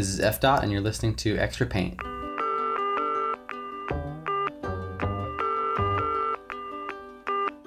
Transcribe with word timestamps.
This 0.00 0.08
is 0.08 0.20
F 0.20 0.40
Dot 0.40 0.62
and 0.62 0.72
you're 0.72 0.80
listening 0.80 1.14
to 1.16 1.36
Extra 1.36 1.66
Paint. 1.66 2.00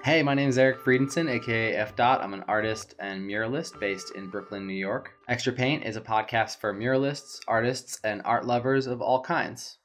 Hey, 0.04 0.24
my 0.24 0.34
name 0.34 0.50
is 0.50 0.58
Eric 0.58 0.80
Friedenson, 0.80 1.30
aka 1.30 1.76
F 1.76 1.96
Dot. 1.96 2.24
I'm 2.24 2.34
an 2.34 2.44
artist 2.48 2.96
and 2.98 3.22
muralist 3.30 3.80
based 3.80 4.16
in 4.16 4.32
Brooklyn, 4.32 4.66
New 4.66 4.74
York. 4.74 5.12
Extra 5.30 5.54
Paint 5.54 5.86
is 5.86 5.96
a 5.96 6.02
podcast 6.02 6.58
for 6.58 6.74
muralists, 6.74 7.40
artists, 7.48 8.00
and 8.04 8.24
art 8.26 8.48
lovers 8.48 8.88
of 8.88 9.00
all 9.00 9.22
kinds. 9.22 9.78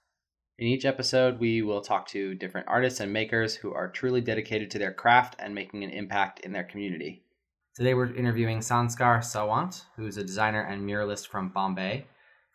In 0.58 0.66
each 0.66 0.86
episode, 0.86 1.38
we 1.38 1.60
will 1.60 1.82
talk 1.82 2.08
to 2.08 2.34
different 2.34 2.66
artists 2.66 3.00
and 3.00 3.12
makers 3.12 3.56
who 3.56 3.74
are 3.74 3.90
truly 3.90 4.22
dedicated 4.22 4.70
to 4.70 4.78
their 4.78 4.94
craft 4.94 5.36
and 5.38 5.54
making 5.54 5.84
an 5.84 5.90
impact 5.90 6.40
in 6.40 6.52
their 6.52 6.64
community. 6.64 7.24
Today 7.74 7.92
we're 7.92 8.14
interviewing 8.14 8.60
Sanskar 8.60 9.18
Sawant, 9.18 9.82
who 9.96 10.06
is 10.06 10.16
a 10.16 10.24
designer 10.24 10.62
and 10.62 10.88
muralist 10.88 11.28
from 11.28 11.50
Bombay. 11.50 12.06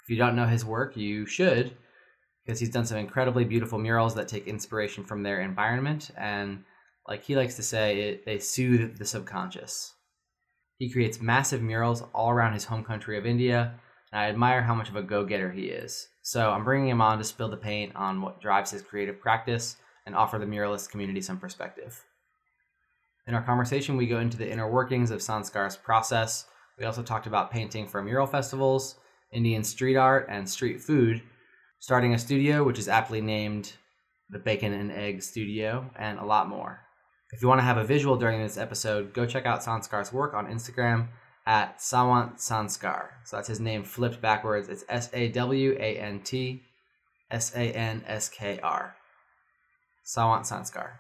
If 0.04 0.10
you 0.10 0.18
don't 0.18 0.36
know 0.36 0.48
his 0.48 0.66
work, 0.66 0.98
you 0.98 1.26
should 1.26 1.76
because 2.46 2.60
he's 2.60 2.70
done 2.70 2.86
some 2.86 2.98
incredibly 2.98 3.46
beautiful 3.46 3.80
murals 3.80 4.16
that 4.16 4.28
take 4.28 4.48
inspiration 4.48 5.04
from 5.04 5.24
their 5.24 5.42
environment 5.42 6.12
and 6.18 6.64
like 7.08 7.24
he 7.24 7.36
likes 7.36 7.56
to 7.56 7.64
say 7.64 8.02
it 8.02 8.26
they 8.26 8.40
soothe 8.40 8.98
the 8.98 9.06
subconscious. 9.06 9.94
He 10.78 10.92
creates 10.92 11.22
massive 11.22 11.62
murals 11.62 12.04
all 12.14 12.30
around 12.30 12.54
his 12.54 12.66
home 12.66 12.84
country 12.84 13.18
of 13.18 13.26
India 13.26 13.80
and 14.12 14.20
I 14.20 14.30
admire 14.30 14.62
how 14.62 14.76
much 14.76 14.90
of 14.90 14.96
a 14.96 15.04
go-getter 15.04 15.52
he 15.52 15.68
is. 15.68 16.08
So 16.22 16.52
I'm 16.52 16.64
bringing 16.64 16.90
him 16.90 17.02
on 17.02 17.18
to 17.18 17.24
spill 17.24 17.50
the 17.50 17.58
paint 17.58 17.96
on 17.96 18.22
what 18.22 18.42
drives 18.42 18.72
his 18.72 18.82
creative 18.82 19.20
practice 19.20 19.78
and 20.06 20.16
offer 20.16 20.38
the 20.38 20.46
muralist 20.46 20.90
community 20.90 21.22
some 21.22 21.40
perspective. 21.40 22.04
In 23.26 23.36
our 23.36 23.42
conversation, 23.42 23.96
we 23.96 24.08
go 24.08 24.20
into 24.20 24.38
the 24.38 24.52
inner 24.52 24.70
workings 24.70 25.12
of 25.12 25.22
Sanskar's 25.22 25.78
process. 25.78 26.46
We 26.78 26.86
also 26.86 27.04
talked 27.04 27.26
about 27.26 27.52
painting 27.52 27.88
for 27.88 28.04
mural 28.04 28.28
festivals, 28.28 28.96
Indian 29.34 29.64
street 29.64 29.98
art, 29.98 30.28
and 30.30 30.50
street 30.50 30.82
food, 30.82 31.22
starting 31.80 32.14
a 32.14 32.20
studio 32.20 32.64
which 32.64 32.80
is 32.80 32.88
aptly 32.88 33.22
named 33.22 33.74
the 34.30 34.40
Bacon 34.40 34.74
and 34.74 34.92
Egg 34.92 35.22
Studio, 35.22 35.90
and 35.96 36.20
a 36.20 36.26
lot 36.26 36.48
more. 36.48 36.82
If 37.32 37.42
you 37.42 37.48
want 37.48 37.60
to 37.60 37.66
have 37.66 37.78
a 37.78 37.84
visual 37.84 38.16
during 38.16 38.42
this 38.42 38.58
episode, 38.58 39.14
go 39.14 39.26
check 39.26 39.46
out 39.46 39.62
Sanskar's 39.62 40.14
work 40.14 40.34
on 40.34 40.48
Instagram 40.48 41.08
at 41.46 41.80
Sawant 41.80 42.36
Sanskar. 42.38 43.08
So 43.26 43.36
that's 43.36 43.48
his 43.48 43.60
name 43.60 43.84
flipped 43.84 44.22
backwards. 44.22 44.70
It's 44.70 44.86
S 44.88 45.10
A 45.14 45.30
W 45.30 45.76
A 45.80 45.98
N 45.98 46.22
T 46.22 46.62
S 47.32 47.56
A 47.56 47.72
N 47.72 48.04
S 48.08 48.30
K 48.30 48.60
R. 48.62 48.96
Sawant 50.06 50.42
Sanskar. 50.42 50.92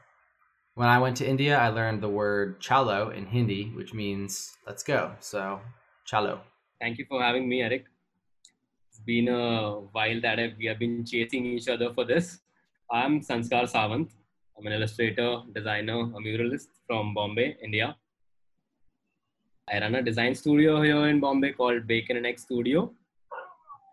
When 0.75 0.87
I 0.87 0.97
went 0.97 1.17
to 1.17 1.27
India, 1.27 1.57
I 1.57 1.69
learned 1.69 2.01
the 2.01 2.09
word 2.09 2.59
chalo 2.59 3.15
in 3.15 3.27
Hindi, 3.27 3.71
which 3.75 3.93
means 3.93 4.53
let's 4.65 4.81
go. 4.81 5.13
So, 5.19 5.61
chalo. 6.11 6.39
Thank 6.81 6.97
you 6.97 7.05
for 7.07 7.21
having 7.21 7.47
me, 7.47 7.61
Eric 7.61 7.85
it's 8.93 8.99
been 8.99 9.27
a 9.27 9.71
while 9.91 10.21
that 10.21 10.39
I've, 10.39 10.55
we 10.57 10.65
have 10.67 10.77
been 10.77 11.03
chasing 11.03 11.47
each 11.47 11.67
other 11.67 11.91
for 11.93 12.05
this. 12.05 12.41
I'm 12.91 13.21
Sanskar 13.21 13.67
Savant. 13.67 14.11
I'm 14.55 14.67
an 14.67 14.73
illustrator, 14.73 15.41
designer, 15.51 16.01
a 16.01 16.19
muralist 16.25 16.67
from 16.85 17.15
Bombay, 17.15 17.57
India. 17.63 17.95
I 19.67 19.79
run 19.79 19.95
a 19.95 20.03
design 20.03 20.35
studio 20.35 20.83
here 20.83 21.07
in 21.07 21.19
Bombay 21.19 21.53
called 21.53 21.87
Bacon 21.87 22.17
and 22.17 22.27
Egg 22.27 22.37
Studio, 22.37 22.93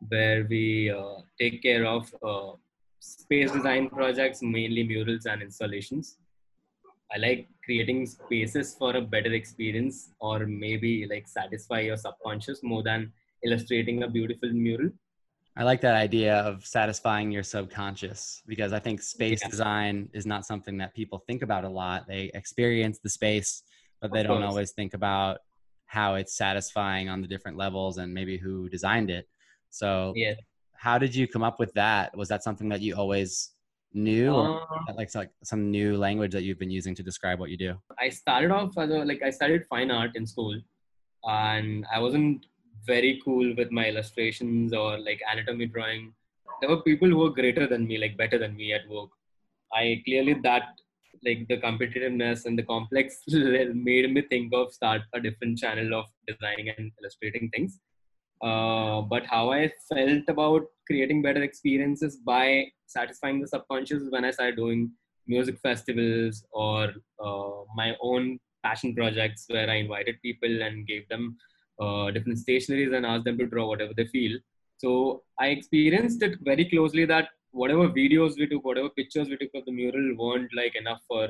where 0.08 0.46
we 0.50 0.90
uh, 0.90 1.22
take 1.40 1.62
care 1.62 1.86
of 1.86 2.12
uh, 2.22 2.52
space 2.98 3.52
design 3.52 3.88
projects, 3.88 4.42
mainly 4.42 4.82
murals 4.82 5.24
and 5.24 5.40
installations. 5.40 6.18
I 7.10 7.16
like 7.16 7.48
creating 7.64 8.04
spaces 8.04 8.74
for 8.74 8.94
a 8.96 9.00
better 9.00 9.32
experience 9.32 10.10
or 10.20 10.40
maybe 10.40 11.06
like 11.10 11.26
satisfy 11.26 11.80
your 11.80 11.96
subconscious 11.96 12.62
more 12.62 12.82
than 12.82 13.12
illustrating 13.44 14.02
a 14.02 14.08
beautiful 14.08 14.50
mural 14.52 14.90
I 15.56 15.64
like 15.64 15.80
that 15.80 15.94
idea 15.94 16.36
of 16.36 16.64
satisfying 16.64 17.30
your 17.30 17.42
subconscious 17.42 18.42
because 18.46 18.72
I 18.72 18.78
think 18.78 19.02
space 19.02 19.40
yeah. 19.42 19.50
design 19.50 20.08
is 20.14 20.24
not 20.24 20.46
something 20.46 20.78
that 20.78 20.94
people 20.94 21.22
think 21.26 21.42
about 21.42 21.64
a 21.64 21.68
lot. 21.68 22.06
They 22.06 22.30
experience 22.34 22.98
the 23.02 23.10
space, 23.10 23.62
but 24.00 24.12
they 24.12 24.22
don't 24.22 24.42
always 24.42 24.70
think 24.70 24.94
about 24.94 25.38
how 25.86 26.14
it's 26.14 26.36
satisfying 26.36 27.08
on 27.08 27.20
the 27.20 27.26
different 27.26 27.56
levels 27.56 27.98
and 27.98 28.14
maybe 28.14 28.38
who 28.38 28.68
designed 28.68 29.10
it. 29.10 29.28
So 29.70 30.12
yeah. 30.14 30.34
how 30.74 30.98
did 30.98 31.14
you 31.14 31.26
come 31.26 31.42
up 31.42 31.58
with 31.58 31.72
that? 31.74 32.16
Was 32.16 32.28
that 32.28 32.44
something 32.44 32.68
that 32.68 32.80
you 32.80 32.94
always 32.94 33.50
knew 33.92 34.32
or 34.32 34.62
uh, 34.62 34.94
like, 34.96 35.12
like 35.16 35.30
some 35.42 35.68
new 35.68 35.96
language 35.96 36.30
that 36.32 36.44
you've 36.44 36.60
been 36.60 36.70
using 36.70 36.94
to 36.94 37.02
describe 37.02 37.40
what 37.40 37.50
you 37.50 37.58
do? 37.58 37.74
I 37.98 38.08
started 38.08 38.52
off 38.52 38.78
as 38.78 38.90
a, 38.90 38.98
like 39.04 39.20
I 39.22 39.30
studied 39.30 39.66
fine 39.68 39.90
art 39.90 40.12
in 40.14 40.26
school 40.26 40.58
and 41.24 41.84
I 41.92 41.98
wasn't 41.98 42.46
very 42.86 43.20
cool 43.24 43.54
with 43.56 43.70
my 43.70 43.88
illustrations 43.88 44.72
or 44.72 44.98
like 44.98 45.20
anatomy 45.30 45.66
drawing. 45.66 46.12
There 46.60 46.70
were 46.70 46.82
people 46.82 47.08
who 47.08 47.18
were 47.18 47.30
greater 47.30 47.66
than 47.66 47.86
me 47.86 47.98
like 47.98 48.16
better 48.16 48.38
than 48.38 48.56
me 48.56 48.72
at 48.72 48.88
work. 48.88 49.10
I 49.72 50.02
clearly 50.04 50.34
that 50.42 50.62
like 51.24 51.46
the 51.48 51.58
competitiveness 51.58 52.46
and 52.46 52.58
the 52.58 52.62
complex 52.62 53.22
made 53.28 54.12
me 54.12 54.22
think 54.22 54.52
of 54.54 54.72
start 54.72 55.02
a 55.12 55.20
different 55.20 55.58
channel 55.58 55.94
of 55.94 56.06
designing 56.26 56.70
and 56.76 56.90
illustrating 57.00 57.50
things. 57.50 57.80
Uh 58.42 59.02
but 59.02 59.26
how 59.26 59.50
i 59.52 59.70
felt 59.88 60.28
about 60.28 60.62
creating 60.86 61.22
better 61.22 61.42
experiences 61.42 62.16
by 62.16 62.64
satisfying 62.86 63.40
the 63.40 63.46
subconscious 63.46 64.04
when 64.10 64.24
i 64.24 64.30
started 64.30 64.56
doing 64.56 64.90
music 65.26 65.58
festivals 65.62 66.44
or 66.52 66.92
uh, 67.24 67.58
my 67.74 67.94
own 68.02 68.38
passion 68.64 68.94
projects 68.94 69.44
where 69.48 69.68
i 69.70 69.76
invited 69.84 70.16
people 70.22 70.62
and 70.62 70.86
gave 70.86 71.08
them 71.08 71.36
uh, 71.36 71.59
uh, 71.80 72.10
different 72.10 72.38
stationaries 72.38 72.94
and 72.94 73.06
ask 73.06 73.24
them 73.24 73.38
to 73.38 73.46
draw 73.46 73.66
whatever 73.66 73.92
they 73.96 74.06
feel. 74.06 74.38
So 74.76 75.22
I 75.38 75.48
experienced 75.48 76.22
it 76.22 76.38
very 76.42 76.64
closely 76.68 77.04
that 77.06 77.28
whatever 77.52 77.88
videos 77.88 78.38
we 78.38 78.46
took, 78.46 78.64
whatever 78.64 78.90
pictures 78.90 79.28
we 79.28 79.36
took 79.36 79.50
of 79.54 79.64
the 79.64 79.72
mural 79.72 80.14
weren't 80.18 80.50
like 80.56 80.74
enough 80.76 81.00
for 81.08 81.28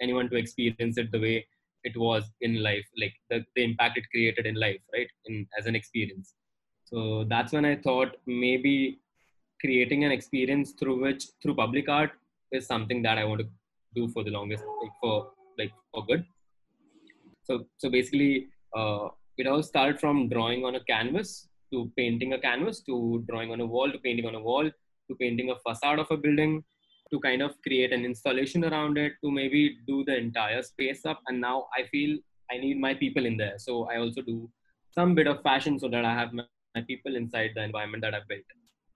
anyone 0.00 0.30
to 0.30 0.36
experience 0.36 0.96
it 0.98 1.10
the 1.12 1.20
way 1.20 1.46
it 1.84 1.96
was 1.96 2.24
in 2.40 2.62
life, 2.62 2.86
like 3.00 3.14
the, 3.30 3.44
the 3.54 3.64
impact 3.64 3.98
it 3.98 4.04
created 4.10 4.46
in 4.46 4.54
life, 4.54 4.80
right? 4.92 5.08
In, 5.26 5.46
as 5.58 5.66
an 5.66 5.76
experience. 5.76 6.34
So 6.84 7.24
that's 7.28 7.52
when 7.52 7.64
I 7.64 7.76
thought 7.76 8.16
maybe 8.26 9.00
creating 9.60 10.04
an 10.04 10.12
experience 10.12 10.72
through 10.78 11.02
which, 11.02 11.24
through 11.42 11.54
public 11.54 11.88
art 11.88 12.12
is 12.52 12.66
something 12.66 13.02
that 13.02 13.18
I 13.18 13.24
want 13.24 13.40
to 13.40 13.48
do 13.94 14.08
for 14.08 14.24
the 14.24 14.30
longest, 14.30 14.64
like 14.82 14.92
for, 15.00 15.30
like 15.58 15.72
for 15.92 16.04
good. 16.06 16.24
So, 17.44 17.66
so 17.78 17.90
basically, 17.90 18.48
uh, 18.76 19.08
it 19.38 19.46
all 19.46 19.62
started 19.62 20.00
from 20.00 20.28
drawing 20.28 20.64
on 20.64 20.76
a 20.76 20.84
canvas 20.84 21.48
to 21.72 21.90
painting 21.96 22.32
a 22.32 22.40
canvas 22.40 22.80
to 22.80 23.24
drawing 23.28 23.50
on 23.52 23.60
a 23.60 23.66
wall 23.66 23.90
to 23.90 23.98
painting 23.98 24.26
on 24.26 24.34
a 24.34 24.40
wall 24.40 24.70
to 25.08 25.16
painting 25.16 25.50
a 25.50 25.58
facade 25.66 25.98
of 25.98 26.10
a 26.10 26.16
building 26.16 26.62
to 27.12 27.20
kind 27.20 27.42
of 27.42 27.52
create 27.62 27.92
an 27.92 28.04
installation 28.04 28.64
around 28.64 28.98
it 28.98 29.12
to 29.22 29.30
maybe 29.30 29.78
do 29.86 30.04
the 30.04 30.16
entire 30.16 30.62
space 30.62 31.04
up. 31.04 31.20
And 31.28 31.40
now 31.40 31.66
i 31.76 31.84
feel 31.92 32.18
i 32.50 32.58
need 32.58 32.80
my 32.80 32.94
people 32.94 33.26
in 33.26 33.36
there. 33.36 33.58
So 33.58 33.88
i 33.90 33.96
also 33.98 34.22
do 34.22 34.50
some 34.90 35.14
bit 35.14 35.26
of 35.26 35.42
fashion 35.42 35.78
so 35.78 35.88
that 35.88 36.04
i 36.04 36.12
have 36.12 36.32
my, 36.32 36.44
my 36.74 36.82
people 36.82 37.16
inside 37.16 37.50
the 37.54 37.62
environment 37.62 38.02
that 38.02 38.14
i've 38.14 38.28
built. 38.28 38.42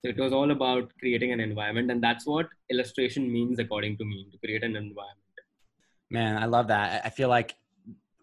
So 0.02 0.08
it 0.08 0.18
was 0.18 0.32
all 0.32 0.50
about 0.50 0.90
creating 0.98 1.32
an 1.32 1.40
environment 1.40 1.90
and 1.90 2.02
that's 2.02 2.26
what 2.26 2.48
illustration 2.70 3.30
means 3.30 3.58
according 3.58 3.98
to 3.98 4.04
me 4.04 4.26
to 4.32 4.38
create 4.38 4.64
an 4.64 4.76
environment. 4.76 5.18
Man 6.10 6.36
i 6.36 6.46
love 6.46 6.68
that. 6.68 7.04
I 7.04 7.10
feel 7.10 7.28
like 7.28 7.54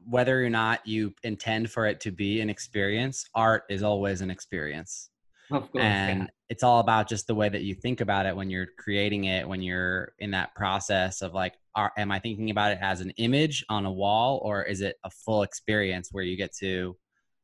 whether 0.09 0.43
or 0.43 0.49
not 0.49 0.85
you 0.87 1.13
intend 1.23 1.69
for 1.69 1.85
it 1.85 1.99
to 2.01 2.11
be 2.11 2.41
an 2.41 2.49
experience, 2.49 3.25
art 3.35 3.63
is 3.69 3.83
always 3.83 4.21
an 4.21 4.31
experience. 4.31 5.09
Of 5.51 5.71
course. 5.71 5.83
And 5.83 6.21
yeah. 6.21 6.27
it's 6.49 6.63
all 6.63 6.79
about 6.79 7.07
just 7.07 7.27
the 7.27 7.35
way 7.35 7.49
that 7.49 7.63
you 7.63 7.75
think 7.75 8.01
about 8.01 8.25
it 8.25 8.35
when 8.35 8.49
you're 8.49 8.67
creating 8.77 9.25
it, 9.25 9.47
when 9.47 9.61
you're 9.61 10.13
in 10.19 10.31
that 10.31 10.53
process 10.55 11.21
of 11.21 11.33
like 11.33 11.53
are 11.75 11.91
am 11.97 12.11
I 12.11 12.19
thinking 12.19 12.49
about 12.49 12.71
it 12.71 12.79
as 12.81 13.01
an 13.01 13.11
image 13.11 13.63
on 13.69 13.85
a 13.85 13.91
wall 13.91 14.41
or 14.43 14.63
is 14.63 14.81
it 14.81 14.97
a 15.03 15.09
full 15.09 15.43
experience 15.43 16.09
where 16.11 16.23
you 16.23 16.35
get 16.35 16.55
to 16.57 16.97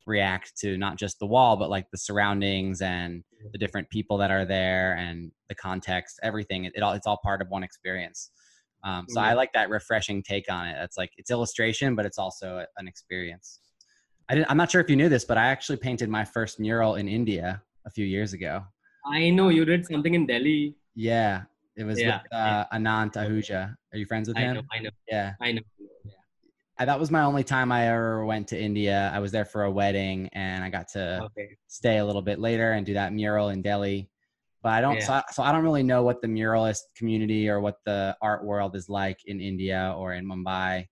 react 0.06 0.58
to 0.58 0.78
not 0.78 0.98
just 0.98 1.18
the 1.20 1.26
wall 1.26 1.56
but 1.56 1.70
like 1.70 1.90
the 1.92 1.98
surroundings 1.98 2.82
and 2.82 3.24
the 3.54 3.58
different 3.58 3.90
people 3.90 4.18
that 4.18 4.32
are 4.32 4.46
there 4.46 4.96
and 4.96 5.32
the 5.48 5.56
context, 5.56 6.20
everything. 6.24 6.66
It, 6.66 6.74
it 6.76 6.84
all 6.84 6.94
it's 6.94 7.08
all 7.08 7.20
part 7.24 7.42
of 7.42 7.50
one 7.50 7.64
experience. 7.64 8.32
Um, 8.84 9.06
so 9.08 9.22
yeah. 9.22 9.28
I 9.28 9.34
like 9.34 9.54
that 9.54 9.70
refreshing 9.70 10.24
take 10.24 10.52
on 10.52 10.68
it. 10.68 10.76
That's 10.78 10.98
like 10.98 11.12
it's 11.18 11.32
illustration, 11.32 11.96
but 11.96 12.06
it's 12.06 12.18
also 12.18 12.66
an 12.78 12.88
experience. 12.88 13.60
I 14.30 14.36
didn't, 14.36 14.50
I'm 14.50 14.58
not 14.58 14.72
sure 14.72 14.82
if 14.82 14.90
you 14.90 14.96
knew 14.96 15.10
this, 15.10 15.26
but 15.26 15.38
I 15.38 15.48
actually 15.48 15.78
painted 15.78 16.10
my 16.10 16.26
first 16.26 16.60
mural 16.60 16.96
in 16.96 17.08
India 17.08 17.62
a 17.86 17.90
few 17.90 18.06
years 18.06 18.34
ago. 18.34 18.64
I 19.06 19.30
know 19.30 19.50
you 19.50 19.66
did 19.66 19.86
something 19.86 20.14
in 20.14 20.26
Delhi. 20.26 20.76
Yeah, 20.96 21.44
it 21.76 21.84
was 21.84 22.00
yeah. 22.00 22.22
with 22.24 22.34
uh, 22.34 22.66
Anant 22.74 23.14
Ahuja. 23.14 23.76
Are 23.94 23.98
you 23.98 24.06
friends 24.06 24.28
with 24.28 24.38
him? 24.38 24.52
I 24.52 24.54
know. 24.54 24.62
I 24.72 24.80
know. 24.80 24.90
Yeah, 25.10 25.34
I 25.42 25.52
know. 25.52 25.62
Yeah. 26.06 26.12
I, 26.80 26.86
that 26.86 27.00
was 27.00 27.12
my 27.12 27.24
only 27.24 27.44
time 27.44 27.72
I 27.72 27.88
ever 27.90 28.26
went 28.26 28.48
to 28.50 28.60
India. 28.60 29.12
I 29.14 29.20
was 29.20 29.32
there 29.32 29.46
for 29.46 29.64
a 29.64 29.72
wedding, 29.72 30.30
and 30.34 30.64
I 30.64 30.70
got 30.70 30.88
to 30.90 31.24
okay. 31.26 31.58
stay 31.68 31.98
a 31.98 32.06
little 32.06 32.22
bit 32.22 32.40
later 32.40 32.72
and 32.72 32.86
do 32.86 32.94
that 32.94 33.14
mural 33.14 33.50
in 33.50 33.62
Delhi 33.62 34.10
but 34.64 34.72
I 34.72 34.82
don't 34.82 34.96
yeah. 34.96 35.06
so, 35.06 35.14
I, 35.14 35.24
so 35.32 35.44
I 35.44 35.52
don't 35.52 35.64
really 35.64 35.84
know 35.84 36.04
what 36.04 36.22
the 36.22 36.28
muralist 36.28 36.82
community 36.96 37.50
or 37.50 37.60
what 37.60 37.76
the 37.86 38.16
art 38.22 38.44
world 38.44 38.76
is 38.76 38.90
like 38.90 39.20
in 39.26 39.40
India 39.42 39.94
or 39.98 40.14
in 40.14 40.26
Mumbai. 40.26 40.88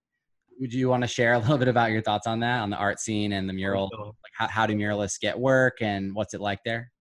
Would 0.59 0.73
you 0.73 0.89
want 0.89 1.03
to 1.03 1.07
share 1.07 1.33
a 1.33 1.39
little 1.39 1.57
bit 1.57 1.69
about 1.69 1.91
your 1.91 2.01
thoughts 2.01 2.27
on 2.27 2.41
that 2.41 2.59
on 2.59 2.69
the 2.69 2.77
art 2.77 2.99
scene 2.99 3.31
and 3.31 3.49
the 3.49 3.53
mural 3.53 3.89
oh. 3.97 4.05
like 4.05 4.33
how 4.37 4.47
how 4.47 4.65
do 4.65 4.75
muralists 4.75 5.19
get 5.19 5.39
work 5.39 5.81
and 5.81 6.13
what's 6.13 6.33
it 6.33 6.41
like 6.41 6.59
there? 6.65 6.91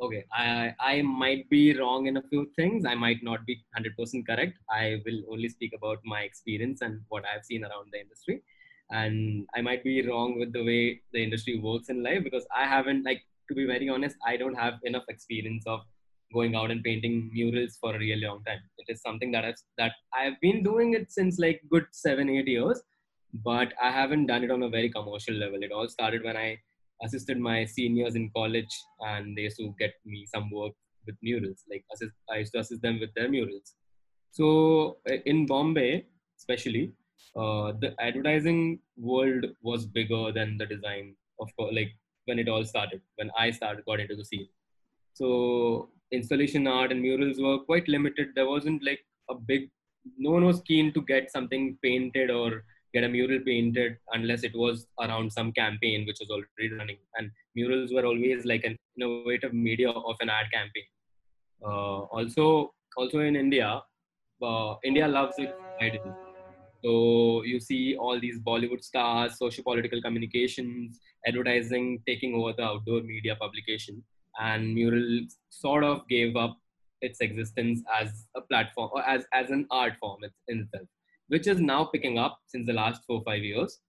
Okay, 0.00 0.24
I 0.32 0.74
I 0.78 1.02
might 1.02 1.48
be 1.50 1.76
wrong 1.76 2.06
in 2.06 2.18
a 2.18 2.22
few 2.30 2.46
things. 2.54 2.84
I 2.84 2.94
might 2.94 3.22
not 3.22 3.44
be 3.46 3.56
100% 3.76 4.26
correct. 4.28 4.54
I 4.70 5.00
will 5.04 5.22
only 5.32 5.48
speak 5.48 5.72
about 5.76 5.98
my 6.04 6.20
experience 6.20 6.82
and 6.82 7.00
what 7.08 7.24
I've 7.24 7.44
seen 7.44 7.64
around 7.64 7.88
the 7.92 8.00
industry 8.00 8.42
and 8.90 9.46
I 9.54 9.60
might 9.60 9.84
be 9.84 10.06
wrong 10.06 10.38
with 10.38 10.52
the 10.52 10.64
way 10.64 11.00
the 11.12 11.22
industry 11.22 11.58
works 11.58 11.88
in 11.88 12.02
life 12.02 12.24
because 12.24 12.46
I 12.56 12.66
haven't 12.66 13.04
like 13.04 13.22
to 13.48 13.54
be 13.54 13.66
very 13.66 13.88
honest, 13.88 14.16
I 14.26 14.36
don't 14.36 14.54
have 14.54 14.74
enough 14.84 15.04
experience 15.08 15.64
of 15.66 15.80
going 16.32 16.54
out 16.54 16.70
and 16.70 16.82
painting 16.82 17.30
murals 17.32 17.78
for 17.80 17.94
a 17.94 17.98
really 17.98 18.22
long 18.22 18.42
time. 18.44 18.58
It 18.78 18.92
is 18.92 19.00
something 19.00 19.32
that 19.32 19.44
I've, 19.44 19.54
that 19.78 19.92
I've 20.12 20.40
been 20.40 20.62
doing 20.62 20.94
it 20.94 21.10
since 21.10 21.38
like 21.38 21.60
good 21.70 21.86
seven, 21.90 22.28
eight 22.28 22.46
years, 22.46 22.82
but 23.44 23.72
I 23.82 23.90
haven't 23.90 24.26
done 24.26 24.44
it 24.44 24.50
on 24.50 24.62
a 24.62 24.68
very 24.68 24.90
commercial 24.90 25.34
level. 25.34 25.62
It 25.62 25.72
all 25.72 25.88
started 25.88 26.24
when 26.24 26.36
I 26.36 26.58
assisted 27.02 27.38
my 27.38 27.64
seniors 27.64 28.14
in 28.14 28.30
college 28.36 28.74
and 29.00 29.36
they 29.36 29.42
used 29.42 29.58
to 29.58 29.74
get 29.78 29.94
me 30.04 30.26
some 30.32 30.50
work 30.50 30.72
with 31.06 31.16
murals. 31.22 31.64
Like 31.70 31.84
assist, 31.92 32.12
I 32.30 32.38
used 32.38 32.52
to 32.52 32.60
assist 32.60 32.82
them 32.82 33.00
with 33.00 33.10
their 33.14 33.30
murals. 33.30 33.74
So 34.32 34.98
in 35.06 35.46
Bombay, 35.46 36.04
especially, 36.36 36.92
uh, 37.36 37.72
the 37.80 37.94
advertising 38.00 38.80
world 38.96 39.46
was 39.62 39.86
bigger 39.86 40.32
than 40.32 40.58
the 40.58 40.66
design 40.66 41.14
of 41.40 41.54
course, 41.56 41.74
like 41.74 41.92
when 42.28 42.38
it 42.38 42.48
all 42.48 42.64
started, 42.64 43.00
when 43.16 43.30
I 43.36 43.50
started, 43.50 43.84
got 43.84 44.00
into 44.00 44.16
the 44.16 44.24
scene. 44.24 44.48
So 45.14 45.90
installation 46.12 46.66
art 46.66 46.92
and 46.92 47.02
murals 47.02 47.40
were 47.40 47.58
quite 47.58 47.88
limited. 47.88 48.28
There 48.34 48.48
wasn't 48.48 48.84
like 48.84 49.00
a 49.30 49.34
big, 49.34 49.70
no 50.16 50.30
one 50.30 50.44
was 50.44 50.60
keen 50.62 50.92
to 50.94 51.02
get 51.02 51.32
something 51.32 51.76
painted 51.82 52.30
or 52.30 52.64
get 52.94 53.04
a 53.04 53.08
mural 53.08 53.40
painted 53.44 53.96
unless 54.12 54.44
it 54.44 54.54
was 54.54 54.86
around 55.00 55.32
some 55.32 55.52
campaign 55.52 56.06
which 56.06 56.18
was 56.20 56.30
already 56.30 56.74
running. 56.74 56.98
And 57.16 57.30
murals 57.54 57.92
were 57.92 58.06
always 58.06 58.44
like 58.44 58.64
an 58.64 58.76
innovative 58.96 59.52
media 59.52 59.90
of 59.90 60.16
an 60.20 60.30
ad 60.30 60.46
campaign. 60.52 60.88
Uh, 61.62 62.00
also, 62.16 62.72
also 62.96 63.18
in 63.20 63.36
India, 63.36 63.82
uh, 64.42 64.74
India 64.84 65.08
loves 65.08 65.34
it 65.38 65.54
identity. 65.82 66.10
So 66.84 67.42
you 67.42 67.58
see 67.58 67.96
all 67.96 68.20
these 68.20 68.38
Bollywood 68.38 68.82
stars, 68.82 69.38
socio-political 69.38 70.00
communications, 70.00 71.00
advertising 71.28 72.02
taking 72.06 72.34
over 72.34 72.52
the 72.52 72.62
outdoor 72.62 73.00
media 73.02 73.36
publication 73.36 74.02
and 74.40 74.74
mural 74.74 75.20
sort 75.50 75.84
of 75.84 76.06
gave 76.08 76.36
up 76.36 76.56
its 77.00 77.20
existence 77.20 77.82
as 78.00 78.26
a 78.36 78.40
platform 78.42 78.90
or 78.92 79.02
as 79.14 79.26
as 79.32 79.50
an 79.50 79.66
art 79.70 79.94
form 80.00 80.20
in 80.48 80.60
itself 80.60 80.88
which 81.28 81.46
is 81.46 81.60
now 81.60 81.84
picking 81.84 82.18
up 82.18 82.38
since 82.46 82.66
the 82.66 82.78
last 82.80 83.02
4 83.06 83.22
5 83.24 83.42
years 83.50 83.80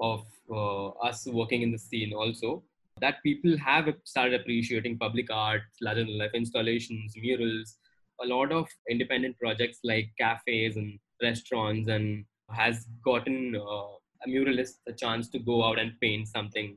of 0.00 0.24
uh, 0.50 0.88
us 1.08 1.26
working 1.40 1.62
in 1.62 1.72
the 1.72 1.78
scene 1.78 2.12
also 2.12 2.62
that 3.00 3.22
people 3.22 3.56
have 3.58 3.92
started 4.04 4.40
appreciating 4.40 4.98
public 4.98 5.30
art 5.30 5.62
larger 5.80 6.04
than 6.04 6.18
life 6.18 6.36
installations 6.42 7.16
murals 7.24 7.78
a 8.24 8.26
lot 8.26 8.52
of 8.52 8.68
independent 8.94 9.38
projects 9.38 9.80
like 9.92 10.10
cafes 10.18 10.76
and 10.76 10.98
restaurants 11.22 11.88
and 11.88 12.24
has 12.50 12.86
gotten 13.04 13.56
uh, 13.56 13.92
a 14.24 14.28
muralist 14.28 14.80
a 14.86 14.92
chance 14.92 15.28
to 15.28 15.38
go 15.38 15.64
out 15.64 15.78
and 15.78 15.92
paint 16.00 16.28
something 16.28 16.76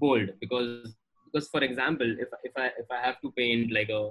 bold. 0.00 0.30
Because 0.40 0.94
because 1.24 1.48
for 1.48 1.62
example 1.62 2.10
if 2.18 2.28
if 2.42 2.52
i 2.56 2.66
if 2.82 2.90
i 2.90 3.00
have 3.06 3.20
to 3.20 3.30
paint 3.32 3.70
like 3.70 3.90
a 3.90 4.10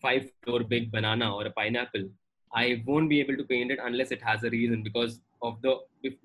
five 0.00 0.30
floor 0.42 0.60
big 0.64 0.90
banana 0.90 1.26
or 1.34 1.44
a 1.46 1.50
pineapple 1.50 2.06
i 2.54 2.82
won't 2.86 3.10
be 3.10 3.20
able 3.20 3.36
to 3.36 3.44
paint 3.44 3.70
it 3.70 3.78
unless 3.88 4.10
it 4.10 4.22
has 4.22 4.42
a 4.42 4.50
reason 4.54 4.82
because 4.82 5.20
of 5.44 5.60
the 5.62 5.74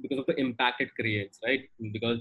because 0.02 0.20
of 0.20 0.26
the 0.26 0.36
impact 0.40 0.82
it 0.82 0.94
creates 0.96 1.40
right? 1.46 1.64
Because 1.92 2.20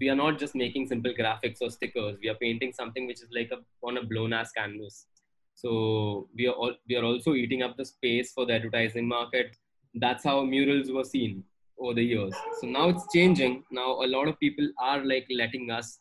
we 0.00 0.08
are 0.08 0.14
not 0.14 0.38
just 0.38 0.54
making 0.54 0.86
simple 0.86 1.12
graphics 1.12 1.60
or 1.60 1.70
stickers. 1.70 2.18
We 2.22 2.28
are 2.28 2.34
painting 2.34 2.72
something 2.72 3.06
which 3.06 3.20
is 3.22 3.28
like 3.34 3.50
a 3.50 3.58
on 3.86 3.96
a 3.96 4.04
blown 4.04 4.32
ass 4.32 4.52
canvas. 4.52 5.06
So 5.54 6.28
we 6.36 6.46
are 6.46 6.52
all, 6.52 6.74
we 6.88 6.96
are 6.96 7.04
also 7.04 7.34
eating 7.34 7.62
up 7.62 7.76
the 7.76 7.84
space 7.84 8.32
for 8.32 8.46
the 8.46 8.54
advertising 8.54 9.08
market. 9.08 9.56
That's 9.94 10.22
how 10.22 10.44
murals 10.44 10.92
were 10.92 11.04
seen 11.04 11.42
over 11.80 11.94
the 11.94 12.02
years. 12.02 12.34
So 12.60 12.66
now 12.66 12.88
it's 12.88 13.06
changing. 13.12 13.64
Now 13.70 14.02
a 14.02 14.06
lot 14.06 14.28
of 14.28 14.38
people 14.38 14.68
are 14.80 15.04
like 15.04 15.26
letting 15.30 15.70
us 15.70 15.98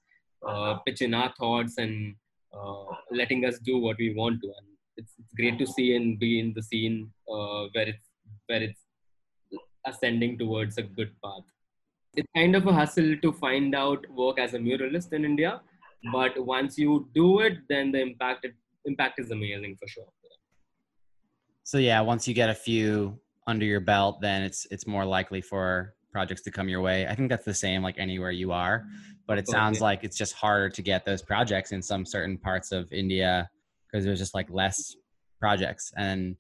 uh, 0.47 0.75
pitch 0.85 1.01
in 1.01 1.13
our 1.13 1.33
thoughts 1.39 1.77
and 1.77 2.15
uh, 2.53 2.85
letting 3.11 3.45
us 3.45 3.59
do 3.59 3.77
what 3.77 3.97
we 3.97 4.13
want 4.13 4.41
to. 4.41 4.47
And 4.47 4.67
it's, 4.97 5.13
it's 5.19 5.33
great 5.33 5.59
to 5.59 5.67
see 5.67 5.95
and 5.95 6.19
be 6.19 6.39
in 6.39 6.53
the 6.55 6.63
scene 6.63 7.11
uh, 7.31 7.65
where 7.73 7.87
it's 7.89 8.07
where 8.47 8.63
it's 8.63 8.81
ascending 9.85 10.37
towards 10.37 10.77
a 10.77 10.83
good 10.83 11.11
path. 11.23 11.43
It's 12.15 12.27
kind 12.35 12.55
of 12.55 12.65
a 12.65 12.73
hustle 12.73 13.15
to 13.21 13.31
find 13.33 13.75
out 13.75 14.05
work 14.09 14.39
as 14.39 14.53
a 14.53 14.57
muralist 14.57 15.13
in 15.13 15.23
India, 15.23 15.61
but 16.11 16.33
once 16.43 16.77
you 16.77 17.07
do 17.13 17.39
it, 17.39 17.59
then 17.69 17.91
the 17.91 18.01
impact 18.01 18.45
it, 18.45 18.55
impact 18.85 19.19
is 19.19 19.31
amazing 19.31 19.77
for 19.79 19.87
sure. 19.87 20.07
So 21.63 21.77
yeah, 21.77 21.99
once 22.01 22.27
you 22.27 22.33
get 22.33 22.49
a 22.49 22.55
few 22.55 23.19
under 23.47 23.65
your 23.65 23.79
belt, 23.79 24.21
then 24.21 24.43
it's 24.43 24.67
it's 24.69 24.85
more 24.85 25.05
likely 25.05 25.41
for 25.41 25.95
projects 26.11 26.41
to 26.43 26.51
come 26.51 26.69
your 26.69 26.81
way. 26.81 27.07
I 27.07 27.15
think 27.15 27.29
that's 27.29 27.45
the 27.45 27.53
same 27.53 27.81
like 27.81 27.97
anywhere 27.97 28.31
you 28.31 28.51
are, 28.51 28.85
but 29.27 29.37
it 29.37 29.47
sounds 29.47 29.81
like 29.81 30.03
it's 30.03 30.17
just 30.17 30.33
harder 30.33 30.69
to 30.69 30.81
get 30.81 31.05
those 31.05 31.21
projects 31.21 31.71
in 31.71 31.81
some 31.81 32.05
certain 32.05 32.37
parts 32.37 32.71
of 32.71 32.91
India 32.91 33.49
because 33.85 34.05
there's 34.05 34.19
just 34.19 34.35
like 34.35 34.49
less 34.49 34.95
projects 35.39 35.93
and 35.97 36.35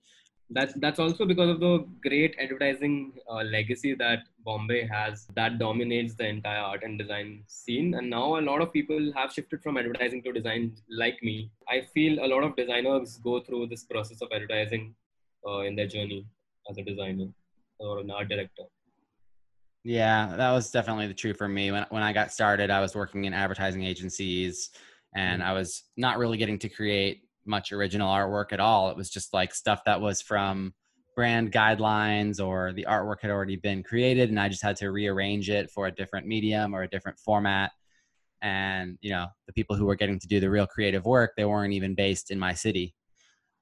that's 0.49 0.73
that's 0.75 0.99
also 0.99 1.25
because 1.25 1.49
of 1.49 1.59
the 1.59 1.85
great 2.01 2.35
advertising 2.39 3.13
uh, 3.29 3.43
legacy 3.43 3.93
that 3.93 4.19
Bombay 4.45 4.87
has 4.87 5.27
that 5.35 5.59
dominates 5.59 6.15
the 6.15 6.25
entire 6.25 6.61
art 6.61 6.83
and 6.83 6.97
design 6.97 7.43
scene 7.47 7.93
and 7.95 8.09
now 8.09 8.39
a 8.39 8.43
lot 8.49 8.61
of 8.61 8.71
people 8.71 9.11
have 9.13 9.33
shifted 9.33 9.61
from 9.61 9.77
advertising 9.77 10.23
to 10.23 10.31
design 10.31 10.73
like 10.89 11.21
me. 11.21 11.51
I 11.67 11.81
feel 11.93 12.23
a 12.23 12.27
lot 12.27 12.43
of 12.43 12.55
designers 12.55 13.17
go 13.17 13.41
through 13.41 13.67
this 13.67 13.83
process 13.83 14.21
of 14.21 14.29
advertising 14.33 14.95
uh, 15.45 15.59
in 15.59 15.75
their 15.75 15.87
journey 15.87 16.25
as 16.69 16.77
a 16.77 16.83
designer 16.83 17.27
or 17.79 17.99
an 17.99 18.11
art 18.11 18.29
director. 18.29 18.63
Yeah 19.83 20.35
that 20.35 20.51
was 20.51 20.71
definitely 20.71 21.07
the 21.07 21.13
truth 21.13 21.37
for 21.37 21.47
me. 21.47 21.71
When 21.71 21.85
when 21.89 22.03
i 22.03 22.13
got 22.13 22.33
started 22.33 22.69
i 22.69 22.81
was 22.81 22.95
working 22.95 23.25
in 23.25 23.33
advertising 23.33 23.83
agencies 23.83 24.69
and 25.15 25.41
i 25.41 25.53
was 25.53 25.83
not 25.95 26.17
really 26.17 26.37
getting 26.37 26.59
to 26.59 26.69
create 26.69 27.23
much 27.45 27.71
original 27.71 28.11
artwork 28.11 28.51
at 28.51 28.59
all. 28.59 28.89
It 28.89 28.97
was 28.97 29.09
just 29.09 29.33
like 29.33 29.53
stuff 29.53 29.83
that 29.85 30.01
was 30.01 30.21
from 30.21 30.73
brand 31.15 31.51
guidelines 31.51 32.45
or 32.45 32.73
the 32.73 32.85
artwork 32.87 33.21
had 33.21 33.31
already 33.31 33.55
been 33.55 33.81
created 33.81 34.29
and 34.29 34.39
i 34.39 34.47
just 34.47 34.61
had 34.61 34.75
to 34.75 34.91
rearrange 34.91 35.49
it 35.49 35.71
for 35.71 35.87
a 35.87 35.91
different 35.91 36.27
medium 36.27 36.75
or 36.75 36.83
a 36.83 36.89
different 36.89 37.17
format. 37.17 37.71
And 38.41 38.97
you 39.01 39.09
know 39.11 39.27
the 39.47 39.53
people 39.53 39.75
who 39.75 39.85
were 39.85 39.95
getting 39.95 40.19
to 40.19 40.27
do 40.27 40.39
the 40.39 40.49
real 40.49 40.67
creative 40.67 41.05
work 41.05 41.31
they 41.35 41.45
weren't 41.45 41.73
even 41.73 41.95
based 41.95 42.29
in 42.29 42.37
my 42.37 42.53
city. 42.53 42.93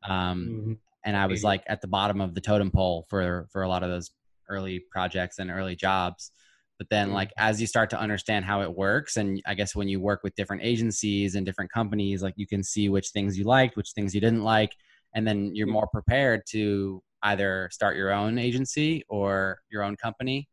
Um 0.03 0.39
mm 0.39 0.65
-hmm 0.65 0.84
and 1.05 1.15
I 1.15 1.27
was 1.27 1.43
like 1.43 1.63
at 1.67 1.81
the 1.81 1.87
bottom 1.87 2.19
of 2.19 2.33
the 2.33 2.41
totem 2.41 2.71
pole 2.71 3.05
for 3.09 3.47
for 3.51 3.61
a 3.61 3.69
lot 3.69 3.83
of 3.83 3.89
those 3.89 4.11
early 4.49 4.79
projects 4.91 5.39
and 5.39 5.51
early 5.51 5.75
jobs. 5.75 6.31
But 6.77 6.89
then 6.89 7.13
like 7.13 7.31
as 7.37 7.61
you 7.61 7.67
start 7.67 7.91
to 7.91 7.99
understand 7.99 8.43
how 8.43 8.61
it 8.61 8.75
works 8.75 9.15
and 9.15 9.41
I 9.45 9.53
guess 9.53 9.75
when 9.75 9.87
you 9.87 10.01
work 10.01 10.21
with 10.23 10.35
different 10.35 10.63
agencies 10.63 11.35
and 11.35 11.45
different 11.45 11.71
companies 11.71 12.21
like 12.21 12.33
you 12.35 12.47
can 12.47 12.63
see 12.63 12.89
which 12.89 13.09
things 13.09 13.37
you 13.37 13.45
liked, 13.45 13.77
which 13.77 13.91
things 13.91 14.13
you 14.13 14.19
didn't 14.19 14.43
like 14.43 14.75
and 15.13 15.25
then 15.25 15.55
you're 15.55 15.67
more 15.67 15.87
prepared 15.87 16.41
to 16.49 17.01
either 17.23 17.69
start 17.71 17.95
your 17.95 18.11
own 18.11 18.37
agency 18.37 19.05
or 19.07 19.59
your 19.71 19.83
own 19.83 19.95
company 19.95 20.49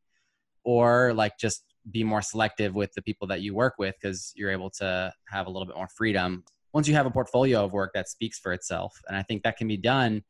or 0.63 1.13
like 1.15 1.37
just 1.39 1.65
be 1.91 2.05
more 2.05 2.23
selective 2.23 2.73
with 2.75 2.93
the 2.95 3.03
people 3.03 3.27
that 3.27 3.41
you 3.41 3.53
work 3.53 3.75
with 3.79 3.97
cuz 4.01 4.33
you're 4.37 4.53
able 4.53 4.71
to 4.71 5.13
have 5.29 5.49
a 5.49 5.51
little 5.51 5.67
bit 5.67 5.77
more 5.77 5.89
freedom 5.89 6.45
once 6.73 6.89
you 6.89 6.95
have 6.95 7.07
a 7.07 7.11
portfolio 7.11 7.65
of 7.65 7.73
work 7.73 7.93
that 7.95 8.09
speaks 8.09 8.39
for 8.39 8.53
itself. 8.53 8.97
And 9.09 9.17
I 9.17 9.23
think 9.23 9.43
that 9.43 9.57
can 9.57 9.69
be 9.69 9.77
done 9.77 10.23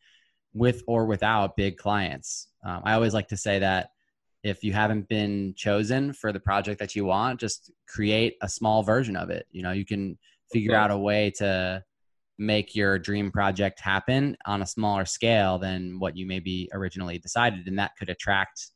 with 0.55 0.83
or 0.87 1.07
without 1.07 1.57
big 1.57 1.77
clients. 1.77 2.49
Um, 2.65 2.83
I 2.85 2.95
always 2.95 3.15
like 3.15 3.29
to 3.29 3.37
say 3.37 3.59
that 3.59 3.91
if 4.43 4.65
you 4.65 4.73
haven't 4.73 5.09
been 5.09 5.55
chosen 5.57 6.13
for 6.13 6.33
the 6.33 6.41
project 6.41 6.79
that 6.81 6.97
you 6.97 7.05
want, 7.05 7.41
just 7.41 7.71
create 7.89 8.37
a 8.43 8.49
small 8.49 8.83
version 8.83 9.17
of 9.17 9.31
it. 9.31 9.47
You 9.51 9.63
know, 9.63 9.73
you 9.73 9.85
can 9.85 10.19
figure 10.53 10.75
out 10.75 10.91
a 10.91 10.99
way 10.99 11.31
to 11.39 11.83
make 12.39 12.75
your 12.75 12.99
dream 12.99 13.31
project 13.31 13.81
happen 13.81 14.37
on 14.47 14.63
a 14.63 14.67
smaller 14.67 15.05
scale 15.05 15.59
than 15.59 15.99
what 16.01 16.17
you 16.17 16.27
maybe 16.27 16.69
originally 16.73 17.19
decided 17.19 17.69
and 17.69 17.79
that 17.79 17.93
could 17.99 18.09
attract 18.09 18.71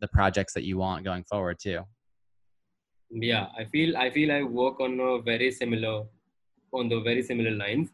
the 0.00 0.08
projects 0.08 0.52
that 0.54 0.64
you 0.64 0.78
want 0.78 1.04
going 1.04 1.24
forward 1.24 1.58
too. 1.60 1.80
Yeah, 3.10 3.46
I 3.58 3.64
feel 3.64 3.96
I 3.96 4.10
feel 4.10 4.30
I 4.30 4.42
work 4.44 4.80
on 4.80 5.00
a 5.00 5.20
very 5.20 5.50
similar 5.50 6.04
on 6.72 6.88
the 6.88 7.00
very 7.00 7.22
similar 7.22 7.50
lines. 7.50 7.90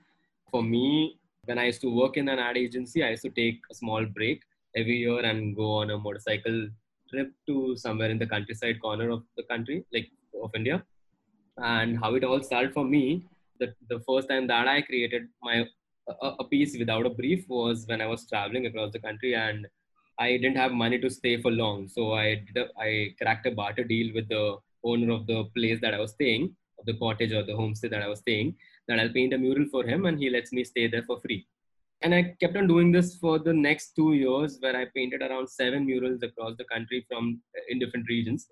For 0.51 0.63
me, 0.63 1.19
when 1.47 1.59
I 1.59 1.67
used 1.67 1.81
to 1.83 1.95
work 1.95 2.17
in 2.17 2.29
an 2.29 2.39
ad 2.39 2.57
agency, 2.57 3.03
I 3.03 3.11
used 3.11 3.23
to 3.23 3.31
take 3.31 3.61
a 3.71 3.75
small 3.75 4.05
break 4.05 4.43
every 4.77 4.99
year 4.99 5.21
and 5.21 5.57
go 5.57 5.71
on 5.81 5.91
a 5.91 5.99
motorcycle 5.99 6.69
trip 7.11 7.33
to 7.47 7.77
somewhere 7.77 8.11
in 8.11 8.19
the 8.19 8.27
countryside 8.27 8.81
corner 8.81 9.11
of 9.11 9.23
the 9.37 9.45
country, 9.45 9.85
like 9.93 10.11
of 10.43 10.51
India. 10.55 10.85
And 11.57 11.99
how 11.99 12.15
it 12.15 12.25
all 12.25 12.43
started 12.43 12.75
for 12.75 12.85
me, 12.85 13.25
the, 13.59 13.75
the 13.89 14.01
first 14.01 14.29
time 14.29 14.47
that 14.49 14.69
I 14.69 14.83
created 14.83 15.29
my 15.43 15.65
a, 16.09 16.27
a 16.41 16.45
piece 16.45 16.77
without 16.79 17.07
a 17.07 17.11
brief 17.11 17.49
was 17.49 17.85
when 17.87 18.01
I 18.01 18.07
was 18.07 18.29
traveling 18.29 18.67
across 18.67 18.93
the 18.93 18.99
country 18.99 19.35
and 19.35 19.67
I 20.19 20.33
didn't 20.37 20.57
have 20.57 20.73
money 20.73 20.99
to 20.99 21.11
stay 21.11 21.41
for 21.41 21.51
long. 21.51 21.89
So 21.89 22.15
I 22.15 22.37
did 22.47 22.57
a, 22.57 22.67
I 22.81 23.15
cracked 23.21 23.47
a 23.47 23.51
barter 23.51 23.85
deal 23.85 24.15
with 24.15 24.29
the 24.29 24.57
owner 24.85 25.13
of 25.13 25.27
the 25.27 25.45
place 25.57 25.81
that 25.81 25.95
I 25.95 25.99
was 25.99 26.13
staying, 26.13 26.55
of 26.79 26.87
the 26.87 26.95
cottage 26.95 27.33
or 27.33 27.43
the 27.43 27.53
homestay 27.53 27.91
that 27.91 28.03
I 28.03 28.09
was 28.09 28.21
staying 28.21 28.55
that 28.89 28.99
I'll 29.01 29.13
paint 29.13 29.35
a 29.35 29.39
mural 29.39 29.67
for 29.71 29.85
him 29.85 30.07
and 30.07 30.19
he 30.19 30.31
lets 30.31 30.53
me 30.53 30.65
stay 30.65 30.89
there 30.89 31.03
for 31.03 31.21
free. 31.21 31.47
And 32.03 32.15
I 32.15 32.35
kept 32.41 32.57
on 32.57 32.67
doing 32.67 32.93
this 32.93 33.17
for 33.17 33.39
the 33.39 33.53
next 33.53 33.95
two 33.97 34.13
years 34.13 34.59
where 34.61 34.77
I 34.77 34.87
painted 34.95 35.23
around 35.23 35.49
seven 35.49 35.87
murals 35.87 36.23
across 36.23 36.55
the 36.57 36.65
country 36.65 37.07
from 37.09 37.41
in 37.69 37.79
different 37.79 38.07
regions. 38.09 38.49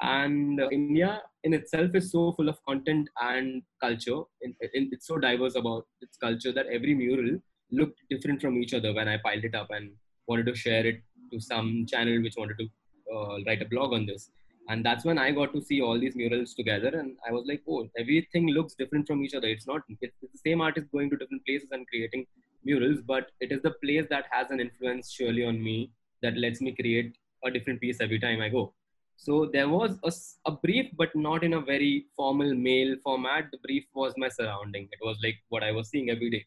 And 0.00 0.60
uh, 0.60 0.68
India 0.70 1.22
in 1.44 1.52
itself 1.54 1.90
is 1.94 2.12
so 2.12 2.32
full 2.32 2.48
of 2.48 2.58
content 2.66 3.08
and 3.20 3.62
culture. 3.80 4.20
In, 4.42 4.54
in, 4.72 4.88
it's 4.92 5.06
so 5.06 5.18
diverse 5.18 5.56
about 5.56 5.86
its 6.00 6.16
culture 6.16 6.52
that 6.52 6.66
every 6.66 6.94
mural 6.94 7.38
looked 7.70 8.00
different 8.08 8.40
from 8.40 8.56
each 8.56 8.72
other 8.74 8.94
when 8.94 9.08
I 9.08 9.18
piled 9.18 9.44
it 9.44 9.54
up 9.54 9.68
and 9.70 9.90
wanted 10.26 10.46
to 10.46 10.54
share 10.54 10.86
it 10.86 11.02
to 11.32 11.40
some 11.40 11.84
channel 11.86 12.22
which 12.22 12.34
wanted 12.38 12.58
to 12.58 12.68
uh, 13.14 13.38
write 13.46 13.60
a 13.60 13.68
blog 13.68 13.92
on 13.92 14.06
this 14.06 14.30
and 14.68 14.84
that's 14.84 15.04
when 15.08 15.18
i 15.18 15.30
got 15.38 15.52
to 15.52 15.60
see 15.68 15.80
all 15.80 15.98
these 15.98 16.16
murals 16.20 16.54
together 16.54 16.90
and 17.00 17.16
i 17.28 17.32
was 17.36 17.44
like 17.50 17.62
oh 17.68 17.80
everything 18.02 18.48
looks 18.56 18.74
different 18.74 19.06
from 19.06 19.22
each 19.24 19.34
other. 19.34 19.48
It's 19.48 19.66
not 19.66 19.82
it's, 20.00 20.16
the 20.20 20.40
same 20.46 20.60
artist 20.60 20.90
going 20.92 21.10
to 21.10 21.16
different 21.16 21.44
places 21.46 21.70
and 21.72 21.86
creating 21.88 22.26
murals 22.64 23.00
but 23.06 23.30
it 23.40 23.52
is 23.52 23.62
the 23.62 23.74
place 23.84 24.06
that 24.10 24.26
has 24.30 24.50
an 24.50 24.60
influence 24.60 25.10
surely 25.10 25.44
on 25.44 25.62
me 25.62 25.90
that 26.22 26.36
lets 26.36 26.60
me 26.60 26.74
create 26.80 27.16
a 27.44 27.50
different 27.50 27.80
piece 27.80 28.00
every 28.00 28.18
time 28.18 28.40
i 28.40 28.48
go. 28.48 28.72
So 29.16 29.50
there 29.52 29.68
was 29.68 29.98
a, 30.04 30.12
a 30.50 30.52
brief 30.52 30.90
but 30.96 31.14
not 31.14 31.42
in 31.42 31.54
a 31.54 31.60
very 31.60 32.06
formal 32.14 32.54
mail 32.54 32.94
format. 33.02 33.50
The 33.50 33.58
brief 33.58 33.84
was 33.92 34.14
my 34.16 34.28
surrounding. 34.28 34.88
It 34.92 35.00
was 35.02 35.16
like 35.22 35.38
what 35.48 35.64
i 35.64 35.72
was 35.72 35.88
seeing 35.88 36.10
every 36.10 36.30
day. 36.30 36.46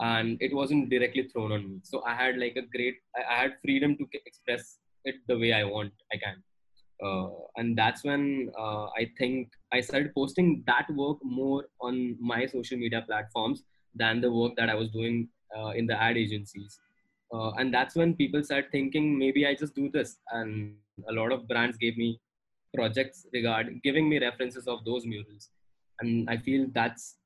And 0.00 0.38
it 0.40 0.54
wasn't 0.54 0.90
directly 0.90 1.28
thrown 1.28 1.52
on 1.52 1.62
me. 1.70 1.80
So 1.82 2.02
i 2.04 2.14
had 2.14 2.36
like 2.38 2.56
a 2.56 2.66
great 2.76 2.96
i 3.16 3.34
had 3.42 3.52
freedom 3.62 3.96
to 3.96 4.06
express 4.26 4.78
it 5.04 5.16
the 5.28 5.38
way 5.38 5.52
i 5.52 5.64
want 5.64 5.92
i 6.12 6.16
can 6.16 6.42
uh, 7.04 7.28
and 7.56 7.76
that's 7.76 8.04
when 8.04 8.50
uh, 8.58 8.86
i 9.00 9.06
think 9.18 9.48
i 9.72 9.80
started 9.80 10.14
posting 10.14 10.62
that 10.66 10.86
work 10.94 11.18
more 11.22 11.64
on 11.80 12.16
my 12.20 12.46
social 12.46 12.78
media 12.78 13.02
platforms 13.06 13.62
than 13.94 14.20
the 14.20 14.30
work 14.30 14.52
that 14.56 14.70
i 14.70 14.74
was 14.74 14.88
doing 14.90 15.28
uh, 15.56 15.70
in 15.70 15.86
the 15.86 16.00
ad 16.00 16.16
agencies. 16.16 16.80
Uh, 17.32 17.50
and 17.58 17.72
that's 17.72 17.94
when 17.94 18.14
people 18.14 18.42
start 18.42 18.66
thinking 18.72 19.18
maybe 19.18 19.46
i 19.46 19.54
just 19.54 19.74
do 19.74 19.88
this. 19.88 20.18
And 20.30 20.74
a 21.08 21.12
lot 21.12 21.32
of 21.32 21.46
brands 21.48 21.76
gave 21.76 21.96
me 21.96 22.20
projects 22.74 23.26
regard 23.32 23.80
giving 23.82 24.08
me 24.08 24.18
references 24.18 24.66
of 24.66 24.84
those 24.84 25.06
murals. 25.06 25.50
And 26.00 26.28
i 26.30 26.36
feel 26.36 26.66
that's 26.74 27.16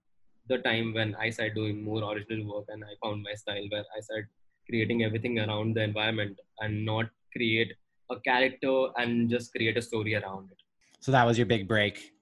the 0.49 0.59
time 0.59 0.93
when 0.93 1.15
i 1.17 1.31
started 1.31 1.55
doing 1.55 1.83
more 1.83 2.03
original 2.13 2.55
work 2.55 2.67
and 2.69 2.85
i 2.85 2.95
found 3.03 3.23
my 3.23 3.35
style 3.35 3.67
where 3.71 3.85
i 3.97 4.01
started 4.01 4.27
creating 4.69 5.03
everything 5.03 5.39
around 5.39 5.75
the 5.75 5.83
environment 5.83 6.39
and 6.61 6.85
not 6.85 7.07
create 7.35 7.73
a 8.11 8.19
character 8.21 8.89
and 8.97 9.31
just 9.31 9.53
create 9.53 9.77
a 9.77 9.83
story 9.83 10.15
around 10.15 10.51
it. 10.51 10.57
So 11.01 11.13
that 11.13 11.25
was 11.25 11.39
your 11.39 11.47
big 11.47 11.69
break. 11.69 12.13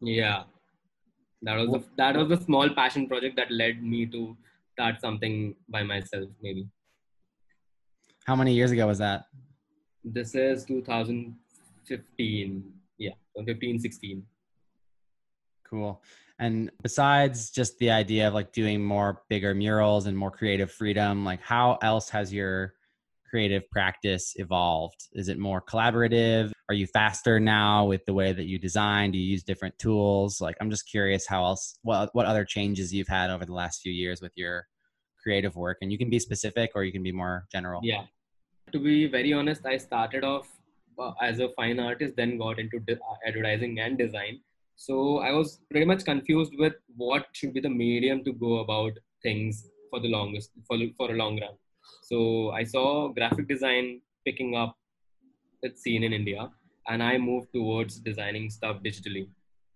Yeah. 0.00 0.44
That 1.42 1.56
was 1.56 1.70
the, 1.70 1.84
that 1.96 2.16
was 2.16 2.28
the 2.28 2.40
small 2.40 2.70
passion 2.70 3.08
project 3.08 3.36
that 3.36 3.50
led 3.50 3.82
me 3.82 4.06
to 4.06 4.36
start 4.72 5.00
something 5.00 5.56
by 5.68 5.82
myself 5.82 6.28
maybe. 6.42 6.68
How 8.26 8.36
many 8.36 8.54
years 8.54 8.70
ago 8.70 8.86
was 8.86 8.98
that? 8.98 9.26
This 10.04 10.34
is 10.34 10.64
2015. 10.64 12.64
Yeah, 12.98 13.10
2015 13.36 13.80
16. 13.80 14.22
Cool. 15.64 16.02
And 16.38 16.70
besides 16.82 17.50
just 17.50 17.78
the 17.78 17.90
idea 17.90 18.28
of 18.28 18.34
like 18.34 18.52
doing 18.52 18.82
more 18.82 19.22
bigger 19.28 19.54
murals 19.54 20.06
and 20.06 20.16
more 20.16 20.30
creative 20.30 20.70
freedom, 20.70 21.24
like 21.24 21.42
how 21.42 21.78
else 21.82 22.08
has 22.10 22.32
your 22.32 22.74
creative 23.28 23.68
practice 23.70 24.32
evolved? 24.36 25.08
Is 25.12 25.28
it 25.28 25.38
more 25.38 25.60
collaborative? 25.60 26.52
Are 26.68 26.74
you 26.74 26.86
faster 26.86 27.38
now 27.40 27.86
with 27.86 28.04
the 28.06 28.14
way 28.14 28.32
that 28.32 28.46
you 28.46 28.58
design? 28.58 29.10
Do 29.10 29.18
you 29.18 29.30
use 29.30 29.42
different 29.42 29.78
tools? 29.78 30.40
Like 30.40 30.56
I'm 30.60 30.70
just 30.70 30.88
curious 30.88 31.26
how 31.26 31.44
else 31.44 31.78
what 31.82 32.10
what 32.14 32.26
other 32.26 32.44
changes 32.44 32.92
you've 32.92 33.08
had 33.08 33.30
over 33.30 33.44
the 33.44 33.52
last 33.52 33.80
few 33.80 33.92
years 33.92 34.20
with 34.20 34.32
your 34.36 34.66
creative 35.22 35.56
work 35.56 35.78
and 35.82 35.90
you 35.92 35.98
can 35.98 36.10
be 36.10 36.18
specific 36.18 36.70
or 36.74 36.84
you 36.84 36.92
can 36.92 37.02
be 37.02 37.12
more 37.12 37.46
general. 37.52 37.80
Yeah. 37.82 38.04
To 38.72 38.78
be 38.78 39.06
very 39.06 39.32
honest, 39.32 39.64
I 39.66 39.78
started 39.78 40.24
off 40.24 40.48
uh, 40.98 41.12
as 41.22 41.40
a 41.40 41.48
fine 41.56 41.80
artist 41.80 42.14
then 42.16 42.38
got 42.38 42.58
into 42.58 42.80
advertising 43.26 43.80
and 43.80 43.96
design. 43.96 44.40
So 44.76 45.18
I 45.18 45.32
was 45.32 45.60
pretty 45.70 45.86
much 45.86 46.04
confused 46.04 46.52
with 46.56 46.74
what 46.96 47.26
should 47.32 47.52
be 47.52 47.60
the 47.60 47.70
medium 47.70 48.22
to 48.24 48.32
go 48.32 48.58
about 48.58 48.92
things 49.22 49.68
for 49.90 50.00
the 50.00 50.08
longest 50.08 50.50
for 50.66 50.76
for 50.96 51.10
a 51.10 51.16
long 51.16 51.40
run 51.40 51.54
So 52.02 52.50
I 52.50 52.64
saw 52.64 53.08
graphic 53.08 53.48
design 53.48 54.00
picking 54.24 54.56
up 54.56 54.76
its 55.62 55.82
scene 55.82 56.02
in 56.02 56.12
India 56.12 56.50
and 56.88 57.02
I 57.02 57.18
moved 57.18 57.48
towards 57.52 57.98
designing 57.98 58.50
stuff 58.50 58.82
digitally. 58.82 59.28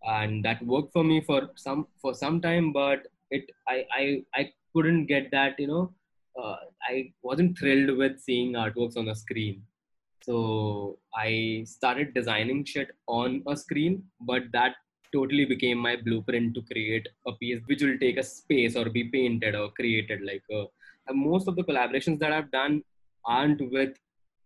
And 0.04 0.45
that 0.45 0.64
worked 0.64 0.92
for 0.92 1.04
me 1.04 1.21
for 1.21 1.50
some 1.57 1.87
for 2.00 2.14
some 2.14 2.40
time 2.40 2.73
but 2.73 3.07
it 3.31 3.50
I 3.69 3.85
I 3.99 4.25
I 4.35 4.52
couldn't 4.75 5.07
get 5.07 5.31
that, 5.33 5.59
you 5.59 5.66
know, 5.66 5.92
uh, 6.40 6.57
I 6.88 7.12
wasn't 7.23 7.59
thrilled 7.59 7.97
with 7.99 8.21
seeing 8.21 8.54
artworks 8.54 8.97
on 8.97 9.09
a 9.09 9.14
screen. 9.14 9.62
So 10.23 10.99
I 11.14 11.64
started 11.66 12.14
designing 12.14 12.64
shit 12.64 12.90
on 13.07 13.42
a 13.47 13.57
screen 13.57 14.04
but 14.21 14.45
that 14.52 14.76
totally 15.12 15.45
became 15.45 15.78
my 15.78 15.97
blueprint 15.97 16.54
to 16.54 16.62
create 16.62 17.07
a 17.26 17.33
piece 17.33 17.61
which 17.66 17.83
will 17.83 17.99
take 17.99 18.16
a 18.16 18.23
space 18.23 18.76
or 18.76 18.88
be 18.88 19.04
painted 19.04 19.54
or 19.54 19.71
created 19.73 20.23
like 20.23 20.42
a 20.50 20.64
most 21.11 21.49
of 21.49 21.56
the 21.56 21.64
collaborations 21.64 22.18
that 22.21 22.32
I've 22.32 22.50
done 22.50 22.82
aren't 23.25 23.61
with 23.73 23.97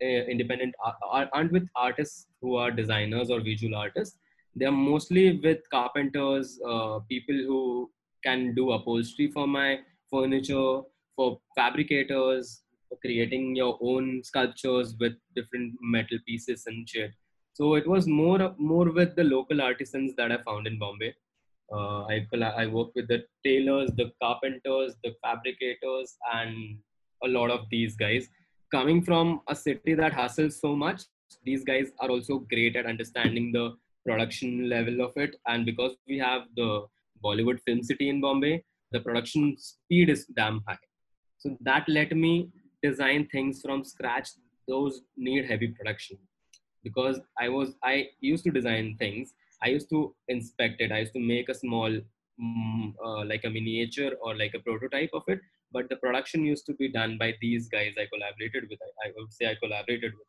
uh, 0.03 0.25
independent 0.29 0.75
aren't 1.33 1.53
with 1.53 1.67
artists 1.75 2.27
who 2.43 2.57
are 2.57 2.71
designers 2.71 3.31
or 3.31 3.41
visual 3.41 3.75
artists. 3.75 4.19
They 4.55 4.67
are 4.67 4.73
mostly 4.73 5.39
with 5.39 5.59
carpenters, 5.71 6.59
uh, 6.67 7.01
people 7.09 7.35
who 7.35 7.91
can 8.25 8.55
do 8.55 8.73
upholstery 8.73 9.31
for 9.31 9.47
my 9.47 9.81
furniture, 10.11 10.81
for 11.15 11.41
fabricators, 11.55 12.63
for 12.89 12.99
creating 12.99 13.57
your 13.57 13.79
own 13.81 14.23
sculptures 14.25 14.95
with 15.01 15.15
different 15.35 15.75
metal 15.81 16.19
pieces 16.27 16.65
and 16.67 16.89
shit. 16.89 17.13
So 17.53 17.75
it 17.75 17.87
was 17.87 18.07
more 18.07 18.55
more 18.59 18.91
with 18.91 19.17
the 19.17 19.25
local 19.25 19.63
artisans 19.63 20.15
that 20.17 20.33
I 20.33 20.39
found 20.43 20.67
in 20.67 20.79
Bombay 20.79 21.15
uh, 21.73 22.05
I 22.05 22.27
I 22.33 22.67
work 22.67 22.95
with 22.95 23.09
the 23.09 23.25
tailors, 23.45 23.91
the 23.97 24.13
carpenters, 24.23 24.95
the 25.03 25.15
fabricators, 25.23 26.17
and 26.33 26.79
a 27.25 27.29
lot 27.29 27.51
of 27.51 27.67
these 27.71 27.97
guys. 27.97 28.29
Coming 28.71 29.03
from 29.03 29.41
a 29.49 29.55
city 29.55 29.95
that 29.95 30.13
hustles 30.13 30.61
so 30.61 30.75
much, 30.75 31.03
these 31.45 31.65
guys 31.65 31.91
are 32.01 32.11
also 32.11 32.39
great 32.39 32.77
at 32.77 32.87
understanding 32.87 33.53
the 33.53 33.77
production 34.05 34.69
level 34.69 35.01
of 35.01 35.13
it. 35.17 35.37
And 35.47 35.65
because 35.65 35.97
we 36.09 36.19
have 36.19 36.43
the 36.57 36.87
Bollywood 37.25 37.61
film 37.67 37.83
city 37.83 38.09
in 38.09 38.21
Bombay, 38.21 38.65
the 38.93 39.01
production 39.01 39.57
speed 39.59 40.11
is 40.11 40.27
damn 40.37 40.63
high. 40.67 40.79
So 41.39 41.57
that 41.61 41.89
let 41.89 42.17
me 42.17 42.51
design 42.83 43.29
things 43.31 43.61
from 43.63 43.85
scratch. 43.85 44.31
Those 44.69 45.01
need 45.17 45.47
heavy 45.47 45.69
production 45.69 46.19
because 46.83 47.21
I 47.39 47.49
was 47.49 47.75
I 47.83 48.09
used 48.21 48.45
to 48.45 48.51
design 48.51 48.97
things 48.99 49.35
i 49.63 49.69
used 49.69 49.89
to 49.91 50.15
inspect 50.29 50.81
it. 50.81 50.93
I 50.93 50.99
used 51.01 51.13
to 51.15 51.21
make 51.21 51.49
a 51.49 51.55
small 51.55 51.93
um, 52.41 52.95
uh, 53.05 53.25
like 53.25 53.45
a 53.45 53.51
miniature 53.51 54.13
or 54.21 54.37
like 54.37 54.55
a 54.55 54.61
prototype 54.61 55.11
of 55.15 55.23
it 55.29 55.41
but 55.73 55.89
the 55.89 55.97
production 55.97 56.45
used 56.45 56.65
to 56.67 56.75
be 56.75 56.89
done 56.89 57.17
by 57.19 57.35
these 57.41 57.69
guys. 57.69 57.93
I 57.99 58.07
collaborated 58.13 58.69
with 58.71 58.79
i, 58.83 59.09
I 59.09 59.13
would 59.17 59.33
say 59.33 59.51
i 59.51 59.55
collaborated 59.63 60.13
with. 60.13 60.29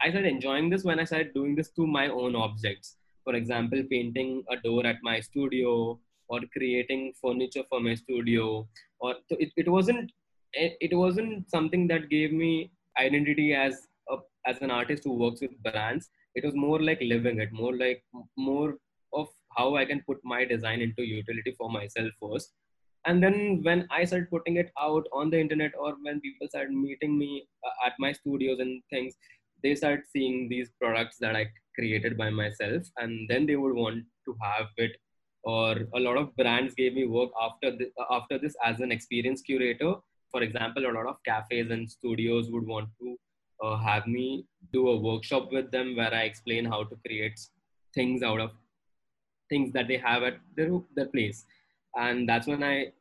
I 0.00 0.10
started 0.10 0.28
enjoying 0.28 0.70
this 0.70 0.84
when 0.84 0.98
i 0.98 1.04
started 1.04 1.34
doing 1.34 1.54
this 1.54 1.70
to 1.72 1.86
my 1.86 2.08
own 2.08 2.34
objects. 2.34 2.96
For 3.24 3.34
example 3.34 3.82
painting 3.90 4.42
a 4.50 4.56
door 4.56 4.86
at 4.86 4.96
my 5.02 5.20
studio 5.20 6.00
or 6.28 6.40
creating 6.56 7.12
furniture 7.20 7.64
for 7.68 7.80
my 7.80 7.94
studio 7.94 8.66
or 9.00 9.14
so 9.28 9.36
it 9.38 9.52
it 9.56 9.68
wasn't 9.68 10.10
it, 10.54 10.76
it 10.80 10.94
wasn't 10.96 11.50
something 11.50 11.86
that 11.88 12.08
gave 12.08 12.32
me 12.32 12.72
identity 12.98 13.54
as 13.54 13.88
a, 14.10 14.16
as 14.46 14.60
an 14.60 14.70
artist 14.70 15.04
who 15.04 15.14
works 15.14 15.40
with 15.40 15.50
brands 15.62 16.10
it 16.34 16.44
was 16.44 16.54
more 16.54 16.80
like 16.80 17.00
living 17.00 17.40
it 17.40 17.52
more 17.52 17.76
like 17.76 18.02
more 18.36 18.76
of 19.12 19.28
how 19.56 19.76
i 19.76 19.84
can 19.84 20.02
put 20.06 20.18
my 20.24 20.44
design 20.44 20.80
into 20.80 21.02
utility 21.02 21.54
for 21.58 21.70
myself 21.70 22.10
first. 22.20 22.52
And 23.04 23.22
then 23.22 23.60
when 23.62 23.86
i 23.90 24.04
started 24.04 24.30
putting 24.30 24.56
it 24.56 24.70
out 24.80 25.06
on 25.12 25.30
the 25.30 25.40
internet 25.40 25.72
or 25.78 25.94
when 26.02 26.20
people 26.20 26.48
started 26.48 26.72
meeting 26.72 27.18
me 27.18 27.46
uh, 27.66 27.86
at 27.86 27.94
my 27.98 28.12
studios 28.12 28.60
and 28.60 28.80
things 28.90 29.14
they 29.62 29.74
started 29.74 30.04
seeing 30.12 30.48
these 30.48 30.70
products 30.80 31.16
that 31.20 31.36
i 31.36 31.46
created 31.74 32.16
by 32.16 32.30
myself 32.30 32.82
and 32.98 33.28
then 33.28 33.46
they 33.46 33.56
would 33.56 33.74
want 33.74 34.04
to 34.26 34.36
have 34.42 34.68
it. 34.76 34.92
Or 35.44 35.76
a 35.94 36.00
lot 36.00 36.16
of 36.16 36.34
brands 36.36 36.74
gave 36.74 36.94
me 36.94 37.06
work 37.06 37.30
after 37.40 37.76
this, 37.76 37.88
after 38.10 38.38
this 38.38 38.54
as 38.64 38.80
an 38.80 38.92
experience 38.92 39.42
curator. 39.42 39.94
For 40.30 40.42
example 40.42 40.86
a 40.86 40.92
lot 40.92 41.06
of 41.06 41.16
cafes 41.26 41.70
and 41.70 41.90
studios 41.90 42.50
would 42.50 42.66
want 42.66 42.88
to 43.00 43.16
uh, 43.62 43.76
have 43.76 44.06
me 44.06 44.44
do 44.72 44.88
a 44.88 44.96
workshop 44.98 45.52
with 45.52 45.70
them 45.70 45.96
where 45.96 46.12
I 46.12 46.22
explain 46.22 46.64
how 46.64 46.84
to 46.84 46.96
create 47.06 47.38
things 47.94 48.22
out 48.22 48.40
of 48.40 48.50
things 49.48 49.72
that 49.72 49.88
they 49.88 49.98
have 49.98 50.22
at 50.22 50.38
their, 50.56 50.70
their 50.96 51.06
place. 51.06 51.44
And 51.94 52.28
that's 52.28 52.46
when 52.46 52.62
I 52.62 52.92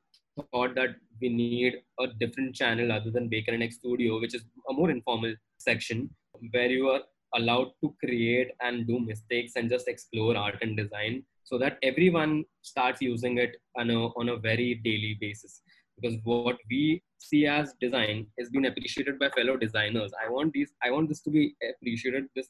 thought 0.51 0.75
that 0.75 0.95
we 1.21 1.29
need 1.29 1.75
a 1.99 2.07
different 2.19 2.55
channel 2.55 2.91
other 2.91 3.11
than 3.11 3.29
Baker 3.29 3.53
and 3.53 3.63
x 3.63 3.75
Studio, 3.75 4.19
which 4.19 4.35
is 4.35 4.43
a 4.69 4.73
more 4.73 4.89
informal 4.89 5.33
section 5.57 6.09
where 6.51 6.67
you 6.67 6.89
are 6.89 7.01
allowed 7.35 7.71
to 7.81 7.95
create 8.03 8.51
and 8.61 8.87
do 8.87 8.99
mistakes 8.99 9.53
and 9.55 9.69
just 9.69 9.87
explore 9.87 10.35
art 10.35 10.57
and 10.61 10.75
design 10.75 11.23
so 11.43 11.57
that 11.57 11.77
everyone 11.83 12.43
starts 12.61 13.01
using 13.01 13.37
it 13.37 13.57
on 13.77 13.89
a, 13.89 14.07
on 14.19 14.29
a 14.29 14.37
very 14.37 14.75
daily 14.83 15.17
basis 15.19 15.61
because 16.01 16.17
what 16.23 16.57
we 16.69 17.01
see 17.19 17.45
as 17.45 17.73
design 17.79 18.25
has 18.39 18.49
been 18.49 18.65
appreciated 18.65 19.19
by 19.19 19.29
fellow 19.29 19.57
designers. 19.57 20.11
I 20.23 20.29
want 20.29 20.53
these 20.53 20.71
i 20.83 20.91
want 20.91 21.09
this 21.09 21.21
to 21.21 21.29
be 21.29 21.55
appreciated 21.69 22.25
this 22.35 22.47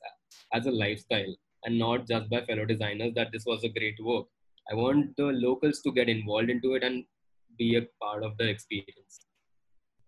as 0.53 0.65
a 0.65 0.71
lifestyle 0.71 1.33
and 1.65 1.77
not 1.77 2.07
just 2.07 2.29
by 2.29 2.41
fellow 2.45 2.65
designers 2.65 3.13
that 3.15 3.31
this 3.31 3.43
was 3.45 3.63
a 3.63 3.69
great 3.69 3.97
work. 4.03 4.25
I 4.71 4.75
want 4.75 5.15
the 5.17 5.25
locals 5.25 5.81
to 5.81 5.91
get 5.91 6.09
involved 6.09 6.49
into 6.49 6.75
it 6.75 6.83
and 6.83 7.03
be 7.57 7.77
a 7.77 7.81
part 8.01 8.23
of 8.23 8.37
the 8.37 8.47
experience. 8.47 9.25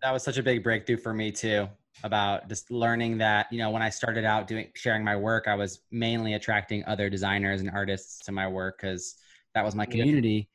That 0.02 0.12
was 0.12 0.24
such 0.24 0.38
a 0.38 0.44
big 0.44 0.64
breakthrough 0.64 0.98
for 0.98 1.14
me 1.14 1.32
too 1.32 1.68
about 2.04 2.50
just 2.50 2.72
learning 2.72 3.20
that 3.20 3.46
you 3.52 3.60
know 3.60 3.70
when 3.70 3.84
i 3.84 3.90
started 3.90 4.26
out 4.26 4.48
doing 4.48 4.68
sharing 4.74 5.04
my 5.04 5.16
work 5.16 5.48
i 5.48 5.54
was 5.54 5.82
mainly 5.92 6.34
attracting 6.34 6.84
other 6.88 7.08
designers 7.08 7.62
and 7.62 7.70
artists 7.70 8.18
to 8.26 8.32
my 8.32 8.48
work 8.48 8.80
cuz 8.80 9.16
that 9.54 9.64
was 9.64 9.76
my 9.76 9.86
community 9.86 10.50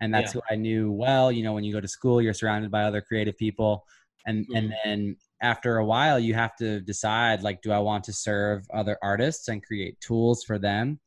and 0.00 0.12
that's 0.12 0.34
yeah. 0.34 0.40
who 0.48 0.54
I 0.54 0.56
knew 0.56 0.90
well. 0.92 1.30
You 1.30 1.42
know, 1.42 1.52
when 1.52 1.64
you 1.64 1.72
go 1.72 1.80
to 1.80 1.88
school, 1.88 2.20
you're 2.20 2.34
surrounded 2.34 2.70
by 2.70 2.84
other 2.84 3.00
creative 3.00 3.36
people, 3.36 3.84
and 4.26 4.46
mm. 4.48 4.58
and 4.58 4.74
then 4.84 5.16
after 5.42 5.78
a 5.78 5.84
while, 5.84 6.18
you 6.18 6.34
have 6.34 6.56
to 6.56 6.80
decide 6.80 7.42
like, 7.42 7.62
do 7.62 7.72
I 7.72 7.78
want 7.78 8.04
to 8.04 8.12
serve 8.12 8.64
other 8.72 8.98
artists 9.02 9.48
and 9.48 9.62
create 9.62 10.00
tools 10.00 10.42
for 10.44 10.58
them 10.58 11.00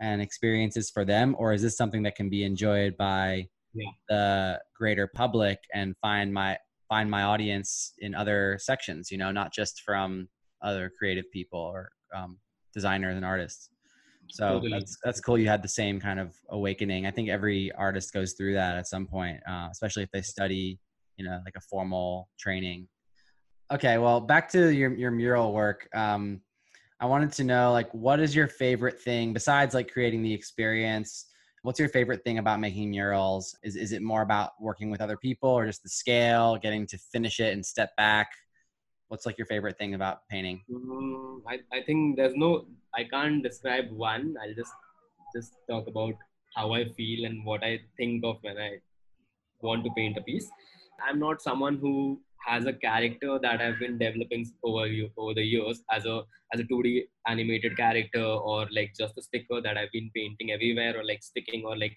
and 0.00 0.20
experiences 0.20 0.90
for 0.90 1.04
them, 1.04 1.36
or 1.38 1.52
is 1.52 1.62
this 1.62 1.76
something 1.76 2.02
that 2.02 2.16
can 2.16 2.28
be 2.28 2.44
enjoyed 2.44 2.96
by 2.96 3.46
yeah. 3.74 3.90
the 4.08 4.60
greater 4.76 5.06
public 5.06 5.58
and 5.74 5.94
find 6.00 6.32
my 6.32 6.58
find 6.88 7.10
my 7.10 7.22
audience 7.22 7.92
in 7.98 8.14
other 8.14 8.58
sections? 8.60 9.10
You 9.10 9.18
know, 9.18 9.30
not 9.30 9.52
just 9.52 9.82
from 9.82 10.28
other 10.62 10.90
creative 10.98 11.30
people 11.30 11.60
or 11.60 11.90
um, 12.14 12.38
designers 12.72 13.16
and 13.16 13.24
artists 13.24 13.68
so 14.28 14.62
that's 14.70 14.96
that's 15.04 15.20
cool 15.20 15.38
you 15.38 15.48
had 15.48 15.62
the 15.62 15.68
same 15.68 16.00
kind 16.00 16.18
of 16.18 16.34
awakening. 16.50 17.06
I 17.06 17.10
think 17.10 17.28
every 17.28 17.70
artist 17.72 18.12
goes 18.12 18.32
through 18.32 18.54
that 18.54 18.76
at 18.76 18.86
some 18.86 19.06
point 19.06 19.40
uh 19.48 19.68
especially 19.70 20.02
if 20.02 20.10
they 20.10 20.22
study 20.22 20.78
you 21.16 21.24
know 21.24 21.40
like 21.44 21.54
a 21.56 21.60
formal 21.60 22.28
training. 22.38 22.88
Okay 23.72 23.98
well 23.98 24.20
back 24.20 24.48
to 24.50 24.68
your 24.74 24.94
your 24.94 25.10
mural 25.10 25.52
work. 25.52 25.88
Um 25.94 26.40
i 27.00 27.06
wanted 27.06 27.32
to 27.32 27.44
know 27.44 27.72
like 27.72 27.92
what 27.92 28.20
is 28.20 28.34
your 28.34 28.46
favorite 28.46 29.00
thing 29.00 29.32
besides 29.32 29.74
like 29.74 29.92
creating 29.92 30.22
the 30.22 30.32
experience? 30.32 31.26
What's 31.62 31.78
your 31.78 31.88
favorite 31.88 32.22
thing 32.24 32.38
about 32.38 32.60
making 32.60 32.90
murals? 32.90 33.56
Is 33.62 33.76
is 33.76 33.92
it 33.92 34.02
more 34.02 34.22
about 34.22 34.52
working 34.60 34.90
with 34.90 35.00
other 35.00 35.16
people 35.16 35.50
or 35.50 35.66
just 35.66 35.82
the 35.82 35.88
scale 35.88 36.56
getting 36.56 36.86
to 36.88 36.98
finish 36.98 37.40
it 37.40 37.52
and 37.52 37.64
step 37.64 37.90
back? 37.96 38.28
what's 39.14 39.26
like 39.26 39.38
your 39.38 39.46
favorite 39.46 39.78
thing 39.78 39.94
about 39.94 40.28
painting? 40.28 40.60
mm, 40.68 41.40
I, 41.48 41.58
I 41.76 41.82
think 41.86 42.16
there's 42.16 42.34
no, 42.34 42.66
I 42.96 43.04
can't 43.04 43.44
describe 43.44 43.90
one. 43.90 44.34
I'll 44.42 44.54
just, 44.54 44.72
just 45.34 45.52
talk 45.70 45.86
about 45.86 46.14
how 46.56 46.72
I 46.72 46.84
feel 46.96 47.24
and 47.24 47.44
what 47.44 47.62
I 47.62 47.80
think 47.96 48.24
of 48.24 48.38
when 48.42 48.58
I 48.58 48.70
want 49.60 49.84
to 49.84 49.90
paint 49.96 50.18
a 50.18 50.22
piece. 50.22 50.50
I'm 51.08 51.20
not 51.20 51.40
someone 51.40 51.76
who 51.76 52.20
has 52.44 52.66
a 52.66 52.72
character 52.72 53.38
that 53.40 53.60
I've 53.60 53.78
been 53.78 53.98
developing 53.98 54.44
over 54.64 54.86
you 54.86 55.10
over 55.16 55.32
the 55.32 55.44
years 55.44 55.82
as 55.90 56.04
a 56.06 56.22
as 56.52 56.60
a 56.60 56.64
2D 56.64 57.04
animated 57.26 57.76
character 57.76 58.24
or 58.50 58.66
like 58.78 58.92
just 58.98 59.16
a 59.16 59.22
sticker 59.22 59.60
that 59.62 59.78
I've 59.78 59.92
been 59.92 60.10
painting 60.14 60.50
everywhere 60.50 60.98
or 60.98 61.04
like 61.04 61.22
sticking 61.22 61.64
or 61.64 61.76
like 61.76 61.96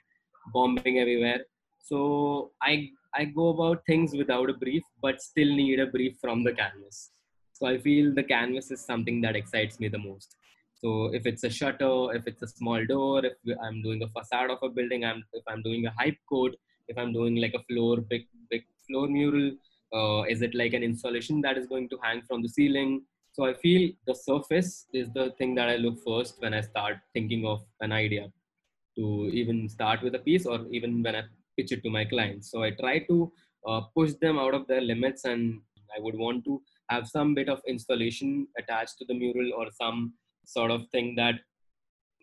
bombing 0.54 1.00
everywhere. 1.00 1.42
So 1.80 2.52
I 2.62 2.90
I 3.16 3.26
go 3.26 3.50
about 3.50 3.86
things 3.86 4.14
without 4.16 4.50
a 4.50 4.54
brief, 4.54 4.84
but 5.02 5.22
still 5.22 5.48
need 5.48 5.80
a 5.80 5.88
brief 5.88 6.18
from 6.22 6.44
the 6.44 6.54
canvas. 6.54 7.12
So 7.54 7.66
I 7.66 7.78
feel 7.78 8.14
the 8.14 8.24
canvas 8.24 8.72
is 8.72 8.86
something 8.86 9.22
that 9.22 9.36
excites 9.36 9.80
me 9.80 9.88
the 9.88 9.98
most. 9.98 10.36
So 10.76 11.06
if 11.14 11.26
it's 11.26 11.44
a 11.44 11.50
shutter, 11.50 12.14
if 12.14 12.28
it's 12.28 12.44
a 12.44 12.48
small 12.48 12.86
door, 12.86 13.26
if 13.26 13.34
I'm 13.64 13.82
doing 13.82 14.04
a 14.04 14.10
facade 14.10 14.52
of 14.52 14.60
a 14.62 14.70
building, 14.70 15.04
I'm, 15.04 15.24
if 15.34 15.44
I'm 15.48 15.64
doing 15.64 15.86
a 15.88 15.94
hype 15.98 16.18
code, 16.30 16.56
if 16.88 16.98
I'm 16.98 17.14
doing 17.14 17.38
like 17.38 17.56
a 17.56 17.64
floor, 17.64 17.98
big, 18.02 18.28
big 18.52 18.64
floor 18.88 19.08
mural, 19.08 19.52
uh, 19.94 20.24
is 20.24 20.42
it 20.42 20.54
like 20.54 20.74
an 20.74 20.84
installation 20.84 21.42
that 21.42 21.58
is 21.58 21.66
going 21.66 21.90
to 21.90 21.98
hang 22.04 22.22
from 22.28 22.44
the 22.44 22.50
ceiling? 22.50 23.04
So 23.32 23.46
I 23.46 23.54
feel 23.54 23.92
the 24.06 24.16
surface 24.16 24.86
is 24.94 25.10
the 25.14 25.32
thing 25.38 25.56
that 25.56 25.70
I 25.70 25.78
look 25.78 25.98
first 26.06 26.42
when 26.42 26.54
I 26.54 26.62
start 26.62 26.98
thinking 27.14 27.46
of 27.46 27.64
an 27.82 27.92
idea 27.92 28.32
to 28.98 29.30
even 29.32 29.70
start 29.70 30.02
with 30.02 30.16
a 30.16 30.20
piece 30.20 30.46
or 30.46 30.66
even 30.72 31.02
when 31.04 31.16
I 31.16 31.24
pitch 31.58 31.72
it 31.72 31.84
to 31.84 31.90
my 31.90 32.06
clients 32.06 32.52
so 32.52 32.64
i 32.64 32.72
try 32.72 33.00
to 33.00 33.32
uh, 33.68 33.82
push 33.96 34.14
them 34.22 34.38
out 34.38 34.54
of 34.54 34.68
their 34.68 34.82
limits 34.82 35.26
and 35.26 35.60
i 35.96 36.00
would 36.00 36.18
want 36.18 36.44
to 36.46 36.62
have 36.90 37.08
some 37.08 37.34
bit 37.34 37.50
of 37.50 37.60
installation 37.68 38.48
attached 38.58 38.98
to 38.98 39.06
the 39.08 39.14
mural 39.14 39.52
or 39.58 39.68
some 39.72 40.14
sort 40.46 40.72
of 40.72 40.88
thing 40.92 41.14
that 41.16 41.36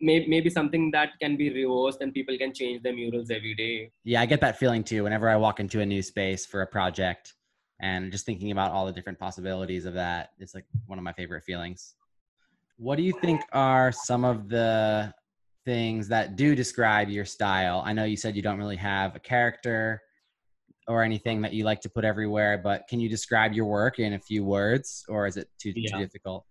may 0.01 0.27
maybe 0.27 0.51
something 0.51 0.91
that 0.91 1.11
can 1.21 1.37
be 1.37 1.51
reversed 1.53 2.01
and 2.01 2.13
people 2.13 2.37
can 2.37 2.53
change 2.53 2.83
their 2.83 2.93
murals 2.93 3.31
every 3.31 3.55
day. 3.55 3.91
Yeah 4.05 4.21
i 4.21 4.27
get 4.27 4.41
that 4.41 4.59
feeling 4.59 4.83
too. 4.83 5.05
Whenever 5.05 5.29
i 5.29 5.37
walk 5.37 5.61
into 5.61 5.81
a 5.81 5.87
new 5.87 6.03
space 6.03 6.47
for 6.47 6.63
a 6.63 6.67
project 6.67 7.35
and 7.81 8.11
just 8.11 8.25
thinking 8.25 8.51
about 8.51 8.73
all 8.73 8.87
the 8.87 8.93
different 8.93 9.19
possibilities 9.19 9.85
of 9.85 9.95
that 9.95 10.31
it's 10.39 10.55
like 10.55 10.67
one 10.87 10.99
of 10.99 11.05
my 11.05 11.13
favorite 11.13 11.45
feelings. 11.45 11.95
What 12.77 12.97
do 12.97 13.03
you 13.03 13.13
think 13.21 13.41
are 13.53 13.93
some 13.93 14.25
of 14.25 14.49
the 14.49 15.15
things 15.65 16.09
that 16.09 16.37
do 16.37 16.55
describe 16.55 17.09
your 17.09 17.25
style. 17.25 17.83
I 17.85 17.93
know 17.93 18.05
you 18.05 18.17
said 18.17 18.37
you 18.37 18.43
don't 18.43 18.59
really 18.59 18.77
have 18.77 19.17
a 19.17 19.21
character 19.21 20.01
or 20.87 21.03
anything 21.03 21.41
that 21.43 21.53
you 21.55 21.65
like 21.65 21.81
to 21.81 21.89
put 21.89 22.05
everywhere, 22.05 22.59
but 22.59 22.87
can 22.89 23.01
you 23.01 23.09
describe 23.09 23.53
your 23.53 23.65
work 23.65 23.99
in 23.99 24.15
a 24.15 24.19
few 24.19 24.45
words 24.45 25.05
or 25.09 25.27
is 25.27 25.37
it 25.37 25.49
too, 25.61 25.73
yeah. 25.75 25.97
too 25.97 26.03
difficult? 26.05 26.45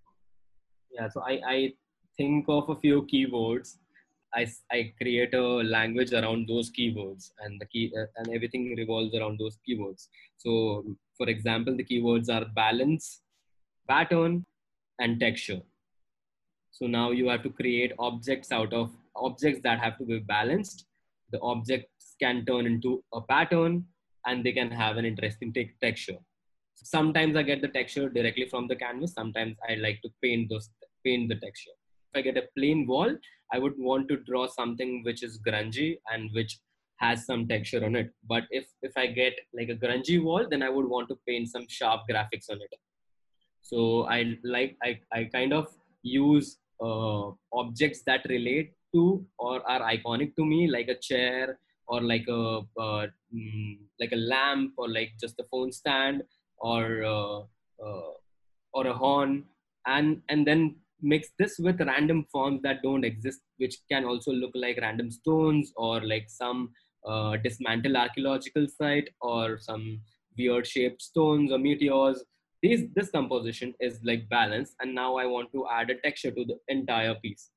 Yeah, 0.92 1.08
so 1.10 1.22
I 1.22 1.40
I 1.48 1.74
think 2.18 2.46
of 2.48 2.70
a 2.70 2.76
few 2.76 3.08
keywords. 3.12 3.78
I 4.34 4.48
I 4.72 4.94
create 5.00 5.34
a 5.34 5.48
language 5.78 6.14
around 6.14 6.48
those 6.48 6.72
keywords 6.72 7.32
and 7.40 7.62
the 7.62 7.66
key 7.66 7.92
uh, 7.98 8.06
and 8.18 8.34
everything 8.34 8.76
revolves 8.78 9.14
around 9.16 9.40
those 9.40 9.58
keywords. 9.68 10.08
So 10.38 10.84
for 11.18 11.28
example, 11.30 11.76
the 11.76 11.84
keywords 11.84 12.30
are 12.30 12.46
balance, 12.46 13.22
pattern 13.88 14.46
and 15.00 15.20
texture. 15.20 15.62
So 16.72 16.88
now 16.88 17.12
you 17.12 17.30
have 17.30 17.44
to 17.44 17.50
create 17.50 17.94
objects 18.00 18.52
out 18.52 18.74
of 18.74 18.92
objects 19.16 19.62
that 19.64 19.80
have 19.80 19.98
to 19.98 20.06
be 20.06 20.20
balanced. 20.20 20.86
The 21.32 21.40
objects 21.42 22.16
can 22.22 22.46
turn 22.46 22.66
into 22.66 23.04
a 23.14 23.22
pattern 23.22 23.86
and 24.26 24.44
they 24.44 24.52
can 24.52 24.72
have 24.72 24.98
an 24.98 25.06
interesting 25.06 25.54
te 25.54 25.72
texture. 25.82 26.18
Sometimes 26.76 27.36
I 27.36 27.44
get 27.44 27.62
the 27.62 27.68
texture 27.68 28.10
directly 28.10 28.48
from 28.50 28.68
the 28.68 28.76
canvas. 28.76 29.14
Sometimes 29.14 29.58
I 29.70 29.76
like 29.76 30.02
to 30.04 30.10
paint 30.22 30.50
those 30.50 30.70
paint 31.06 31.30
the 31.30 31.36
texture. 31.36 31.72
If 32.14 32.20
I 32.20 32.22
get 32.22 32.38
a 32.38 32.48
plain 32.58 32.86
wall, 32.88 33.16
I 33.52 33.60
would 33.60 33.74
want 33.78 34.08
to 34.10 34.18
draw 34.18 34.48
something 34.48 35.04
which 35.04 35.24
is 35.24 35.40
grungy 35.48 35.98
and 36.12 36.30
which 36.34 36.60
has 36.98 37.26
some 37.26 37.48
texture 37.48 37.84
on 37.86 37.96
it. 37.96 38.12
But 38.28 38.44
if, 38.50 38.66
if 38.82 38.94
I 38.96 39.08
get 39.08 39.34
like 39.54 39.70
a 39.70 39.76
grungy 39.76 40.24
wall, 40.24 40.48
then 40.50 40.64
I 40.64 40.70
would 40.70 40.88
want 40.88 41.10
to 41.10 41.20
paint 41.28 41.50
some 41.50 41.66
sharp 41.68 42.02
graphics 42.10 42.50
on 42.50 42.58
it. 42.58 42.74
So 43.62 44.06
I 44.06 44.38
like, 44.44 44.78
I, 44.84 45.00
I 45.12 45.26
kind 45.26 45.54
of 45.54 45.68
use 46.02 46.58
uh, 46.82 47.32
objects 47.54 48.02
that 48.06 48.26
relate 48.30 48.74
to 48.94 49.26
or 49.38 49.68
are 49.70 49.82
iconic 49.82 50.36
to 50.36 50.46
me 50.46 50.70
like 50.70 50.88
a 50.88 51.00
chair 51.00 51.58
or 51.88 52.02
like 52.02 52.26
a 52.28 52.62
uh, 52.80 53.08
mm, 53.34 53.78
like 54.00 54.12
a 54.12 54.22
lamp 54.34 54.74
or 54.78 54.90
like 54.90 55.12
just 55.20 55.40
a 55.40 55.46
phone 55.52 55.72
stand 55.72 56.24
or 56.58 57.04
uh, 57.04 57.40
uh, 57.86 58.14
or 58.74 58.88
a 58.88 58.94
horn 58.94 59.44
and 59.86 60.22
and 60.30 60.48
then 60.48 60.76
mix 61.02 61.30
this 61.38 61.60
with 61.60 61.82
random 61.82 62.26
forms 62.32 62.62
that 62.62 62.82
don't 62.82 63.04
exist 63.04 63.42
which 63.58 63.78
can 63.92 64.06
also 64.06 64.32
look 64.32 64.52
like 64.56 64.78
random 64.82 65.12
stones 65.12 65.74
or 65.76 66.02
like 66.02 66.30
some 66.30 66.70
uh, 67.06 67.36
dismantled 67.38 67.96
archaeological 67.96 68.68
site 68.68 69.10
or 69.22 69.58
some 69.58 70.00
weird 70.38 70.66
shaped 70.66 71.02
stones 71.02 71.52
or 71.52 71.60
meteors. 71.60 72.24
These 72.62 72.88
this 72.96 73.10
composition 73.10 73.74
is 73.82 74.00
like 74.06 74.30
balanced 74.30 74.76
and 74.80 74.96
now 74.96 75.18
i 75.18 75.26
want 75.26 75.52
to 75.52 75.66
add 75.70 75.90
a 75.90 75.96
texture 75.96 76.32
to 76.32 76.46
the 76.46 76.58
entire 76.70 77.16
piece. 77.16 77.50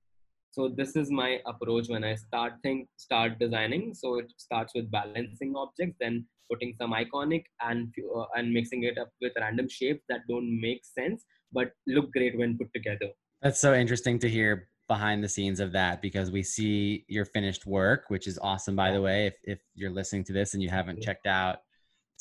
So 0.57 0.69
this 0.75 0.97
is 0.97 1.11
my 1.11 1.39
approach 1.45 1.89
when 1.89 2.03
I 2.03 2.15
start 2.15 2.55
think 2.63 2.89
start 2.97 3.39
designing. 3.39 3.93
So 3.93 4.19
it 4.19 4.33
starts 4.39 4.73
with 4.75 4.91
balancing 4.91 5.53
objects, 5.55 5.97
then 6.01 6.25
putting 6.51 6.73
some 6.81 6.95
iconic 6.95 7.45
and 7.61 7.93
uh, 8.17 8.25
and 8.35 8.55
mixing 8.55 8.85
it 8.85 8.97
up 8.97 9.11
with 9.21 9.33
random 9.39 9.69
shapes 9.69 10.05
that 10.09 10.21
don't 10.31 10.61
make 10.61 10.81
sense 10.83 11.25
but 11.53 11.73
look 11.87 12.11
great 12.13 12.39
when 12.39 12.57
put 12.57 12.73
together. 12.75 13.11
That's 13.43 13.61
so 13.61 13.75
interesting 13.75 14.19
to 14.21 14.31
hear 14.31 14.69
behind 14.89 15.23
the 15.23 15.29
scenes 15.29 15.61
of 15.61 15.73
that 15.73 16.01
because 16.01 16.31
we 16.31 16.43
see 16.43 17.05
your 17.07 17.27
finished 17.27 17.67
work, 17.67 18.05
which 18.09 18.27
is 18.27 18.39
awesome 18.39 18.77
by 18.77 18.93
the 18.93 19.03
way. 19.03 19.27
If 19.27 19.37
if 19.45 19.59
you're 19.75 19.91
listening 19.91 20.25
to 20.25 20.33
this 20.33 20.55
and 20.55 20.63
you 20.63 20.71
haven't 20.71 21.03
checked 21.03 21.27
out 21.27 21.59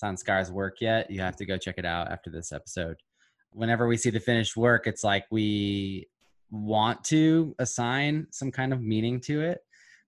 Sanskar's 0.03 0.51
work 0.51 0.81
yet, 0.81 1.09
you 1.09 1.21
have 1.21 1.37
to 1.37 1.45
go 1.45 1.57
check 1.57 1.75
it 1.77 1.85
out 1.85 2.11
after 2.11 2.29
this 2.29 2.51
episode. 2.51 2.97
Whenever 3.51 3.87
we 3.87 3.95
see 3.95 4.09
the 4.09 4.19
finished 4.19 4.57
work, 4.57 4.87
it's 4.87 5.05
like 5.05 5.25
we 5.31 6.09
want 6.51 7.03
to 7.05 7.55
assign 7.59 8.27
some 8.31 8.51
kind 8.51 8.73
of 8.73 8.81
meaning 8.81 9.19
to 9.19 9.41
it 9.41 9.59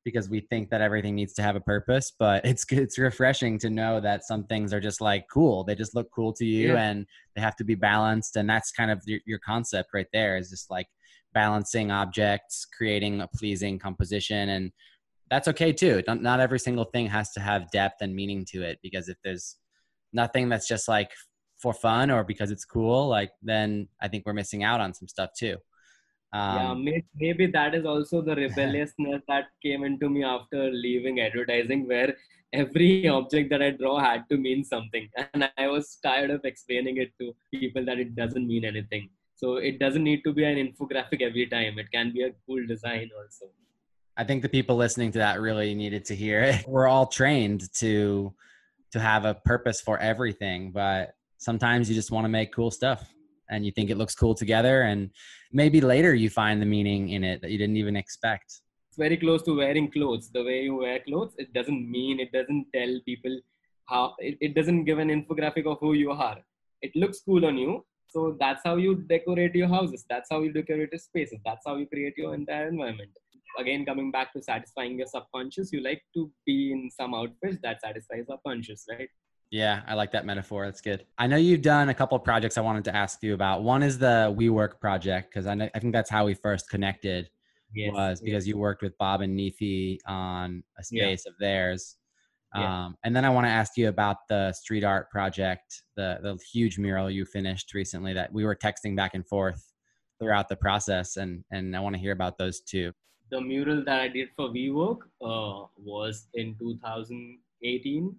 because 0.04 0.30
we 0.30 0.39
think 0.39 0.69
that 0.69 0.80
everything 0.80 1.15
needs 1.15 1.34
to 1.34 1.41
have 1.41 1.58
a 1.58 1.60
purpose 1.60 2.13
but 2.17 2.45
it's 2.45 2.65
it's 2.71 2.97
refreshing 2.97 3.60
to 3.60 3.69
know 3.69 4.00
that 4.00 4.23
some 4.23 4.43
things 4.45 4.73
are 4.73 4.80
just 4.80 5.02
like 5.02 5.26
cool. 5.32 5.63
They 5.63 5.76
just 5.76 5.95
look 5.95 6.10
cool 6.12 6.32
to 6.34 6.45
you 6.45 6.73
yeah. 6.73 6.89
and 6.89 7.06
they 7.36 7.41
have 7.41 7.56
to 7.58 7.63
be 7.63 7.76
balanced 7.76 8.36
and 8.36 8.50
that's 8.50 8.71
kind 8.71 8.91
of 8.91 9.02
your, 9.06 9.19
your 9.26 9.39
concept 9.39 9.89
right 9.93 10.08
there 10.13 10.38
is 10.38 10.50
just 10.50 10.71
like 10.71 10.88
balancing 11.34 11.91
objects 11.91 12.65
creating 12.65 13.21
a 13.21 13.28
pleasing 13.28 13.78
composition 13.78 14.50
and 14.50 14.71
that's 15.30 15.50
okay 15.50 15.73
too. 15.73 16.02
Not, 16.08 16.21
not 16.21 16.39
every 16.39 16.60
single 16.60 16.86
thing 16.86 17.08
has 17.08 17.32
to 17.34 17.41
have 17.41 17.69
depth 17.71 17.97
and 18.00 18.15
meaning 18.15 18.45
to 18.52 18.63
it 18.63 18.80
because 18.82 19.10
if 19.10 19.17
there's 19.26 19.58
nothing 20.13 20.47
that's 20.47 20.69
just 20.69 20.88
like 20.88 21.12
for 21.62 21.73
fun 21.73 22.12
or 22.12 22.23
because 22.23 22.50
it's 22.50 22.63
cool 22.63 23.08
like 23.08 23.32
then 23.41 23.88
i 24.00 24.08
think 24.08 24.23
we're 24.26 24.34
missing 24.34 24.63
out 24.63 24.80
on 24.80 24.93
some 24.93 25.08
stuff 25.08 25.32
too. 25.38 25.58
Um, 26.34 26.84
yeah, 26.84 27.00
maybe 27.16 27.48
that 27.48 27.74
is 27.74 27.86
also 27.86 28.22
the 28.22 28.36
rebelliousness 28.36 29.22
that 29.28 29.46
came 29.63 29.84
into 29.84 30.10
me 30.10 30.24
after 30.24 30.70
leaving 30.72 31.22
advertising, 31.22 31.88
where 31.88 32.16
every 32.54 33.08
object 33.18 33.50
that 33.52 33.62
I 33.62 33.72
draw 33.72 34.00
had 34.00 34.28
to 34.30 34.38
mean 34.38 34.63
something, 34.63 35.10
and 35.34 35.50
I 35.58 35.68
was 35.68 35.98
tired 36.04 36.32
of 36.32 36.42
explaining 36.44 36.98
it 36.98 37.12
to 37.20 37.34
people 37.54 37.86
that 37.86 38.00
it 38.00 38.16
doesn't 38.16 38.46
mean 38.46 38.66
anything. 38.66 39.10
So 39.36 39.58
it 39.58 39.80
doesn't 39.80 40.04
need 40.04 40.24
to 40.24 40.34
be 40.34 40.44
an 40.44 40.58
infographic 40.58 41.22
every 41.22 41.46
time. 41.46 41.78
It 41.78 41.92
can 41.92 42.12
be 42.12 42.24
a 42.24 42.32
cool 42.46 42.66
design 42.66 43.12
also. 43.18 43.46
I 44.18 44.24
think 44.24 44.42
the 44.42 44.50
people 44.50 44.76
listening 44.76 45.12
to 45.12 45.20
that 45.20 45.40
really 45.40 45.76
needed 45.76 46.06
to 46.06 46.16
hear 46.16 46.42
it. 46.42 46.66
We're 46.68 46.88
all 46.88 47.06
trained 47.06 47.72
to 47.76 48.34
to 48.92 49.00
have 49.00 49.26
a 49.26 49.36
purpose 49.36 49.80
for 49.80 50.00
everything, 50.00 50.72
but 50.72 51.13
sometimes 51.38 51.88
you 51.90 51.96
just 51.96 52.10
want 52.10 52.26
to 52.26 52.30
make 52.30 52.54
cool 52.54 52.72
stuff 52.72 53.13
and 53.49 53.65
you 53.65 53.71
think 53.71 53.89
it 53.89 53.97
looks 53.97 54.15
cool 54.15 54.36
together 54.36 54.83
and 54.83 55.10
maybe 55.51 55.81
later 55.81 56.13
you 56.13 56.29
find 56.29 56.62
the 56.62 56.65
meaning 56.65 57.10
in 57.10 57.23
it 57.23 57.41
that 57.41 57.51
you 57.51 57.57
didn't 57.57 57.77
even 57.77 57.95
expect. 57.95 58.62
It's 58.89 58.97
very 58.97 59.17
close 59.17 59.43
to 59.43 59.55
wearing 59.55 59.91
clothes. 59.91 60.29
The 60.31 60.43
way 60.43 60.63
you 60.63 60.75
wear 60.75 60.99
clothes 60.99 61.33
it 61.38 61.53
doesn't 61.53 61.89
mean 61.89 62.19
it 62.19 62.31
doesn't 62.31 62.67
tell 62.73 62.99
people 63.05 63.39
how 63.86 64.15
it, 64.19 64.38
it 64.41 64.55
doesn't 64.55 64.86
give 64.86 64.99
an 64.99 65.10
infographic 65.10 65.65
of 65.65 65.77
who 65.79 65.93
you 65.93 66.12
are. 66.12 66.38
It 66.81 66.95
looks 66.95 67.21
cool 67.21 67.45
on 67.45 67.57
you 67.57 67.83
so 68.10 68.36
that's 68.39 68.62
how 68.63 68.77
you 68.77 68.95
decorate 68.95 69.53
your 69.53 69.67
houses. 69.67 70.05
That's 70.10 70.29
how 70.31 70.41
you 70.41 70.51
decorate 70.51 70.89
your 70.91 70.99
spaces. 70.99 71.39
That's 71.45 71.63
how 71.65 71.75
you 71.75 71.86
create 71.88 72.17
your 72.17 72.33
entire 72.33 72.69
environment. 72.69 73.12
Again 73.60 73.86
coming 73.86 74.12
back 74.12 74.33
to 74.33 74.41
satisfying 74.41 74.97
your 74.97 75.07
subconscious 75.07 75.71
you 75.73 75.81
like 75.81 76.03
to 76.13 76.31
be 76.45 76.71
in 76.71 76.89
some 76.91 77.13
outfits 77.13 77.57
that 77.63 77.81
satisfies 77.81 78.25
our 78.29 78.38
conscious 78.45 78.86
right? 78.89 79.10
Yeah, 79.49 79.81
I 79.88 79.93
like 79.93 80.12
that 80.12 80.25
metaphor. 80.25 80.65
That's 80.65 80.81
good. 80.81 81.05
I 81.17 81.27
know 81.27 81.38
you've 81.38 81.62
done 81.62 81.89
a 81.89 81.93
couple 81.93 82.17
of 82.17 82.23
projects 82.23 82.57
I 82.57 82.62
wanted 82.62 82.83
to 82.86 82.95
ask 82.95 83.23
you 83.23 83.33
about. 83.33 83.63
One 83.63 83.81
is 83.81 83.97
the 83.97 84.36
WeWork 84.38 84.79
project 84.81 85.29
because 85.29 85.47
I 85.47 85.53
know, 85.53 85.69
I 85.73 85.79
think 85.79 85.93
that's 85.93 86.10
how 86.10 86.25
we 86.25 86.33
first 86.33 86.69
connected. 86.69 87.29
Yes, 87.73 87.93
was 87.93 88.21
because 88.21 88.45
yes. 88.45 88.47
you 88.47 88.57
worked 88.57 88.81
with 88.81 88.97
Bob 88.97 89.21
and 89.21 89.38
Neethi 89.38 89.99
on 90.05 90.63
a 90.79 90.83
space 90.83 91.23
yeah. 91.25 91.31
of 91.31 91.38
theirs. 91.39 91.95
Um 92.55 92.95
and 93.03 93.13
then 93.13 93.25
I 93.25 93.29
want 93.29 93.45
to 93.45 93.51
ask 93.51 93.77
you 93.77 93.89
about 93.89 94.27
the 94.29 94.53
street 94.53 94.86
art 94.86 95.10
project, 95.12 95.83
the 95.97 96.17
the 96.23 96.39
huge 96.51 96.77
mural 96.79 97.10
you 97.10 97.25
finished 97.25 97.73
recently 97.73 98.13
that 98.13 98.31
we 98.31 98.45
were 98.45 98.55
texting 98.55 98.95
back 98.95 99.15
and 99.15 99.27
forth 99.27 99.73
throughout 100.17 100.47
the 100.47 100.55
process 100.55 101.17
and 101.17 101.43
and 101.51 101.75
I 101.75 101.81
want 101.81 101.93
to 101.95 102.01
hear 102.01 102.13
about 102.13 102.38
those 102.38 102.62
two. 102.62 102.93
The 103.31 103.41
mural 103.41 103.83
that 103.83 103.99
I 103.99 104.07
did 104.07 104.29
for 104.36 104.47
WeWork 104.47 104.99
uh 105.21 105.67
was 105.77 106.27
in 106.33 106.55
2018 106.57 108.15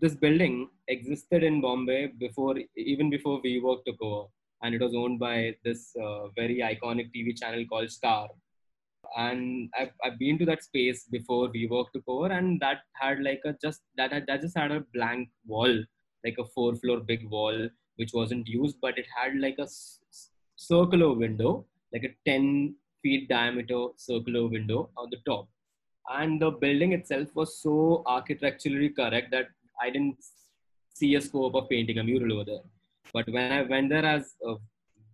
this 0.00 0.14
building 0.14 0.68
existed 0.88 1.42
in 1.42 1.60
Bombay 1.60 2.12
before 2.18 2.56
even 2.76 3.10
before 3.10 3.42
WeWork 3.42 3.84
took 3.86 4.00
over 4.00 4.28
and 4.62 4.74
it 4.74 4.80
was 4.80 4.94
owned 4.94 5.18
by 5.18 5.54
this 5.64 5.94
uh, 6.02 6.28
very 6.36 6.58
iconic 6.58 7.10
TV 7.14 7.36
channel 7.36 7.64
called 7.66 7.90
Star. 7.90 8.28
And 9.16 9.70
I've, 9.78 9.92
I've 10.04 10.18
been 10.18 10.38
to 10.38 10.44
that 10.46 10.64
space 10.64 11.04
before 11.10 11.48
WeWork 11.48 11.86
took 11.92 12.04
over 12.08 12.26
and 12.26 12.60
that 12.60 12.78
had 12.94 13.22
like 13.22 13.40
a 13.44 13.54
just 13.62 13.82
that 13.96 14.12
had, 14.12 14.26
that 14.26 14.40
just 14.42 14.56
had 14.56 14.72
a 14.72 14.84
blank 14.94 15.28
wall 15.46 15.84
like 16.24 16.36
a 16.38 16.44
four 16.44 16.74
floor 16.74 17.00
big 17.00 17.28
wall 17.28 17.68
which 17.96 18.10
wasn't 18.12 18.48
used 18.48 18.76
but 18.80 18.98
it 18.98 19.06
had 19.16 19.38
like 19.38 19.56
a 19.58 19.68
circular 20.56 21.12
window 21.12 21.64
like 21.92 22.04
a 22.04 22.30
10 22.30 22.74
feet 23.02 23.28
diameter 23.28 23.86
circular 23.96 24.46
window 24.48 24.90
on 24.96 25.08
the 25.10 25.18
top. 25.26 25.48
And 26.08 26.40
the 26.40 26.50
building 26.50 26.92
itself 26.92 27.28
was 27.34 27.58
so 27.60 28.02
architecturally 28.06 28.90
correct 28.90 29.30
that 29.32 29.48
I 29.80 29.90
didn't 29.90 30.16
see 30.94 31.14
a 31.14 31.20
scope 31.20 31.54
of 31.54 31.68
painting 31.68 31.98
a 31.98 32.04
mural 32.04 32.32
over 32.34 32.44
there. 32.44 32.64
But 33.12 33.28
when 33.28 33.52
I 33.52 33.62
went 33.62 33.90
there 33.90 34.04
as 34.04 34.34
uh, 34.46 34.56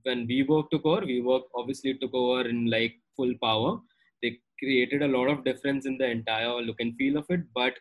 when 0.05 0.27
we 0.27 0.43
work 0.43 0.71
took 0.71 0.85
over, 0.87 1.05
we 1.05 1.21
work 1.21 1.43
obviously 1.55 1.95
took 1.95 2.15
over 2.15 2.49
in 2.49 2.71
like 2.71 2.95
full 3.17 3.33
power. 3.43 3.79
They 4.23 4.39
created 4.59 5.03
a 5.03 5.09
lot 5.09 5.29
of 5.29 5.45
difference 5.45 5.87
in 5.87 5.99
the 5.99 6.07
entire 6.07 6.61
look 6.63 6.81
and 6.81 6.97
feel 6.97 7.17
of 7.19 7.27
it. 7.29 7.41
But 7.55 7.75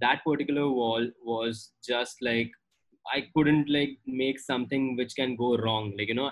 that 0.00 0.22
particular 0.24 0.68
wall 0.68 1.06
was 1.24 1.72
just 1.86 2.16
like 2.20 2.50
I 3.14 3.28
couldn't 3.34 3.68
like 3.68 3.98
make 4.06 4.40
something 4.40 4.96
which 4.96 5.14
can 5.14 5.36
go 5.36 5.56
wrong. 5.56 5.94
Like 5.98 6.08
you 6.08 6.14
know, 6.14 6.30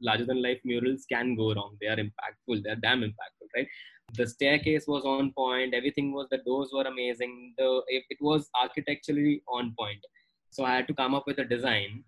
larger 0.00 0.24
than 0.24 0.42
life 0.42 0.60
murals 0.64 1.04
can 1.10 1.34
go 1.36 1.54
wrong. 1.54 1.76
They 1.80 1.88
are 1.88 1.96
impactful. 1.96 2.62
They 2.62 2.70
are 2.70 2.82
damn 2.82 3.02
impactful, 3.02 3.48
right? 3.54 3.68
the 4.14 4.26
staircase 4.26 4.86
was 4.86 5.04
on 5.04 5.32
point. 5.32 5.74
Everything 5.74 6.12
was 6.12 6.28
the 6.30 6.38
doors 6.38 6.70
were 6.72 6.84
amazing. 6.84 7.54
The 7.58 7.82
it, 7.88 8.04
it 8.10 8.18
was 8.20 8.48
architecturally 8.60 9.42
on 9.48 9.74
point. 9.78 10.00
So 10.50 10.64
i 10.64 10.74
had 10.74 10.86
to 10.88 10.94
come 10.94 11.14
up 11.14 11.26
with 11.26 11.38
a 11.38 11.44
design 11.44 12.04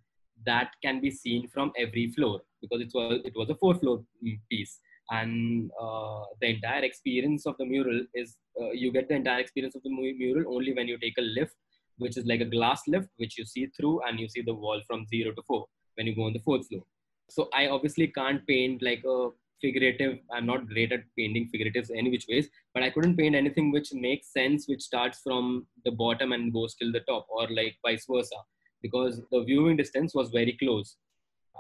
that 0.46 0.70
can 0.82 1.00
be 1.00 1.10
seen 1.10 1.48
from 1.48 1.72
every 1.76 2.10
floor 2.12 2.40
because 2.62 2.80
it 2.80 2.90
was 2.94 3.20
it 3.24 3.34
was 3.36 3.50
a 3.50 3.56
four 3.56 3.74
floor 3.74 4.04
piece. 4.50 4.78
And 5.10 5.70
uh, 5.80 6.24
the 6.40 6.48
entire 6.48 6.84
experience 6.84 7.46
of 7.46 7.56
the 7.58 7.64
mural 7.64 8.04
is 8.14 8.36
uh, 8.60 8.72
you 8.72 8.92
get 8.92 9.08
the 9.08 9.14
entire 9.14 9.40
experience 9.40 9.74
of 9.74 9.82
the 9.82 9.90
mural 9.90 10.54
only 10.54 10.74
when 10.74 10.86
you 10.86 10.98
take 10.98 11.16
a 11.18 11.22
lift 11.22 11.54
which 11.96 12.16
is 12.16 12.26
like 12.26 12.40
a 12.40 12.44
glass 12.44 12.82
lift 12.86 13.08
which 13.16 13.38
you 13.38 13.44
see 13.44 13.66
through 13.76 14.00
and 14.06 14.20
you 14.20 14.28
see 14.28 14.42
the 14.42 14.54
wall 14.54 14.80
from 14.86 15.06
0 15.06 15.32
to 15.32 15.42
4 15.46 15.66
when 15.94 16.06
you 16.06 16.14
go 16.14 16.24
on 16.24 16.32
the 16.32 16.40
fourth 16.40 16.68
floor. 16.68 16.82
So 17.30 17.48
i 17.54 17.68
obviously 17.68 18.08
can't 18.08 18.46
paint 18.46 18.82
like 18.82 19.02
a 19.04 19.30
figurative. 19.60 20.18
I'm 20.32 20.46
not 20.46 20.68
great 20.68 20.92
at 20.92 21.00
painting 21.16 21.50
figuratives 21.54 21.90
any 21.94 22.10
which 22.10 22.26
ways, 22.28 22.48
but 22.74 22.82
I 22.82 22.90
couldn't 22.90 23.16
paint 23.16 23.34
anything 23.34 23.72
which 23.72 23.92
makes 23.92 24.32
sense, 24.32 24.68
which 24.68 24.82
starts 24.82 25.20
from 25.22 25.66
the 25.84 25.90
bottom 25.90 26.32
and 26.32 26.52
goes 26.52 26.74
till 26.74 26.92
the 26.92 27.00
top, 27.00 27.26
or 27.30 27.48
like 27.48 27.76
vice 27.84 28.06
versa, 28.10 28.36
because 28.82 29.20
the 29.30 29.42
viewing 29.44 29.76
distance 29.76 30.14
was 30.14 30.30
very 30.30 30.52
close. 30.52 30.96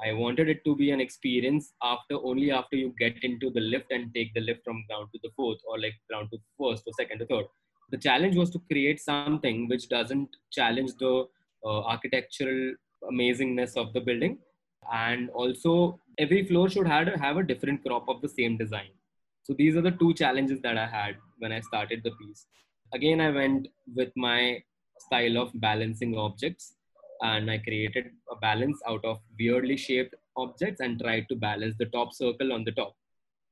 I 0.02 0.12
wanted 0.12 0.48
it 0.48 0.64
to 0.64 0.76
be 0.76 0.92
an 0.92 1.00
experience 1.00 1.72
after 1.82 2.14
only 2.16 2.52
after 2.52 2.76
you 2.76 2.94
get 2.98 3.22
into 3.24 3.50
the 3.50 3.60
lift 3.60 3.90
and 3.90 4.14
take 4.14 4.32
the 4.32 4.40
lift 4.40 4.62
from 4.64 4.84
ground 4.88 5.08
to 5.12 5.18
the 5.22 5.30
fourth, 5.34 5.58
or 5.68 5.80
like 5.80 5.94
ground 6.08 6.28
to 6.32 6.38
first, 6.58 6.84
or 6.86 6.92
second, 6.96 7.22
or 7.22 7.26
third. 7.26 7.46
The 7.90 7.98
challenge 7.98 8.36
was 8.36 8.50
to 8.50 8.60
create 8.70 9.00
something 9.00 9.66
which 9.68 9.88
doesn't 9.88 10.28
challenge 10.52 10.92
the 11.00 11.24
uh, 11.64 11.80
architectural 11.84 12.74
amazingness 13.10 13.76
of 13.76 13.92
the 13.92 14.00
building, 14.00 14.38
And 14.92 15.30
also 15.30 16.00
every 16.18 16.44
floor 16.46 16.68
should 16.68 16.86
have, 16.86 17.08
have 17.08 17.36
a 17.36 17.42
different 17.42 17.84
crop 17.84 18.08
of 18.08 18.20
the 18.20 18.28
same 18.28 18.56
design. 18.56 18.90
So 19.42 19.54
these 19.56 19.76
are 19.76 19.82
the 19.82 19.92
two 19.92 20.14
challenges 20.14 20.60
that 20.62 20.76
I 20.76 20.86
had 20.86 21.16
when 21.38 21.52
I 21.52 21.60
started 21.60 22.02
the 22.04 22.10
piece. 22.12 22.46
Again, 22.92 23.20
I 23.20 23.30
went 23.30 23.68
with 23.94 24.10
my 24.16 24.62
style 24.98 25.38
of 25.38 25.50
balancing 25.54 26.16
objects 26.16 26.74
and 27.22 27.50
I 27.50 27.58
created 27.58 28.10
a 28.30 28.36
balance 28.36 28.80
out 28.86 29.04
of 29.04 29.18
weirdly 29.38 29.76
shaped 29.76 30.14
objects 30.36 30.80
and 30.80 31.00
tried 31.00 31.28
to 31.28 31.36
balance 31.36 31.76
the 31.78 31.86
top 31.86 32.12
circle 32.12 32.52
on 32.52 32.64
the 32.64 32.72
top 32.72 32.94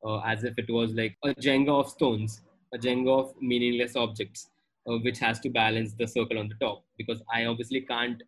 uh, 0.04 0.18
as 0.20 0.44
if 0.44 0.58
it 0.58 0.70
was 0.70 0.92
like 0.94 1.16
a 1.24 1.34
Jenga 1.34 1.80
of 1.80 1.88
stones, 1.88 2.42
a 2.74 2.78
Jenga 2.78 3.18
of 3.18 3.34
meaningless 3.40 3.96
objects, 3.96 4.50
uh, 4.88 4.98
which 4.98 5.18
has 5.18 5.40
to 5.40 5.50
balance 5.50 5.92
the 5.92 6.06
circle 6.06 6.38
on 6.38 6.48
the 6.48 6.54
top 6.54 6.84
because 6.96 7.22
I 7.32 7.46
obviously 7.46 7.80
can't 7.80 8.22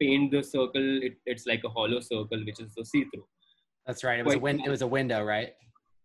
paint 0.00 0.30
the 0.30 0.42
circle 0.42 1.02
it, 1.02 1.14
it's 1.26 1.46
like 1.46 1.62
a 1.64 1.68
hollow 1.68 2.00
circle 2.00 2.42
which 2.44 2.60
is 2.60 2.74
the 2.74 2.84
see 2.84 3.04
through 3.04 3.26
that's 3.86 4.04
right 4.04 4.20
it 4.20 4.24
was 4.24 4.34
Quite 4.34 4.40
a 4.40 4.46
win 4.46 4.60
it 4.64 4.70
was 4.70 4.82
a 4.82 4.86
window 4.86 5.24
right? 5.24 5.52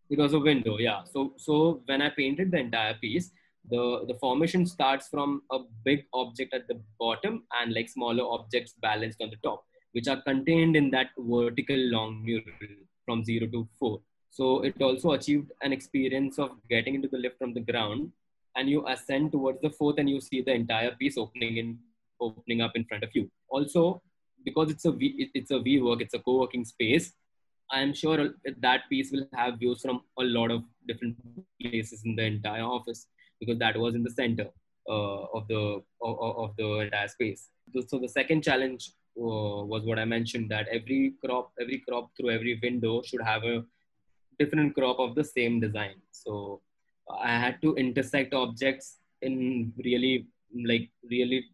It 0.10 0.20
was 0.20 0.34
a 0.34 0.40
window 0.40 0.78
yeah. 0.78 1.04
So 1.04 1.34
so 1.38 1.82
when 1.86 2.02
i 2.02 2.10
painted 2.10 2.52
the 2.52 2.60
entire 2.60 2.96
piece 2.96 3.32
the 3.70 4.06
the 4.08 4.16
formation 4.16 4.66
starts 4.66 5.08
from 5.08 5.42
a 5.52 5.60
big 5.84 6.04
object 6.14 6.54
at 6.54 6.68
the 6.68 6.80
bottom 7.00 7.44
and 7.60 7.74
like 7.74 7.90
smaller 7.90 8.26
objects 8.38 8.74
balanced 8.82 9.22
on 9.22 9.30
the 9.30 9.42
top 9.44 9.64
which 9.94 10.08
are 10.08 10.22
contained 10.22 10.76
in 10.76 10.92
that 10.92 11.10
vertical 11.18 11.82
long 11.96 12.24
mural 12.24 12.76
from 13.06 13.24
0 13.24 13.48
to 13.48 13.68
4 13.80 14.00
so 14.30 14.62
it 14.70 14.80
also 14.82 15.12
achieved 15.12 15.52
an 15.62 15.74
experience 15.74 16.38
of 16.38 16.52
getting 16.70 16.96
into 16.96 17.08
the 17.08 17.18
lift 17.18 17.38
from 17.40 17.54
the 17.54 17.66
ground 17.72 18.12
and 18.56 18.70
you 18.70 18.86
ascend 18.88 19.32
towards 19.32 19.62
the 19.62 19.70
fourth 19.70 19.98
and 19.98 20.10
you 20.10 20.20
see 20.22 20.42
the 20.42 20.54
entire 20.54 20.92
piece 20.92 21.18
opening 21.18 21.58
in 21.58 21.78
opening 22.20 22.62
up 22.62 22.72
in 22.76 22.86
front 22.86 23.04
of 23.04 23.10
you. 23.14 23.30
Also, 23.50 24.02
because 24.44 24.70
it's 24.72 24.86
a 24.86 24.92
v, 24.92 25.30
it's 25.34 25.52
a 25.52 25.56
WeWork, 25.56 26.02
it's 26.02 26.14
a 26.14 26.20
co-working 26.20 26.66
space. 26.66 27.14
I 27.72 27.82
am 27.82 27.94
sure 27.94 28.30
that 28.60 28.82
piece 28.90 29.12
will 29.12 29.28
have 29.34 29.60
views 29.60 29.82
from 29.82 30.02
a 30.20 30.24
lot 30.24 30.52
of 30.52 30.64
different 30.88 31.18
places 31.60 32.04
in 32.06 32.16
the 32.16 32.24
entire 32.24 32.62
office 32.62 33.08
because 33.40 33.58
that 33.60 33.76
was 33.76 33.96
in 33.96 34.04
the 34.04 34.12
center 34.12 34.48
uh, 34.88 35.24
of 35.34 35.48
the 35.48 35.82
of, 36.02 36.20
of 36.20 36.56
the 36.58 36.80
entire 36.82 37.08
space. 37.08 37.50
So 37.88 37.98
the 37.98 38.08
second 38.08 38.44
challenge 38.44 38.92
uh, 39.18 39.66
was 39.72 39.84
what 39.84 39.98
I 39.98 40.06
mentioned 40.06 40.52
that 40.52 40.68
every 40.68 41.14
crop 41.24 41.52
every 41.60 41.82
crop 41.88 42.12
through 42.16 42.32
every 42.32 42.60
window 42.62 43.02
should 43.02 43.22
have 43.22 43.44
a 43.44 43.64
different 44.38 44.76
crop 44.76 45.00
of 45.00 45.16
the 45.16 45.24
same 45.24 45.60
design. 45.60 45.96
So 46.12 46.62
I 47.20 47.40
had 47.40 47.62
to 47.62 47.76
intersect 47.76 48.34
objects 48.34 48.98
in 49.22 49.74
really 49.84 50.28
like 50.54 50.90
really 51.10 51.46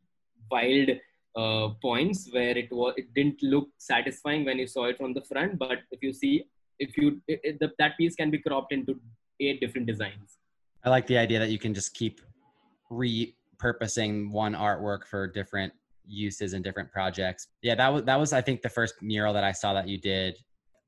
wild 0.51 0.89
uh, 1.35 1.69
points 1.81 2.29
where 2.31 2.57
it 2.57 2.71
was 2.71 2.93
it 2.97 3.13
didn't 3.13 3.41
look 3.41 3.69
satisfying 3.77 4.43
when 4.45 4.57
you 4.59 4.67
saw 4.67 4.85
it 4.85 4.97
from 4.97 5.13
the 5.13 5.21
front 5.21 5.57
but 5.57 5.79
if 5.91 6.01
you 6.03 6.11
see 6.11 6.45
if 6.79 6.97
you 6.97 7.21
it, 7.27 7.39
it, 7.43 7.59
the, 7.59 7.71
that 7.79 7.97
piece 7.97 8.15
can 8.15 8.29
be 8.31 8.39
cropped 8.39 8.73
into 8.73 8.99
eight 9.39 9.61
different 9.61 9.87
designs. 9.87 10.37
I 10.83 10.89
like 10.89 11.07
the 11.07 11.17
idea 11.17 11.39
that 11.39 11.49
you 11.49 11.59
can 11.59 11.73
just 11.73 11.93
keep 11.93 12.21
repurposing 12.91 14.31
one 14.31 14.53
artwork 14.53 15.05
for 15.05 15.27
different 15.27 15.71
uses 16.05 16.53
and 16.53 16.63
different 16.63 16.91
projects. 16.91 17.47
Yeah 17.61 17.75
that 17.75 17.93
was 17.93 18.03
that 18.03 18.19
was 18.19 18.33
i 18.33 18.41
think 18.41 18.61
the 18.61 18.69
first 18.69 18.95
mural 19.01 19.33
that 19.33 19.43
i 19.43 19.51
saw 19.51 19.73
that 19.73 19.87
you 19.87 19.97
did. 19.97 20.37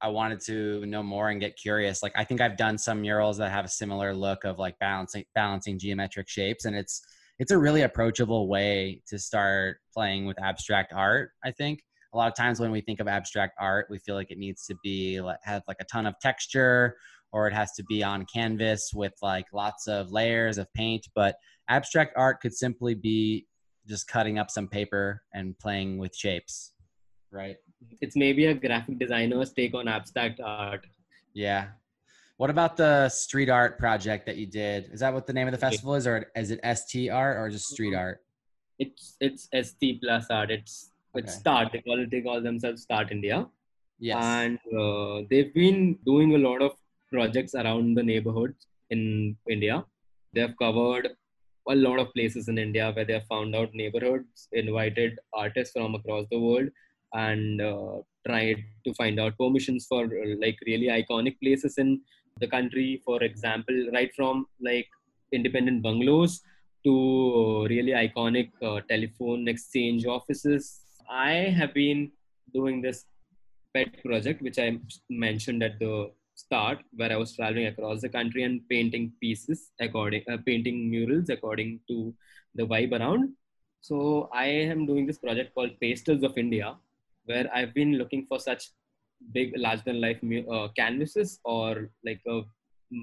I 0.01 0.09
wanted 0.09 0.41
to 0.47 0.85
know 0.85 1.01
more 1.01 1.29
and 1.29 1.39
get 1.39 1.55
curious. 1.55 2.03
Like 2.03 2.13
i 2.15 2.23
think 2.23 2.41
i've 2.41 2.57
done 2.57 2.77
some 2.77 3.01
murals 3.01 3.37
that 3.37 3.51
have 3.51 3.65
a 3.65 3.69
similar 3.69 4.13
look 4.13 4.43
of 4.43 4.59
like 4.59 4.77
balancing 4.79 5.23
balancing 5.35 5.79
geometric 5.79 6.27
shapes 6.27 6.65
and 6.65 6.75
it's 6.75 7.05
it's 7.39 7.51
a 7.51 7.57
really 7.57 7.81
approachable 7.81 8.47
way 8.47 9.01
to 9.07 9.17
start 9.17 9.77
playing 9.93 10.25
with 10.25 10.41
abstract 10.41 10.93
art 10.93 11.31
i 11.43 11.51
think. 11.51 11.79
A 12.13 12.17
lot 12.17 12.27
of 12.27 12.35
times 12.35 12.59
when 12.59 12.69
we 12.69 12.81
think 12.81 12.99
of 12.99 13.07
abstract 13.07 13.55
art 13.59 13.87
we 13.89 13.97
feel 13.97 14.15
like 14.15 14.29
it 14.29 14.37
needs 14.37 14.65
to 14.67 14.75
be 14.83 15.19
like 15.19 15.39
have 15.43 15.63
like 15.67 15.77
a 15.81 15.85
ton 15.85 16.05
of 16.05 16.13
texture 16.21 16.95
or 17.31 17.47
it 17.47 17.53
has 17.53 17.71
to 17.73 17.83
be 17.89 18.03
on 18.03 18.27
canvas 18.31 18.91
with 18.93 19.13
like 19.23 19.47
lots 19.51 19.87
of 19.87 20.11
layers 20.11 20.59
of 20.59 20.71
paint 20.73 21.07
but 21.15 21.35
abstract 21.69 22.13
art 22.15 22.39
could 22.39 22.53
simply 22.53 22.93
be 22.93 23.47
just 23.87 24.07
cutting 24.07 24.37
up 24.37 24.51
some 24.51 24.67
paper 24.67 25.23
and 25.33 25.57
playing 25.57 25.97
with 25.97 26.15
shapes 26.15 26.73
right? 27.33 27.57
It's 27.99 28.15
maybe 28.15 28.45
a 28.45 28.53
graphic 28.53 28.99
designer's 28.99 29.51
take 29.51 29.73
on 29.73 29.87
abstract 29.87 30.39
art. 30.41 30.85
Yeah. 31.33 31.69
What 32.37 32.49
about 32.49 32.77
the 32.77 33.09
street 33.09 33.49
art 33.49 33.77
project 33.77 34.25
that 34.25 34.37
you 34.37 34.47
did? 34.47 34.89
Is 34.91 35.01
that 35.01 35.13
what 35.13 35.27
the 35.27 35.33
name 35.33 35.47
of 35.47 35.51
the 35.51 35.59
festival 35.59 35.93
is 35.93 36.07
or 36.07 36.31
is 36.35 36.51
it 36.51 36.59
STR 36.63 37.37
or 37.39 37.49
just 37.51 37.67
street 37.67 37.93
art? 37.93 38.21
It's 38.79 39.15
it's 39.19 39.47
ST 39.53 40.01
plus 40.01 40.25
art. 40.29 40.49
It's 40.49 40.91
okay. 41.15 41.23
it's 41.23 41.35
start. 41.35 41.71
They 41.71 41.81
call 41.81 41.99
it 41.99 42.09
they 42.09 42.21
call 42.21 42.41
themselves 42.41 42.81
Start 42.81 43.11
India. 43.11 43.47
Yes. 43.99 44.23
And 44.23 44.59
uh, 44.77 45.21
they've 45.29 45.53
been 45.53 45.99
doing 46.05 46.33
a 46.35 46.39
lot 46.39 46.61
of 46.61 46.71
projects 47.11 47.53
around 47.53 47.93
the 47.95 48.03
neighborhoods 48.03 48.67
in 48.89 49.37
India. 49.47 49.85
They've 50.33 50.55
covered 50.57 51.09
a 51.69 51.75
lot 51.75 51.99
of 51.99 52.11
places 52.13 52.47
in 52.47 52.57
India 52.57 52.91
where 52.93 53.05
they 53.05 53.13
have 53.13 53.27
found 53.27 53.55
out 53.55 53.73
neighborhoods, 53.73 54.49
invited 54.51 55.19
artists 55.33 55.73
from 55.73 55.93
across 55.95 56.25
the 56.31 56.39
world 56.39 56.69
and 57.13 57.61
uh, 57.61 57.97
tried 58.27 58.63
to 58.85 58.93
find 58.93 59.19
out 59.19 59.37
permissions 59.37 59.85
for 59.87 60.05
uh, 60.05 60.35
like 60.39 60.57
really 60.65 60.87
iconic 60.87 61.39
places 61.41 61.77
in 61.77 62.01
the 62.39 62.47
country. 62.47 63.01
For 63.05 63.21
example 63.23 63.75
right 63.93 64.13
from 64.15 64.47
like 64.61 64.87
independent 65.31 65.81
bungalows 65.81 66.41
to 66.85 67.65
really 67.69 67.91
iconic 67.91 68.51
uh, 68.61 68.81
telephone 68.89 69.47
exchange 69.47 70.05
offices. 70.05 70.81
I 71.09 71.31
have 71.59 71.73
been 71.73 72.11
doing 72.53 72.81
this 72.81 73.05
pet 73.73 74.03
project 74.05 74.41
which 74.41 74.59
i 74.59 74.77
mentioned 75.09 75.63
at 75.67 75.79
the 75.79 76.11
start 76.35 76.79
where 76.99 77.11
i 77.11 77.17
was 77.23 77.35
traveling 77.35 77.67
across 77.67 78.01
the 78.01 78.09
country 78.09 78.43
and 78.43 78.61
painting 78.69 79.11
pieces 79.19 79.71
according 79.79 80.23
uh, 80.31 80.37
painting 80.45 80.89
murals 80.89 81.29
according 81.29 81.79
to 81.87 82.13
the 82.55 82.63
vibe 82.63 82.93
around. 82.99 83.29
So 83.81 84.29
i 84.33 84.45
am 84.45 84.85
doing 84.85 85.05
this 85.05 85.17
project 85.17 85.53
called 85.55 85.71
pastels 85.81 86.23
of 86.23 86.37
india 86.37 86.75
where 87.25 87.49
I've 87.53 87.73
been 87.73 87.93
looking 87.97 88.25
for 88.27 88.39
such 88.39 88.69
big 89.31 89.53
large 89.55 89.83
than 89.83 90.01
life 90.01 90.19
uh, 90.51 90.67
canvases 90.75 91.39
or 91.45 91.89
like 92.05 92.21
a 92.27 92.41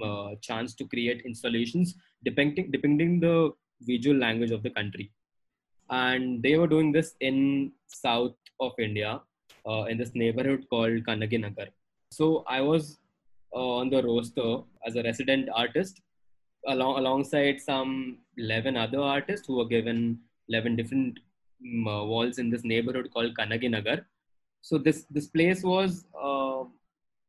uh, 0.05 0.35
chance 0.41 0.75
to 0.75 0.85
create 0.87 1.23
installations 1.25 1.95
depending 2.25 2.71
depending 2.71 3.19
the 3.21 3.51
visual 3.83 4.17
language 4.17 4.51
of 4.51 4.63
the 4.63 4.71
country. 4.71 5.11
And 5.89 6.43
they 6.43 6.57
were 6.57 6.69
doing 6.69 6.93
this 6.93 7.15
in 7.21 7.73
south 7.89 8.37
of 8.61 8.73
india 8.79 9.21
uh, 9.69 9.85
in 9.91 9.99
this 9.99 10.13
neighborhood 10.23 10.67
called 10.73 10.99
kanaginagar 11.09 11.69
so 12.19 12.27
i 12.59 12.61
was 12.71 12.85
uh, 13.59 13.71
on 13.81 13.91
the 13.95 14.03
roster 14.09 14.51
as 14.87 14.97
a 14.97 15.03
resident 15.09 15.49
artist 15.63 16.01
along 16.75 16.99
alongside 17.03 17.61
some 17.71 17.93
11 18.37 18.77
other 18.85 19.03
artists 19.17 19.47
who 19.47 19.57
were 19.61 19.71
given 19.77 20.01
11 20.49 20.77
different 20.81 21.19
walls 21.63 22.39
in 22.39 22.51
this 22.51 22.65
neighborhood 22.65 23.11
called 23.13 23.35
Kanaginagar. 23.39 24.05
So 24.63 24.79
this 24.79 25.07
this 25.11 25.29
place 25.29 25.63
was 25.63 26.05
uh, 26.15 26.65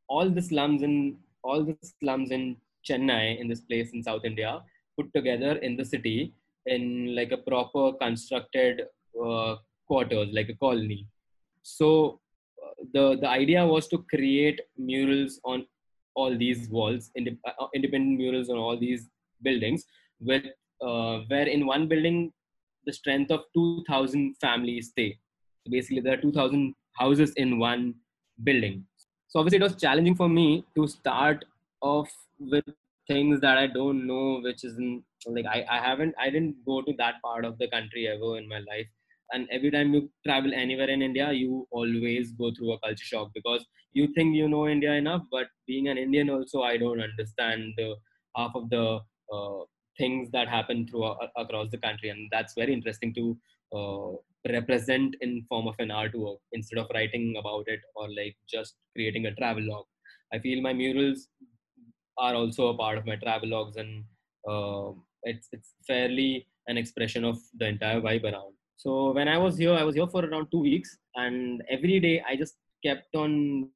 all 0.08 0.30
the 0.30 0.42
slums 0.42 0.82
in 0.82 1.16
all 1.42 1.64
the 1.64 1.76
slums 2.00 2.30
in 2.30 2.56
Chennai 2.88 3.40
in 3.40 3.48
this 3.48 3.60
place 3.60 3.92
in 3.92 4.02
South 4.02 4.24
India 4.24 4.62
put 4.96 5.12
together 5.14 5.56
in 5.56 5.76
the 5.76 5.84
city 5.84 6.34
in 6.66 7.14
like 7.14 7.32
a 7.32 7.36
proper 7.36 7.92
constructed 7.92 8.82
uh, 9.24 9.56
quarters 9.86 10.28
like 10.32 10.48
a 10.48 10.54
colony. 10.54 11.06
So 11.62 12.20
uh, 12.62 12.74
the 12.92 13.16
the 13.20 13.28
idea 13.28 13.66
was 13.66 13.88
to 13.88 14.04
create 14.10 14.60
murals 14.76 15.40
on 15.44 15.66
all 16.14 16.36
these 16.36 16.68
walls 16.68 17.10
uh, 17.16 17.66
independent 17.74 18.18
murals 18.18 18.50
on 18.50 18.58
all 18.58 18.78
these 18.78 19.08
buildings 19.42 19.84
with 20.20 20.44
uh, 20.82 21.20
where 21.28 21.46
in 21.46 21.66
one 21.66 21.88
building 21.88 22.32
the 22.86 22.92
strength 22.92 23.30
of 23.30 23.40
2000 23.54 24.36
families 24.40 24.88
stay. 24.88 25.18
So 25.64 25.70
basically 25.70 26.00
there 26.00 26.14
are 26.14 26.20
2000 26.20 26.74
houses 26.98 27.32
in 27.36 27.58
one 27.58 27.94
building. 28.42 28.84
So 29.28 29.40
obviously 29.40 29.58
it 29.58 29.62
was 29.62 29.76
challenging 29.76 30.14
for 30.14 30.28
me 30.28 30.64
to 30.74 30.86
start 30.86 31.44
off 31.80 32.10
with 32.38 32.64
things 33.08 33.40
that 33.40 33.58
i 33.58 33.66
don't 33.66 34.06
know 34.06 34.40
which 34.42 34.64
is 34.64 34.78
like 35.26 35.46
i 35.46 35.64
i 35.76 35.78
haven't 35.78 36.14
i 36.24 36.30
didn't 36.30 36.56
go 36.64 36.80
to 36.82 36.92
that 36.98 37.20
part 37.22 37.44
of 37.44 37.58
the 37.58 37.68
country 37.68 38.08
ever 38.08 38.38
in 38.38 38.48
my 38.48 38.58
life. 38.58 38.86
And 39.34 39.48
every 39.50 39.70
time 39.70 39.94
you 39.94 40.10
travel 40.26 40.52
anywhere 40.54 40.90
in 40.90 41.02
india 41.02 41.32
you 41.32 41.66
always 41.70 42.32
go 42.32 42.50
through 42.56 42.72
a 42.72 42.78
culture 42.80 43.04
shock 43.12 43.30
because 43.34 43.64
you 43.92 44.08
think 44.16 44.34
you 44.36 44.48
know 44.48 44.68
india 44.68 44.92
enough 44.92 45.22
but 45.30 45.46
being 45.66 45.88
an 45.88 45.98
indian 45.98 46.28
also 46.30 46.62
i 46.62 46.76
don't 46.76 47.00
understand 47.00 47.72
the 47.78 47.94
half 48.36 48.52
of 48.54 48.68
the 48.74 49.00
uh, 49.34 49.60
things 49.98 50.30
that 50.30 50.48
happen 50.48 50.86
through 50.86 51.04
uh, 51.04 51.28
across 51.36 51.70
the 51.70 51.78
country 51.78 52.08
and 52.08 52.28
that's 52.30 52.54
very 52.54 52.72
interesting 52.72 53.14
to 53.14 53.36
uh, 53.76 54.12
represent 54.48 55.14
in 55.20 55.44
form 55.48 55.68
of 55.68 55.74
an 55.78 55.88
artwork 55.88 56.38
instead 56.52 56.78
of 56.78 56.88
writing 56.94 57.36
about 57.38 57.64
it 57.66 57.80
or 57.94 58.08
like 58.14 58.36
just 58.48 58.74
creating 58.94 59.26
a 59.26 59.34
travel 59.34 59.62
log. 59.62 59.84
I 60.32 60.38
feel 60.38 60.62
my 60.62 60.72
murals 60.72 61.28
are 62.18 62.34
also 62.34 62.68
a 62.68 62.76
part 62.76 62.98
of 62.98 63.06
my 63.06 63.16
travel 63.16 63.50
logs 63.50 63.76
and 63.76 64.04
uh, 64.48 64.92
it's 65.22 65.48
it's 65.52 65.74
fairly 65.86 66.46
an 66.66 66.76
expression 66.76 67.24
of 67.24 67.38
the 67.58 67.66
entire 67.66 68.00
vibe 68.00 68.24
around. 68.24 68.54
So 68.76 69.12
when 69.12 69.28
i 69.28 69.38
was 69.38 69.56
here 69.56 69.74
i 69.74 69.84
was 69.84 69.94
here 69.94 70.08
for 70.08 70.24
around 70.24 70.48
2 70.50 70.60
weeks 70.60 70.96
and 71.14 71.62
every 71.70 72.00
day 72.00 72.22
i 72.28 72.34
just 72.34 72.56
kept 72.84 73.14
on 73.14 73.70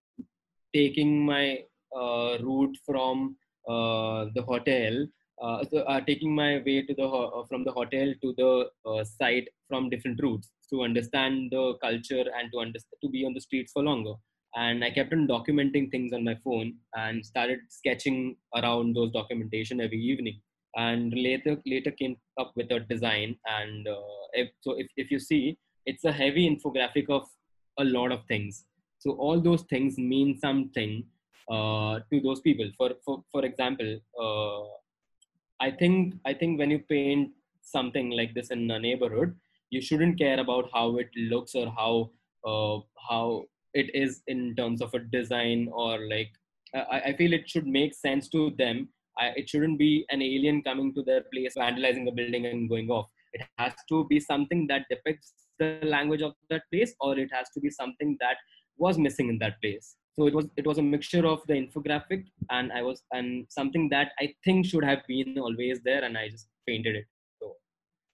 taking 0.75 1.25
my 1.25 1.61
uh, 1.97 2.39
route 2.47 2.77
from 2.85 3.37
uh, 3.69 4.27
the 4.35 4.43
hotel 4.43 5.07
uh, 5.43 5.63
so 5.71 5.79
uh, 5.81 6.01
taking 6.01 6.35
my 6.35 6.63
way 6.65 6.83
to 6.83 6.95
the 6.95 7.05
uh, 7.05 7.45
from 7.47 7.65
the 7.65 7.73
hotel 7.73 8.13
to 8.23 8.35
the 8.39 8.71
uh, 8.91 9.05
site 9.05 9.49
from 9.69 9.91
different 9.91 10.21
routes 10.23 10.51
to 10.71 10.83
understand 10.83 11.51
the 11.51 11.75
culture 11.83 12.25
and 12.39 12.51
to 12.53 12.59
understand 12.59 12.99
to 13.03 13.09
be 13.11 13.25
on 13.25 13.35
the 13.35 13.41
streets 13.41 13.73
for 13.73 13.83
longer. 13.83 14.15
And 14.55 14.83
i 14.83 14.91
kept 14.91 15.13
on 15.13 15.29
documenting 15.29 15.91
things 15.91 16.15
on 16.15 16.25
my 16.25 16.37
phone 16.43 16.75
and 16.95 17.25
started 17.25 17.59
sketching 17.69 18.37
around 18.55 18.97
those 18.97 19.13
documentation 19.13 19.81
every 19.81 20.01
evening. 20.01 20.41
And 20.77 21.13
later 21.13 21.61
later 21.67 21.91
came 21.91 22.17
up 22.39 22.53
with 22.57 22.71
a 22.71 22.81
design 22.81 23.37
and 23.47 23.87
uh, 23.87 24.01
if, 24.33 24.49
so 24.61 24.73
if 24.79 24.89
if 24.97 25.11
you 25.11 25.19
see 25.19 25.59
it's 25.85 26.05
a 26.05 26.13
heavy 26.13 26.49
infographic 26.49 27.11
of 27.11 27.29
a 27.79 27.85
lot 27.85 28.11
of 28.11 28.25
things. 28.27 28.65
So 28.99 29.13
all 29.13 29.41
those 29.41 29.63
things 29.65 29.99
mean 29.99 30.39
something 30.39 31.05
uh 31.51 32.01
to 32.11 32.21
those 32.23 32.41
people. 32.41 32.71
For 32.79 32.93
for 33.05 33.23
for 33.31 33.45
example 33.45 34.01
uh 34.19 34.86
i 35.61 35.71
think 35.71 36.15
i 36.25 36.33
think 36.33 36.59
when 36.59 36.71
you 36.71 36.79
paint 36.79 37.31
something 37.63 38.11
like 38.11 38.35
this 38.35 38.51
in 38.51 38.71
a 38.71 38.79
neighborhood 38.79 39.35
you 39.71 39.81
shouldn't 39.81 40.19
care 40.19 40.39
about 40.41 40.69
how 40.73 40.97
it 40.97 41.09
looks 41.17 41.55
or 41.55 41.67
how 41.77 42.11
uh, 42.47 42.79
how 43.09 43.45
it 43.75 43.95
is 43.95 44.23
in 44.27 44.55
terms 44.57 44.81
of 44.81 44.93
a 44.95 44.99
design 44.99 45.69
or 45.73 45.99
like 46.09 46.31
i 46.75 47.01
i 47.09 47.13
feel 47.19 47.33
it 47.33 47.49
should 47.49 47.67
make 47.67 47.95
sense 47.95 48.29
to 48.29 48.51
them. 48.59 48.89
I, 49.19 49.29
it 49.41 49.49
shouldn't 49.49 49.79
be 49.79 50.05
an 50.11 50.21
alien 50.21 50.63
coming 50.63 50.93
to 50.95 51.03
their 51.03 51.23
place 51.33 51.55
vandalizing 51.57 52.07
a 52.09 52.13
building 52.13 52.47
and 52.47 52.69
going 52.69 52.91
off. 52.91 53.07
It 53.33 53.43
has 53.59 53.73
to 53.89 54.07
be 54.11 54.21
something 54.21 54.67
that 54.67 54.83
depicts 54.91 55.33
the 55.59 55.79
language 55.83 56.23
of 56.23 56.35
that 56.51 56.65
place 56.71 56.95
or 57.01 57.19
it 57.19 57.31
has 57.33 57.49
to 57.55 57.61
be 57.61 57.71
something 57.71 58.17
that 58.21 58.37
was 58.77 58.99
missing 58.99 59.31
in 59.31 59.39
that 59.39 59.61
place 59.63 59.97
so 60.19 60.27
it 60.27 60.35
was 60.35 60.47
it 60.57 60.67
was 60.67 60.79
a 60.79 60.83
mixture 60.83 61.27
of 61.27 61.43
the 61.47 61.55
infographic 61.55 62.25
and 62.51 62.73
i 62.73 62.83
was 62.83 63.03
and 63.13 63.47
something 63.51 63.89
that 63.89 64.13
i 64.19 64.33
think 64.45 64.65
should 64.65 64.85
have 64.85 65.03
been 65.07 65.39
always 65.39 65.81
there 65.83 66.05
and 66.05 66.17
i 66.17 66.29
just 66.29 66.49
painted 66.67 66.97
it. 66.97 67.07
So 67.39 67.57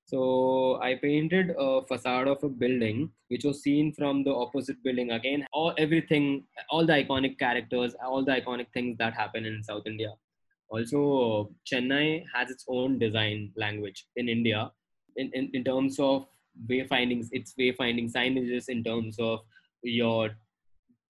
so 0.05 0.81
i 0.83 0.95
painted 0.97 1.55
a 1.59 1.83
facade 1.87 2.29
of 2.29 2.43
a 2.43 2.49
building 2.49 3.11
which 3.29 3.45
was 3.45 3.63
seen 3.63 3.93
from 3.95 4.25
the 4.25 4.35
opposite 4.35 4.83
building 4.83 5.13
again. 5.13 5.47
All 5.53 5.73
everything 5.79 6.45
all 6.71 6.85
the 6.85 6.93
iconic 6.93 7.39
characters 7.39 7.95
all 8.05 8.25
the 8.25 8.33
iconic 8.33 8.67
things 8.75 8.99
that 8.99 9.15
happen 9.15 9.47
in 9.47 9.63
south 9.63 9.87
india. 9.87 10.13
Also 10.69 11.55
chennai 11.71 12.25
has 12.35 12.51
its 12.51 12.65
own 12.69 12.99
design 12.99 13.53
language 13.57 14.07
in 14.17 14.29
india 14.29 14.71
in 15.17 15.31
in, 15.35 15.51
in 15.53 15.65
terms 15.65 15.99
of 15.99 16.27
wayfindings 16.69 17.29
its 17.33 17.55
wayfinding 17.59 18.11
signages 18.13 18.69
in 18.69 18.83
terms 18.85 19.19
of 19.19 19.41
your 19.83 20.31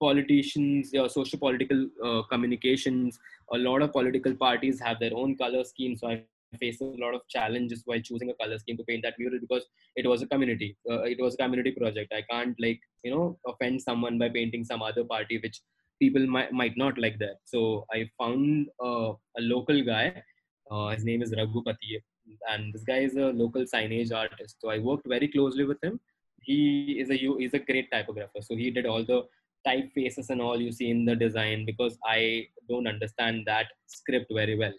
politicians 0.05 0.93
your 0.97 1.07
social 1.09 1.39
political 1.39 1.81
uh, 2.07 2.21
communications. 2.33 3.19
A 3.53 3.57
lot 3.57 3.81
of 3.81 3.91
political 3.91 4.35
parties 4.35 4.79
have 4.79 4.99
their 4.99 5.15
own 5.23 5.35
color 5.43 5.63
scheme 5.71 5.95
so 5.97 6.07
i 6.13 6.23
faced 6.59 6.81
a 6.81 6.85
lot 7.03 7.13
of 7.13 7.21
challenges 7.29 7.81
while 7.85 7.99
choosing 7.99 8.29
a 8.29 8.33
color 8.41 8.57
scheme 8.59 8.77
to 8.77 8.83
paint 8.83 9.03
that 9.03 9.17
mural 9.19 9.39
because 9.39 9.65
it 9.95 10.07
was 10.07 10.21
a 10.21 10.27
community 10.27 10.75
uh, 10.89 11.01
it 11.03 11.19
was 11.19 11.33
a 11.35 11.37
community 11.37 11.71
project. 11.71 12.13
I 12.13 12.23
can't 12.29 12.55
like 12.59 12.79
you 13.03 13.11
know 13.11 13.37
offend 13.47 13.81
someone 13.81 14.17
by 14.17 14.29
painting 14.29 14.63
some 14.63 14.81
other 14.81 15.03
party 15.03 15.39
which 15.43 15.61
people 15.99 16.25
might 16.27 16.51
might 16.51 16.77
not 16.77 16.97
like 16.97 17.19
that. 17.19 17.37
So 17.45 17.85
i 17.91 18.09
found 18.17 18.67
uh, 18.83 19.11
a 19.37 19.41
local 19.41 19.83
guy 19.83 20.23
uh, 20.71 20.89
his 20.89 21.03
name 21.03 21.21
is 21.21 21.33
Raghupati 21.33 22.01
and 22.49 22.73
this 22.73 22.83
guy 22.83 22.99
is 22.99 23.15
a 23.15 23.27
local 23.43 23.63
signage 23.63 24.13
artist. 24.13 24.57
So 24.59 24.69
i 24.69 24.79
worked 24.79 25.07
very 25.07 25.27
closely 25.27 25.65
with 25.65 25.83
him. 25.83 25.99
He 26.41 26.97
is 26.99 27.09
a 27.09 27.17
is 27.45 27.53
a 27.53 27.59
great 27.59 27.89
typographer. 27.91 28.41
So 28.41 28.55
he 28.55 28.69
did 28.69 28.85
all 28.85 29.03
the 29.03 29.23
typefaces 29.65 30.29
and 30.29 30.41
all 30.41 30.59
you 30.59 30.71
see 30.71 30.89
in 30.89 31.05
the 31.05 31.15
design 31.15 31.65
because 31.65 31.97
I 32.05 32.47
don't 32.69 32.87
understand 32.87 33.43
that 33.47 33.67
script 33.87 34.31
very 34.33 34.57
well. 34.57 34.73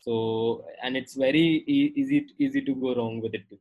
So 0.00 0.64
and 0.82 0.96
it's 0.96 1.14
very 1.14 1.64
e 1.66 1.92
easy 1.96 2.26
easy 2.38 2.62
to 2.62 2.74
go 2.74 2.94
wrong 2.94 3.20
with 3.20 3.34
it 3.34 3.48
too. 3.48 3.58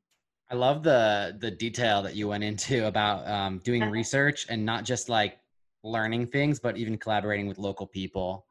I 0.49 0.56
love 0.56 0.84
the 0.84 1.36
the 1.39 1.51
detail 1.51 2.01
that 2.03 2.15
you 2.15 2.27
went 2.27 2.43
into 2.43 2.88
about 2.88 3.27
um 3.27 3.60
doing 3.63 3.84
research 3.89 4.45
and 4.49 4.65
not 4.65 4.86
just 4.86 5.10
like 5.10 5.39
learning 5.84 6.27
things 6.27 6.60
but 6.60 6.77
even 6.77 6.97
collaborating 6.97 7.47
with 7.47 7.58
local 7.58 7.88
people. 7.88 8.45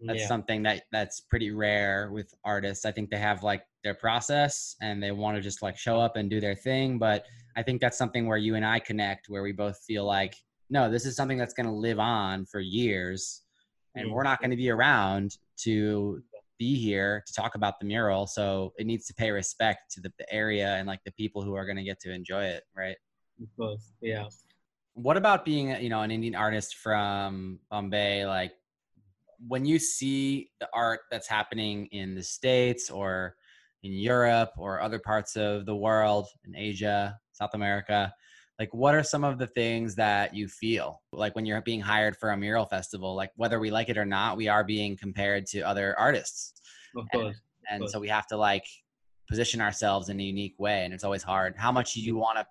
That's 0.00 0.20
yeah. 0.20 0.28
something 0.28 0.62
that 0.64 0.82
that's 0.92 1.20
pretty 1.20 1.50
rare 1.50 2.10
with 2.12 2.34
artists. 2.44 2.84
I 2.84 2.92
think 2.92 3.10
they 3.10 3.18
have 3.18 3.42
like 3.42 3.64
their 3.82 3.94
process 3.94 4.76
and 4.82 5.02
they 5.02 5.12
want 5.12 5.36
to 5.36 5.42
just 5.42 5.62
like 5.62 5.78
show 5.78 5.98
up 6.00 6.16
and 6.16 6.28
do 6.28 6.40
their 6.40 6.54
thing, 6.54 6.98
but 6.98 7.24
I 7.56 7.62
think 7.62 7.80
that's 7.80 7.96
something 7.96 8.26
where 8.26 8.38
you 8.38 8.56
and 8.56 8.66
I 8.66 8.80
connect 8.80 9.28
where 9.28 9.42
we 9.42 9.52
both 9.52 9.78
feel 9.86 10.04
like 10.04 10.34
no, 10.74 10.90
this 10.90 11.06
is 11.06 11.14
something 11.14 11.38
that's 11.38 11.54
going 11.54 11.66
to 11.66 11.72
live 11.72 12.00
on 12.00 12.44
for 12.44 12.58
years 12.58 13.42
and 13.94 14.10
we're 14.10 14.24
not 14.24 14.40
going 14.40 14.50
to 14.50 14.56
be 14.56 14.70
around 14.70 15.38
to 15.56 16.20
be 16.58 16.74
here 16.76 17.22
to 17.26 17.32
talk 17.32 17.54
about 17.54 17.78
the 17.78 17.86
mural 17.86 18.26
so 18.26 18.72
it 18.76 18.86
needs 18.86 19.06
to 19.06 19.14
pay 19.14 19.30
respect 19.30 19.92
to 19.92 20.00
the, 20.00 20.12
the 20.18 20.32
area 20.32 20.74
and 20.74 20.88
like 20.88 20.98
the 21.04 21.12
people 21.12 21.42
who 21.42 21.54
are 21.54 21.64
going 21.64 21.76
to 21.76 21.84
get 21.84 22.00
to 22.00 22.12
enjoy 22.12 22.44
it 22.44 22.64
right? 22.76 22.96
Of 23.40 23.48
course 23.56 23.92
yeah. 24.00 24.26
What 24.94 25.16
about 25.16 25.44
being 25.44 25.70
you 25.82 25.88
know 25.88 26.02
an 26.02 26.10
indian 26.10 26.34
artist 26.34 26.76
from 26.76 27.60
bombay? 27.70 28.26
Like 28.26 28.52
when 29.46 29.64
you 29.64 29.78
see 29.78 30.50
the 30.58 30.68
art 30.74 31.00
that's 31.10 31.28
happening 31.28 31.86
in 31.86 32.14
the 32.14 32.22
states 32.22 32.90
or 32.90 33.36
in 33.82 33.92
europe 33.92 34.50
or 34.56 34.80
other 34.80 34.98
parts 34.98 35.36
of 35.36 35.66
the 35.66 35.76
world 35.76 36.26
in 36.46 36.56
asia 36.56 37.18
south 37.32 37.50
america 37.52 38.14
like 38.58 38.72
what 38.72 38.94
are 38.94 39.02
some 39.02 39.24
of 39.24 39.38
the 39.38 39.46
things 39.46 39.96
that 39.96 40.34
you 40.34 40.46
feel 40.46 41.02
like 41.12 41.34
when 41.34 41.44
you're 41.44 41.60
being 41.62 41.80
hired 41.80 42.16
for 42.16 42.30
a 42.30 42.36
mural 42.36 42.66
festival 42.66 43.14
like 43.14 43.30
whether 43.36 43.58
we 43.58 43.70
like 43.70 43.88
it 43.88 43.98
or 43.98 44.04
not 44.04 44.36
we 44.36 44.48
are 44.48 44.64
being 44.64 44.96
compared 44.96 45.46
to 45.46 45.60
other 45.60 45.98
artists. 45.98 46.52
Of 46.96 47.06
course, 47.12 47.36
and, 47.68 47.76
of 47.76 47.80
course. 47.80 47.92
so 47.92 48.00
we 48.00 48.08
have 48.08 48.26
to 48.28 48.36
like 48.36 48.64
position 49.28 49.60
ourselves 49.60 50.08
in 50.08 50.20
a 50.20 50.22
unique 50.22 50.54
way 50.58 50.84
and 50.84 50.94
it's 50.94 51.04
always 51.04 51.22
hard. 51.22 51.54
How 51.56 51.72
much 51.72 51.94
do 51.94 52.00
you 52.00 52.16
want 52.16 52.38
to 52.38 52.46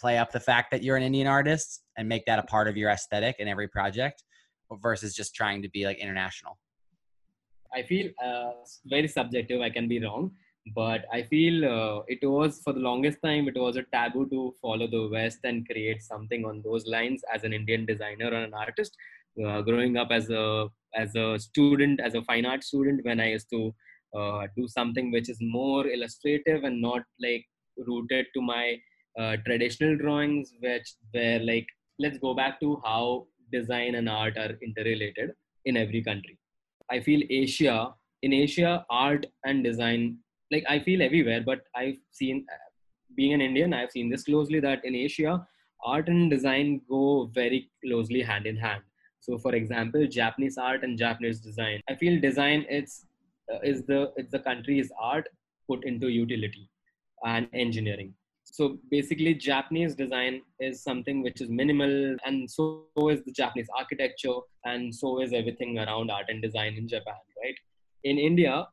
play 0.00 0.16
up 0.16 0.32
the 0.32 0.40
fact 0.40 0.70
that 0.70 0.82
you're 0.82 0.96
an 0.96 1.02
indian 1.02 1.26
artist 1.26 1.82
and 1.96 2.08
make 2.08 2.24
that 2.26 2.38
a 2.38 2.44
part 2.44 2.68
of 2.68 2.76
your 2.76 2.90
aesthetic 2.90 3.36
in 3.38 3.48
every 3.48 3.68
project 3.68 4.22
versus 4.80 5.14
just 5.14 5.34
trying 5.34 5.60
to 5.62 5.68
be 5.68 5.84
like 5.84 5.98
international? 5.98 6.58
I 7.74 7.82
feel 7.82 8.10
uh, 8.24 8.52
very 8.86 9.08
subjective 9.08 9.60
i 9.60 9.68
can 9.68 9.88
be 9.88 10.02
wrong 10.02 10.30
but 10.74 11.04
i 11.12 11.22
feel 11.22 11.64
uh, 11.64 12.02
it 12.08 12.18
was 12.22 12.60
for 12.64 12.72
the 12.72 12.80
longest 12.80 13.18
time 13.22 13.48
it 13.48 13.56
was 13.56 13.76
a 13.76 13.82
taboo 13.94 14.28
to 14.28 14.54
follow 14.60 14.86
the 14.86 15.08
west 15.08 15.38
and 15.44 15.68
create 15.68 16.02
something 16.02 16.44
on 16.44 16.62
those 16.64 16.86
lines 16.86 17.22
as 17.34 17.44
an 17.44 17.52
indian 17.52 17.86
designer 17.86 18.28
or 18.28 18.42
an 18.44 18.54
artist. 18.54 18.96
Uh, 19.46 19.60
growing 19.62 19.96
up 19.96 20.08
as 20.10 20.30
a 20.30 20.66
as 20.94 21.14
a 21.14 21.38
student 21.38 22.00
as 22.00 22.14
a 22.14 22.22
fine 22.22 22.44
art 22.44 22.64
student 22.64 23.04
when 23.04 23.20
i 23.20 23.28
used 23.30 23.48
to 23.48 23.72
uh, 24.18 24.46
do 24.56 24.66
something 24.66 25.12
which 25.12 25.28
is 25.28 25.38
more 25.40 25.86
illustrative 25.86 26.64
and 26.64 26.80
not 26.80 27.02
like 27.20 27.46
rooted 27.86 28.26
to 28.34 28.40
my 28.40 28.76
uh, 29.18 29.36
traditional 29.46 29.96
drawings 29.96 30.52
which 30.60 30.94
were 31.14 31.38
like 31.44 31.66
let's 32.00 32.18
go 32.18 32.34
back 32.34 32.58
to 32.58 32.80
how 32.84 33.26
design 33.52 33.94
and 33.94 34.08
art 34.08 34.36
are 34.36 34.54
interrelated 34.62 35.30
in 35.64 35.76
every 35.76 36.02
country. 36.02 36.38
I 36.90 37.00
feel 37.00 37.22
asia 37.30 37.94
in 38.22 38.32
asia 38.32 38.84
art 38.90 39.26
and 39.44 39.62
design 39.62 40.18
like 40.50 40.64
I 40.68 40.78
feel 40.80 41.02
everywhere, 41.02 41.42
but 41.44 41.60
I've 41.74 41.98
seen, 42.10 42.46
being 43.14 43.32
an 43.32 43.40
Indian, 43.40 43.74
I've 43.74 43.90
seen 43.90 44.10
this 44.10 44.24
closely 44.24 44.60
that 44.60 44.84
in 44.84 44.94
Asia, 44.94 45.46
art 45.84 46.08
and 46.08 46.30
design 46.30 46.80
go 46.88 47.30
very 47.34 47.70
closely 47.84 48.22
hand 48.22 48.46
in 48.46 48.56
hand. 48.56 48.82
So 49.20 49.38
for 49.38 49.54
example, 49.54 50.06
Japanese 50.06 50.58
art 50.58 50.84
and 50.84 50.96
Japanese 50.98 51.40
design. 51.40 51.80
I 51.88 51.94
feel 51.94 52.20
design 52.20 52.64
it's 52.68 53.04
uh, 53.52 53.58
is 53.62 53.84
the 53.84 54.12
it's 54.16 54.32
the 54.32 54.38
country's 54.38 54.90
art 55.00 55.28
put 55.68 55.84
into 55.84 56.08
utility 56.08 56.70
and 57.24 57.48
engineering. 57.52 58.14
So 58.44 58.78
basically 58.90 59.34
Japanese 59.34 59.94
design 59.94 60.40
is 60.58 60.82
something 60.82 61.22
which 61.22 61.40
is 61.40 61.50
minimal 61.50 62.16
and 62.24 62.50
so 62.50 62.86
is 63.10 63.22
the 63.24 63.32
Japanese 63.32 63.68
architecture 63.76 64.38
and 64.64 64.94
so 64.94 65.20
is 65.20 65.32
everything 65.32 65.78
around 65.78 66.10
art 66.10 66.26
and 66.28 66.40
design 66.40 66.74
in 66.74 66.88
Japan, 66.88 67.20
right? 67.42 67.54
In 68.04 68.18
India, 68.18 68.66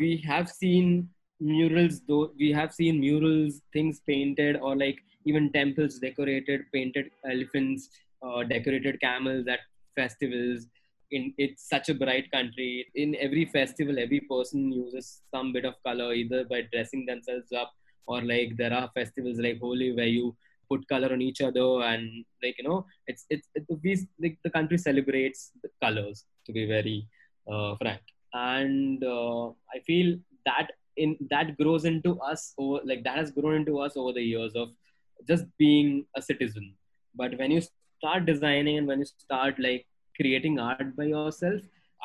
we 0.00 0.10
have 0.26 0.48
seen 0.48 1.08
murals 1.40 2.00
though 2.08 2.30
we 2.38 2.48
have 2.58 2.72
seen 2.78 3.00
murals 3.00 3.60
things 3.72 4.00
painted 4.06 4.56
or 4.56 4.76
like 4.76 4.98
even 5.24 5.50
temples 5.52 5.98
decorated 5.98 6.60
painted 6.74 7.06
elephants 7.32 7.88
uh, 8.26 8.42
decorated 8.44 9.00
camels 9.00 9.46
at 9.48 9.60
festivals. 9.96 10.66
In 11.12 11.34
it's 11.38 11.68
such 11.68 11.88
a 11.88 11.94
bright 11.94 12.30
country. 12.30 12.86
In 12.94 13.16
every 13.16 13.44
festival 13.46 13.98
every 13.98 14.20
person 14.20 14.70
uses 14.72 15.22
some 15.34 15.52
bit 15.52 15.64
of 15.64 15.74
color 15.84 16.12
either 16.14 16.44
by 16.44 16.62
dressing 16.72 17.04
themselves 17.06 17.52
up 17.52 17.72
or 18.06 18.22
like 18.22 18.56
there 18.56 18.72
are 18.72 18.90
festivals 18.94 19.38
like 19.38 19.58
holi 19.60 19.92
where 19.96 20.12
you 20.18 20.36
put 20.70 20.86
color 20.88 21.12
on 21.12 21.20
each 21.20 21.40
other 21.40 21.68
and 21.90 22.24
like 22.42 22.56
you 22.58 22.64
know 22.68 22.86
it's 23.08 23.24
it's, 23.28 23.48
it's 23.54 23.66
we 23.82 23.96
like 24.22 24.38
the 24.44 24.50
country 24.50 24.78
celebrates 24.78 25.50
the 25.62 25.70
colors 25.82 26.24
to 26.46 26.52
be 26.52 26.66
very 26.66 27.08
uh, 27.50 27.74
frank 27.76 28.02
and 28.34 29.04
uh, 29.04 29.48
i 29.74 29.78
feel 29.86 30.16
that 30.46 30.68
in 30.96 31.16
that 31.30 31.56
grows 31.56 31.84
into 31.84 32.18
us 32.20 32.54
over 32.58 32.80
like 32.84 33.02
that 33.04 33.16
has 33.16 33.30
grown 33.30 33.54
into 33.54 33.78
us 33.78 33.96
over 33.96 34.12
the 34.12 34.22
years 34.22 34.54
of 34.54 34.68
just 35.28 35.44
being 35.58 36.06
a 36.16 36.22
citizen. 36.22 36.74
But 37.14 37.36
when 37.38 37.50
you 37.50 37.60
start 38.00 38.24
designing 38.24 38.78
and 38.78 38.86
when 38.86 39.00
you 39.00 39.04
start 39.04 39.58
like 39.58 39.86
creating 40.16 40.58
art 40.58 40.90
by 40.98 41.06
yourself 41.14 41.60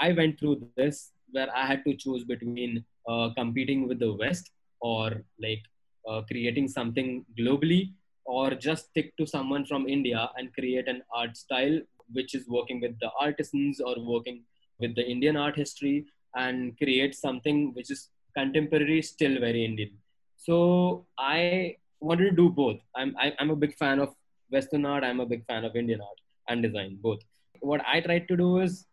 i 0.05 0.11
went 0.19 0.39
through 0.39 0.55
this 0.81 0.97
where 1.35 1.51
i 1.61 1.65
had 1.69 1.83
to 1.85 1.93
choose 2.03 2.23
between 2.31 2.83
uh, 3.11 3.27
competing 3.37 3.87
with 3.89 3.99
the 3.99 4.11
west 4.23 4.51
or 4.79 5.05
like 5.45 5.63
uh, 6.09 6.21
creating 6.31 6.67
something 6.67 7.09
globally 7.39 7.83
or 8.25 8.45
just 8.67 8.89
stick 8.89 9.15
to 9.19 9.25
someone 9.35 9.65
from 9.71 9.87
india 9.97 10.29
and 10.37 10.53
create 10.57 10.87
an 10.93 11.01
art 11.21 11.37
style 11.43 11.77
which 12.17 12.35
is 12.39 12.45
working 12.57 12.81
with 12.85 12.95
the 13.03 13.11
artisans 13.27 13.79
or 13.89 13.95
working 14.13 14.39
with 14.83 14.93
the 14.99 15.05
indian 15.15 15.37
art 15.45 15.57
history 15.63 15.97
and 16.35 16.77
create 16.77 17.15
something 17.15 17.73
which 17.73 17.91
is 17.91 18.09
contemporary 18.37 19.01
still 19.01 19.39
very 19.39 19.63
Indian. 19.65 19.91
So 20.35 21.05
I 21.17 21.77
wanted 21.99 22.29
to 22.31 22.35
do 22.35 22.49
both. 22.49 22.79
I'm 22.95 23.15
I, 23.17 23.33
I'm 23.39 23.51
a 23.51 23.55
big 23.55 23.75
fan 23.75 23.99
of 23.99 24.13
Western 24.49 24.85
art. 24.85 25.03
I'm 25.03 25.19
a 25.19 25.25
big 25.25 25.45
fan 25.45 25.65
of 25.65 25.75
Indian 25.75 26.01
art 26.01 26.19
and 26.49 26.61
design 26.61 26.97
both. 27.01 27.19
What 27.61 27.81
I 27.85 28.01
tried 28.01 28.27
to 28.27 28.37
do 28.37 28.59
is 28.59 28.85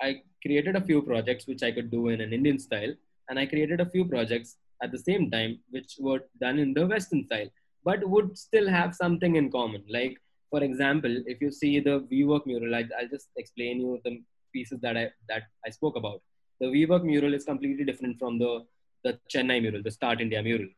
I 0.00 0.22
created 0.42 0.76
a 0.76 0.80
few 0.80 1.02
projects 1.02 1.46
which 1.46 1.62
I 1.62 1.70
could 1.70 1.90
do 1.90 2.08
in 2.08 2.20
an 2.20 2.32
Indian 2.32 2.58
style, 2.58 2.92
and 3.28 3.38
I 3.38 3.46
created 3.46 3.80
a 3.80 3.90
few 3.94 4.04
projects 4.04 4.56
at 4.82 4.90
the 4.90 4.98
same 4.98 5.30
time 5.30 5.58
which 5.70 5.96
were 6.00 6.20
done 6.40 6.58
in 6.58 6.74
the 6.74 6.86
Western 6.86 7.24
style, 7.26 7.48
but 7.84 8.08
would 8.08 8.36
still 8.36 8.68
have 8.68 8.94
something 8.94 9.36
in 9.36 9.50
common. 9.50 9.84
Like 9.88 10.18
for 10.50 10.62
example, 10.62 11.14
if 11.26 11.40
you 11.40 11.50
see 11.50 11.80
the 11.80 12.00
vwork 12.10 12.46
mural, 12.46 12.74
I, 12.74 12.84
I'll 12.98 13.08
just 13.08 13.28
explain 13.36 13.80
you 13.80 14.00
the 14.04 14.22
pieces 14.52 14.78
that 14.82 14.96
I 14.96 15.10
that 15.28 15.42
I 15.66 15.70
spoke 15.70 15.96
about 15.96 16.22
the 16.60 16.66
WeWork 16.66 17.04
mural 17.04 17.34
is 17.34 17.44
completely 17.44 17.84
different 17.84 18.18
from 18.18 18.38
the, 18.38 18.64
the 19.04 19.18
Chennai 19.32 19.60
mural, 19.60 19.82
the 19.82 19.90
Start 19.90 20.20
India 20.20 20.42
mural. 20.42 20.68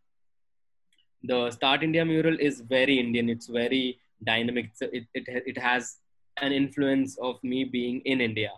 The 1.22 1.50
Start 1.50 1.82
India 1.82 2.04
mural 2.04 2.36
is 2.38 2.60
very 2.60 2.98
Indian. 2.98 3.28
It's 3.28 3.46
very 3.46 3.98
dynamic. 4.24 4.70
It's, 4.72 4.82
it, 4.82 5.04
it, 5.14 5.42
it 5.46 5.58
has 5.58 5.98
an 6.40 6.52
influence 6.52 7.16
of 7.18 7.42
me 7.42 7.64
being 7.64 8.00
in 8.04 8.20
India. 8.20 8.52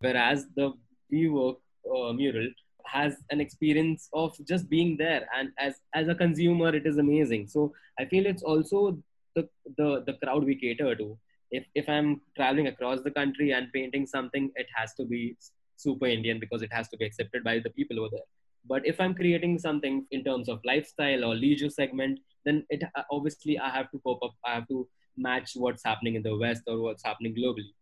Whereas 0.00 0.46
the 0.56 0.72
WeWork 1.12 1.56
uh, 1.94 2.12
mural 2.12 2.48
has 2.86 3.16
an 3.30 3.40
experience 3.40 4.08
of 4.12 4.34
just 4.46 4.68
being 4.68 4.96
there. 4.96 5.26
And 5.36 5.50
as, 5.58 5.74
as 5.94 6.08
a 6.08 6.14
consumer, 6.14 6.74
it 6.74 6.86
is 6.86 6.98
amazing. 6.98 7.48
So 7.48 7.72
I 7.98 8.04
feel 8.04 8.26
it's 8.26 8.42
also 8.42 8.98
the, 9.36 9.48
the, 9.76 10.02
the 10.06 10.14
crowd 10.24 10.44
we 10.44 10.56
cater 10.56 10.94
to. 10.94 11.18
If, 11.50 11.64
if 11.74 11.88
I'm 11.88 12.20
traveling 12.36 12.68
across 12.68 13.00
the 13.02 13.10
country 13.10 13.52
and 13.52 13.72
painting 13.72 14.06
something, 14.06 14.50
it 14.54 14.66
has 14.74 14.94
to 14.94 15.04
be 15.04 15.36
super 15.82 16.06
Indian 16.06 16.38
because 16.40 16.62
it 16.62 16.72
has 16.72 16.88
to 16.88 16.96
be 16.96 17.04
accepted 17.04 17.44
by 17.44 17.58
the 17.58 17.70
people 17.70 18.00
over 18.00 18.10
there. 18.12 18.28
But 18.68 18.86
if 18.86 19.00
I'm 19.00 19.14
creating 19.14 19.58
something 19.58 20.06
in 20.10 20.22
terms 20.22 20.48
of 20.48 20.60
lifestyle 20.64 21.24
or 21.24 21.34
leisure 21.34 21.70
segment, 21.70 22.20
then 22.44 22.64
it 22.68 22.82
obviously 23.10 23.58
I 23.58 23.70
have 23.70 23.90
to 23.92 24.00
cope 24.00 24.22
up, 24.22 24.34
I 24.44 24.54
have 24.54 24.68
to 24.68 24.86
match 25.16 25.52
what's 25.54 25.84
happening 25.84 26.14
in 26.14 26.22
the 26.22 26.36
West 26.36 26.62
or 26.66 26.80
what's 26.80 27.04
happening 27.04 27.34
globally. 27.34 27.72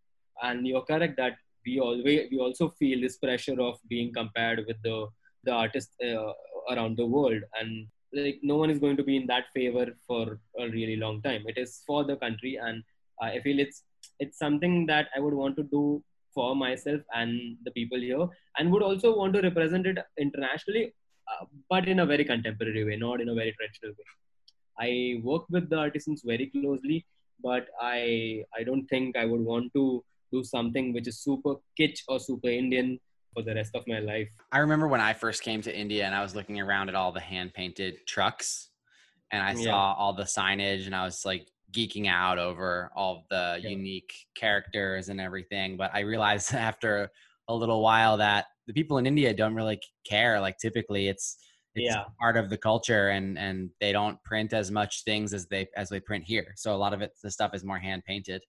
And 0.43 0.67
you're 0.67 0.83
correct 0.83 1.17
that 1.17 1.37
we 1.67 1.81
always 1.81 2.29
we 2.31 2.39
also 2.39 2.69
feel 2.79 3.01
this 3.01 3.17
pressure 3.17 3.61
of 3.61 3.79
being 3.89 4.13
compared 4.13 4.65
with 4.67 4.81
the 4.83 4.97
the 5.45 5.53
artists 5.53 5.95
uh, 6.09 6.33
around 6.73 6.97
the 6.97 7.07
world 7.07 7.43
and 7.61 7.87
like 8.13 8.39
no 8.43 8.57
one 8.57 8.71
is 8.71 8.79
going 8.79 8.97
to 8.97 9.07
be 9.11 9.17
in 9.17 9.27
that 9.27 9.47
favor 9.55 9.87
for 10.07 10.41
a 10.59 10.69
really 10.77 10.97
long 10.97 11.21
time 11.23 11.43
it 11.47 11.59
is 11.65 11.83
for 11.87 12.05
the 12.05 12.17
country 12.25 12.53
and 12.69 12.83
uh, 13.23 13.27
i 13.27 13.41
feel 13.41 13.59
it's 13.65 13.83
it's 14.19 14.39
something 14.39 14.87
that 14.87 15.09
i 15.17 15.21
would 15.21 15.35
want 15.43 15.57
to 15.57 15.65
do 15.65 16.03
for 16.39 16.55
myself 16.65 17.01
and 17.21 17.33
the 17.67 17.75
people 17.79 18.01
here 18.09 18.27
and 18.57 18.73
would 18.73 18.87
also 18.89 19.11
want 19.19 19.35
to 19.37 19.43
represent 19.49 19.87
it 19.93 19.99
internationally 20.27 20.85
uh, 21.31 21.45
but 21.73 21.87
in 21.93 22.01
a 22.05 22.07
very 22.13 22.25
contemporary 22.33 22.85
way 22.89 22.97
not 23.07 23.21
in 23.25 23.31
a 23.35 23.39
very 23.41 23.55
traditional 23.59 23.95
way 23.99 24.09
i 24.87 24.91
work 25.31 25.45
with 25.57 25.67
the 25.73 25.79
artisans 25.87 26.23
very 26.33 26.47
closely 26.55 26.99
but 27.49 27.67
i 27.81 27.99
i 28.59 28.63
don't 28.69 28.87
think 28.95 29.17
i 29.17 29.27
would 29.33 29.45
want 29.53 29.73
to 29.79 29.85
do 30.33 30.43
something 30.45 30.93
which 30.93 31.09
is 31.13 31.19
super 31.27 31.55
kitsch 31.79 32.01
or 32.09 32.19
super 32.29 32.51
indian 32.63 32.99
for 33.35 33.43
the 33.43 33.55
rest 33.55 33.75
of 33.75 33.85
my 33.93 34.01
life 34.01 34.29
i 34.53 34.59
remember 34.59 34.89
when 34.89 35.01
i 35.01 35.13
first 35.13 35.43
came 35.43 35.63
to 35.69 35.77
india 35.85 36.05
and 36.07 36.15
i 36.15 36.23
was 36.23 36.35
looking 36.35 36.61
around 36.61 36.89
at 36.89 36.95
all 36.95 37.13
the 37.13 37.27
hand 37.33 37.53
painted 37.61 37.95
trucks 38.07 38.71
and 39.33 39.43
i 39.43 39.53
yeah. 39.53 39.65
saw 39.65 39.95
all 39.95 40.15
the 40.23 40.29
signage 40.39 40.87
and 40.87 40.95
i 40.95 41.05
was 41.05 41.25
like 41.31 41.47
geeking 41.73 42.09
out 42.09 42.39
over 42.39 42.91
all 42.97 43.25
the 43.31 43.59
yeah. 43.63 43.69
unique 43.69 44.13
characters 44.35 45.09
and 45.09 45.21
everything 45.21 45.77
but 45.77 45.91
i 45.95 46.01
realized 46.01 46.55
after 46.55 47.11
a 47.49 47.55
little 47.55 47.83
while 47.83 48.17
that 48.17 48.47
the 48.67 48.73
people 48.73 48.99
in 48.99 49.07
india 49.07 49.35
don't 49.35 49.55
really 49.55 49.81
care 50.05 50.41
like 50.41 50.57
typically 50.59 51.09
it's 51.09 51.39
it's 51.75 51.95
yeah. 51.95 52.05
part 52.21 52.37
of 52.37 52.51
the 52.51 52.57
culture 52.57 53.11
and 53.11 53.39
and 53.39 53.71
they 53.81 53.93
don't 53.93 54.23
print 54.25 54.53
as 54.53 54.71
much 54.71 55.05
things 55.05 55.33
as 55.35 55.47
they 55.47 55.67
as 55.77 55.89
they 55.89 56.01
print 56.01 56.25
here 56.25 56.53
so 56.57 56.75
a 56.75 56.77
lot 56.77 56.93
of 56.93 57.03
it 57.03 57.13
the 57.23 57.31
stuff 57.31 57.55
is 57.55 57.65
more 57.65 57.79
hand 57.79 58.03
painted 58.07 58.43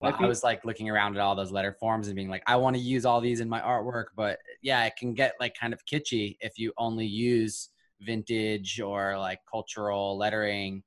but 0.00 0.20
i 0.20 0.26
was 0.26 0.42
like 0.42 0.64
looking 0.64 0.88
around 0.88 1.16
at 1.16 1.20
all 1.20 1.34
those 1.34 1.52
letter 1.52 1.76
forms 1.78 2.06
and 2.06 2.16
being 2.16 2.28
like 2.28 2.42
i 2.46 2.56
want 2.56 2.74
to 2.74 2.82
use 2.82 3.04
all 3.04 3.20
these 3.20 3.40
in 3.40 3.48
my 3.48 3.60
artwork 3.60 4.06
but 4.16 4.38
yeah 4.62 4.84
it 4.84 4.94
can 4.96 5.14
get 5.14 5.34
like 5.40 5.54
kind 5.58 5.72
of 5.72 5.84
kitschy 5.84 6.36
if 6.40 6.58
you 6.58 6.72
only 6.78 7.06
use 7.06 7.68
vintage 8.00 8.80
or 8.80 9.18
like 9.18 9.38
cultural 9.50 10.16
lettering 10.16 10.82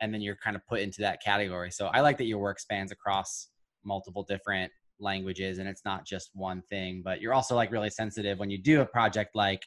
and 0.00 0.12
then 0.12 0.20
you're 0.20 0.36
kind 0.36 0.56
of 0.56 0.66
put 0.66 0.80
into 0.80 1.00
that 1.02 1.22
category. 1.22 1.70
So 1.70 1.86
I 1.88 2.00
like 2.00 2.18
that 2.18 2.24
your 2.26 2.38
work 2.38 2.60
spans 2.60 2.92
across 2.92 3.48
multiple 3.84 4.24
different 4.28 4.72
languages 5.00 5.58
and 5.58 5.68
it's 5.68 5.84
not 5.84 6.06
just 6.06 6.30
one 6.34 6.62
thing, 6.68 7.02
but 7.04 7.20
you're 7.20 7.34
also 7.34 7.54
like 7.54 7.70
really 7.70 7.90
sensitive 7.90 8.38
when 8.38 8.50
you 8.50 8.58
do 8.58 8.80
a 8.80 8.86
project 8.86 9.30
like 9.34 9.62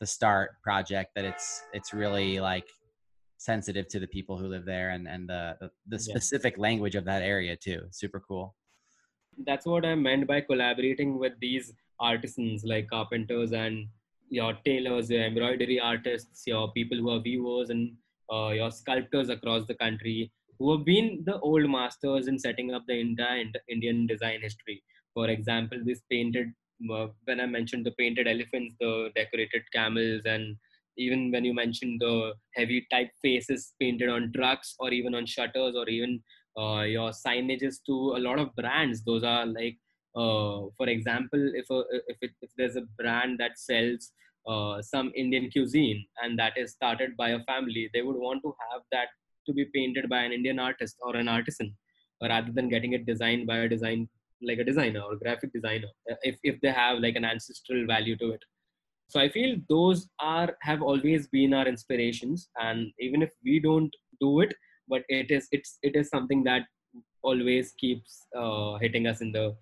the 0.00 0.06
start 0.06 0.50
project 0.62 1.10
that 1.14 1.24
it's 1.24 1.62
it's 1.72 1.92
really 1.92 2.40
like 2.40 2.66
sensitive 3.38 3.86
to 3.88 4.00
the 4.00 4.06
people 4.06 4.36
who 4.38 4.46
live 4.48 4.64
there 4.64 4.90
and 4.90 5.06
and 5.06 5.28
the 5.28 5.56
the, 5.60 5.70
the 5.88 5.98
specific 5.98 6.54
yeah. 6.56 6.62
language 6.62 6.96
of 6.96 7.04
that 7.04 7.22
area 7.22 7.56
too. 7.56 7.80
Super 7.90 8.20
cool. 8.20 8.54
That's 9.46 9.66
what 9.66 9.84
I 9.84 9.94
meant 9.94 10.26
by 10.26 10.40
collaborating 10.40 11.18
with 11.18 11.34
these 11.40 11.72
artisans 12.00 12.64
like 12.64 12.88
carpenters 12.90 13.52
and 13.52 13.86
your 14.28 14.54
tailors, 14.64 15.10
your 15.10 15.24
embroidery 15.24 15.78
artists, 15.78 16.42
your 16.46 16.72
people 16.72 16.98
who 16.98 17.10
are 17.10 17.20
weavers 17.20 17.70
and 17.70 17.92
uh, 18.32 18.50
your 18.50 18.70
sculptors 18.70 19.28
across 19.28 19.66
the 19.66 19.74
country 19.74 20.32
who 20.58 20.76
have 20.76 20.84
been 20.84 21.22
the 21.26 21.38
old 21.40 21.68
masters 21.68 22.28
in 22.28 22.38
setting 22.38 22.72
up 22.72 22.84
the 22.86 22.98
entire 22.98 23.44
Indian 23.68 24.06
design 24.06 24.40
history. 24.42 24.82
For 25.14 25.28
example, 25.28 25.78
this 25.84 26.02
painted, 26.10 26.48
uh, 26.92 27.08
when 27.24 27.40
I 27.40 27.46
mentioned 27.46 27.84
the 27.84 27.92
painted 27.98 28.28
elephants, 28.28 28.76
the 28.80 29.10
decorated 29.14 29.62
camels, 29.74 30.22
and 30.24 30.56
even 30.96 31.30
when 31.32 31.44
you 31.44 31.54
mentioned 31.54 32.00
the 32.00 32.34
heavy 32.54 32.86
type 32.90 33.10
faces 33.22 33.72
painted 33.80 34.08
on 34.08 34.32
trucks 34.34 34.74
or 34.78 34.90
even 34.90 35.14
on 35.14 35.26
shutters 35.26 35.74
or 35.74 35.88
even 35.88 36.22
uh, 36.58 36.82
your 36.82 37.10
signages 37.10 37.76
to 37.86 38.14
a 38.16 38.20
lot 38.20 38.38
of 38.38 38.54
brands, 38.54 39.02
those 39.04 39.24
are 39.24 39.46
like, 39.46 39.78
uh, 40.14 40.68
for 40.76 40.88
example, 40.88 41.52
if, 41.54 41.68
a, 41.70 41.82
if, 42.08 42.16
it, 42.20 42.30
if 42.42 42.50
there's 42.56 42.76
a 42.76 42.86
brand 42.98 43.38
that 43.38 43.58
sells 43.58 44.12
uh, 44.46 44.82
some 44.82 45.12
Indian 45.14 45.50
cuisine 45.50 46.04
and 46.22 46.38
that 46.38 46.52
is 46.56 46.72
started 46.72 47.16
by 47.16 47.30
a 47.30 47.44
family, 47.44 47.90
they 47.92 48.02
would 48.02 48.16
want 48.16 48.42
to 48.42 48.54
have 48.70 48.82
that 48.90 49.08
to 49.46 49.52
be 49.52 49.66
painted 49.74 50.08
by 50.08 50.22
an 50.22 50.32
Indian 50.32 50.58
artist 50.58 50.96
or 51.00 51.16
an 51.16 51.28
artisan 51.28 51.74
rather 52.22 52.52
than 52.52 52.68
getting 52.68 52.92
it 52.92 53.06
designed 53.06 53.46
by 53.46 53.58
a 53.58 53.68
design 53.68 54.08
like 54.44 54.58
a 54.58 54.64
designer 54.64 55.00
or 55.00 55.16
graphic 55.16 55.52
designer 55.52 55.88
if 56.22 56.36
if 56.42 56.60
they 56.60 56.72
have 56.72 56.98
like 56.98 57.16
an 57.16 57.24
ancestral 57.24 57.86
value 57.86 58.16
to 58.16 58.32
it. 58.32 58.42
So 59.08 59.20
i 59.20 59.28
feel 59.28 59.56
those 59.68 60.08
are 60.20 60.56
have 60.62 60.82
always 60.82 61.28
been 61.28 61.54
our 61.54 61.66
inspirations 61.66 62.48
and 62.60 62.92
even 62.98 63.22
if 63.22 63.30
we 63.44 63.60
don't 63.60 63.94
do 64.20 64.40
it 64.40 64.54
but 64.88 65.02
it 65.08 65.30
is 65.30 65.48
it's 65.52 65.78
it 65.82 65.96
is 65.96 66.08
something 66.08 66.42
that 66.44 66.62
always 67.22 67.72
keeps 67.72 68.26
uh, 68.36 68.78
hitting 68.78 69.06
us 69.06 69.20
in 69.20 69.32
the 69.32 69.54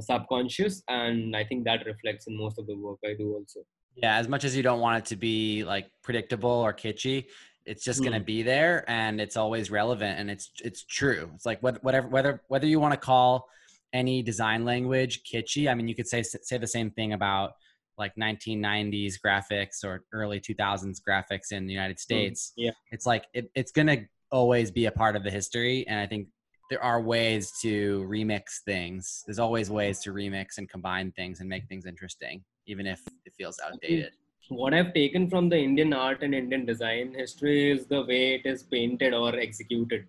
subconscious 0.00 0.82
and 0.88 1.34
i 1.34 1.42
think 1.44 1.64
that 1.64 1.86
reflects 1.86 2.26
in 2.28 2.36
most 2.36 2.58
of 2.58 2.66
the 2.66 2.76
work 2.76 2.98
i 3.04 3.14
do 3.14 3.34
also. 3.34 3.60
Yeah, 4.02 4.16
as 4.16 4.28
much 4.28 4.44
as 4.44 4.56
you 4.56 4.62
don't 4.62 4.80
want 4.80 4.98
it 4.98 5.04
to 5.06 5.16
be 5.16 5.64
like 5.64 5.90
predictable 6.02 6.50
or 6.50 6.72
kitschy, 6.72 7.26
it's 7.68 7.84
just 7.84 8.00
mm. 8.00 8.04
going 8.04 8.18
to 8.18 8.24
be 8.24 8.42
there 8.42 8.84
and 8.88 9.20
it's 9.20 9.36
always 9.36 9.70
relevant 9.70 10.18
and 10.18 10.30
it's 10.30 10.50
it's 10.64 10.84
true. 10.84 11.30
It's 11.34 11.46
like 11.46 11.60
whatever 11.62 12.08
whether 12.08 12.42
whether 12.48 12.66
you 12.66 12.80
want 12.80 12.94
to 12.94 13.00
call 13.00 13.48
any 13.92 14.22
design 14.22 14.64
language 14.64 15.22
kitschy, 15.30 15.70
I 15.70 15.74
mean 15.74 15.88
you 15.88 15.94
could 15.94 16.08
say 16.08 16.22
say 16.22 16.58
the 16.58 16.66
same 16.66 16.90
thing 16.90 17.12
about 17.12 17.52
like 17.98 18.14
1990s 18.14 19.14
graphics 19.24 19.84
or 19.84 20.04
early 20.12 20.40
2000s 20.40 20.98
graphics 21.06 21.50
in 21.50 21.66
the 21.66 21.72
United 21.72 21.98
States. 21.98 22.52
Mm, 22.58 22.64
yeah. 22.64 22.70
It's 22.90 23.06
like 23.06 23.26
it 23.34 23.50
it's 23.54 23.72
going 23.72 23.88
to 23.88 24.04
always 24.30 24.70
be 24.70 24.86
a 24.86 24.92
part 24.92 25.16
of 25.16 25.24
the 25.24 25.30
history 25.30 25.86
and 25.88 25.98
I 25.98 26.06
think 26.06 26.28
there 26.70 26.82
are 26.82 27.00
ways 27.00 27.52
to 27.62 28.06
remix 28.08 28.60
things. 28.64 29.24
There's 29.26 29.38
always 29.38 29.70
ways 29.70 30.00
to 30.00 30.12
remix 30.12 30.58
and 30.58 30.68
combine 30.68 31.12
things 31.12 31.40
and 31.40 31.48
make 31.48 31.66
things 31.66 31.86
interesting 31.86 32.44
even 32.68 32.86
if 32.86 33.00
it 33.24 33.34
feels 33.36 33.58
outdated. 33.66 34.12
What 34.48 34.74
i've 34.74 34.92
taken 34.94 35.28
from 35.32 35.48
the 35.48 35.58
indian 35.58 35.92
art 35.92 36.22
and 36.22 36.34
indian 36.34 36.64
design 36.64 37.14
history 37.22 37.70
is 37.70 37.86
the 37.86 38.02
way 38.10 38.22
it 38.36 38.46
is 38.46 38.62
painted 38.62 39.12
or 39.12 39.34
executed. 39.36 40.06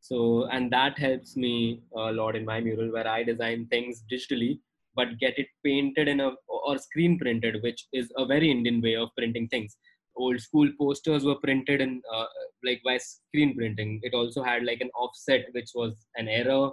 So 0.00 0.46
and 0.46 0.70
that 0.72 0.98
helps 0.98 1.36
me 1.36 1.80
a 1.96 2.12
lot 2.12 2.36
in 2.36 2.44
my 2.44 2.60
mural 2.60 2.92
where 2.92 3.08
i 3.08 3.22
design 3.30 3.66
things 3.74 4.04
digitally 4.12 4.52
but 4.94 5.18
get 5.18 5.38
it 5.38 5.48
painted 5.64 6.08
in 6.08 6.20
a 6.20 6.30
or 6.48 6.78
screen 6.78 7.18
printed 7.18 7.62
which 7.62 7.86
is 7.92 8.12
a 8.16 8.26
very 8.34 8.50
indian 8.50 8.80
way 8.80 8.96
of 8.96 9.10
printing 9.16 9.48
things. 9.48 9.76
Old 10.16 10.40
school 10.40 10.70
posters 10.80 11.24
were 11.24 11.40
printed 11.46 11.80
in 11.80 12.00
uh, 12.14 12.26
like 12.64 12.80
by 12.84 12.96
screen 12.98 13.54
printing. 13.56 14.00
It 14.02 14.14
also 14.14 14.42
had 14.42 14.64
like 14.64 14.80
an 14.80 14.90
offset 14.94 15.46
which 15.52 15.72
was 15.74 16.06
an 16.16 16.28
error 16.28 16.70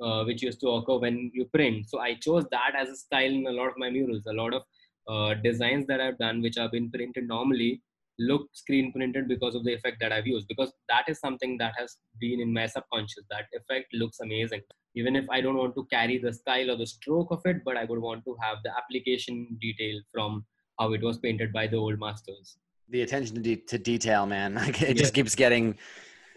uh, 0.00 0.24
which 0.24 0.42
used 0.42 0.60
to 0.60 0.68
occur 0.68 0.98
when 0.98 1.30
you 1.34 1.44
print. 1.46 1.88
So 1.88 2.00
I 2.00 2.14
chose 2.14 2.44
that 2.50 2.74
as 2.76 2.88
a 2.88 2.96
style 2.96 3.30
in 3.30 3.46
a 3.46 3.52
lot 3.52 3.68
of 3.68 3.74
my 3.76 3.90
murals. 3.90 4.24
A 4.26 4.32
lot 4.32 4.54
of 4.54 4.62
uh, 5.08 5.34
designs 5.42 5.86
that 5.86 6.00
I've 6.00 6.18
done, 6.18 6.42
which 6.42 6.56
have 6.56 6.72
been 6.72 6.90
printed 6.90 7.28
normally, 7.28 7.82
look 8.18 8.48
screen 8.52 8.92
printed 8.92 9.28
because 9.28 9.54
of 9.54 9.64
the 9.64 9.72
effect 9.72 9.98
that 10.00 10.12
I've 10.12 10.26
used. 10.26 10.48
Because 10.48 10.72
that 10.88 11.04
is 11.08 11.18
something 11.20 11.58
that 11.58 11.74
has 11.76 11.96
been 12.20 12.40
in 12.40 12.52
my 12.52 12.66
subconscious. 12.66 13.24
That 13.30 13.46
effect 13.52 13.88
looks 13.92 14.20
amazing. 14.20 14.62
Even 14.96 15.16
if 15.16 15.24
I 15.30 15.40
don't 15.40 15.56
want 15.56 15.74
to 15.74 15.86
carry 15.92 16.18
the 16.18 16.32
style 16.32 16.70
or 16.70 16.76
the 16.76 16.86
stroke 16.86 17.28
of 17.30 17.42
it, 17.44 17.58
but 17.64 17.76
I 17.76 17.84
would 17.84 17.98
want 18.00 18.24
to 18.24 18.36
have 18.40 18.58
the 18.64 18.70
application 18.76 19.58
detail 19.60 20.00
from 20.12 20.44
how 20.78 20.92
it 20.92 21.02
was 21.02 21.18
painted 21.18 21.52
by 21.52 21.66
the 21.66 21.76
old 21.76 21.98
masters. 21.98 22.56
The 22.88 23.02
attention 23.02 23.36
to, 23.36 23.40
de 23.40 23.56
to 23.56 23.78
detail, 23.78 24.26
man, 24.26 24.54
like, 24.54 24.82
it 24.82 24.88
yeah. 24.88 24.94
just 24.94 25.14
keeps 25.14 25.34
getting 25.34 25.76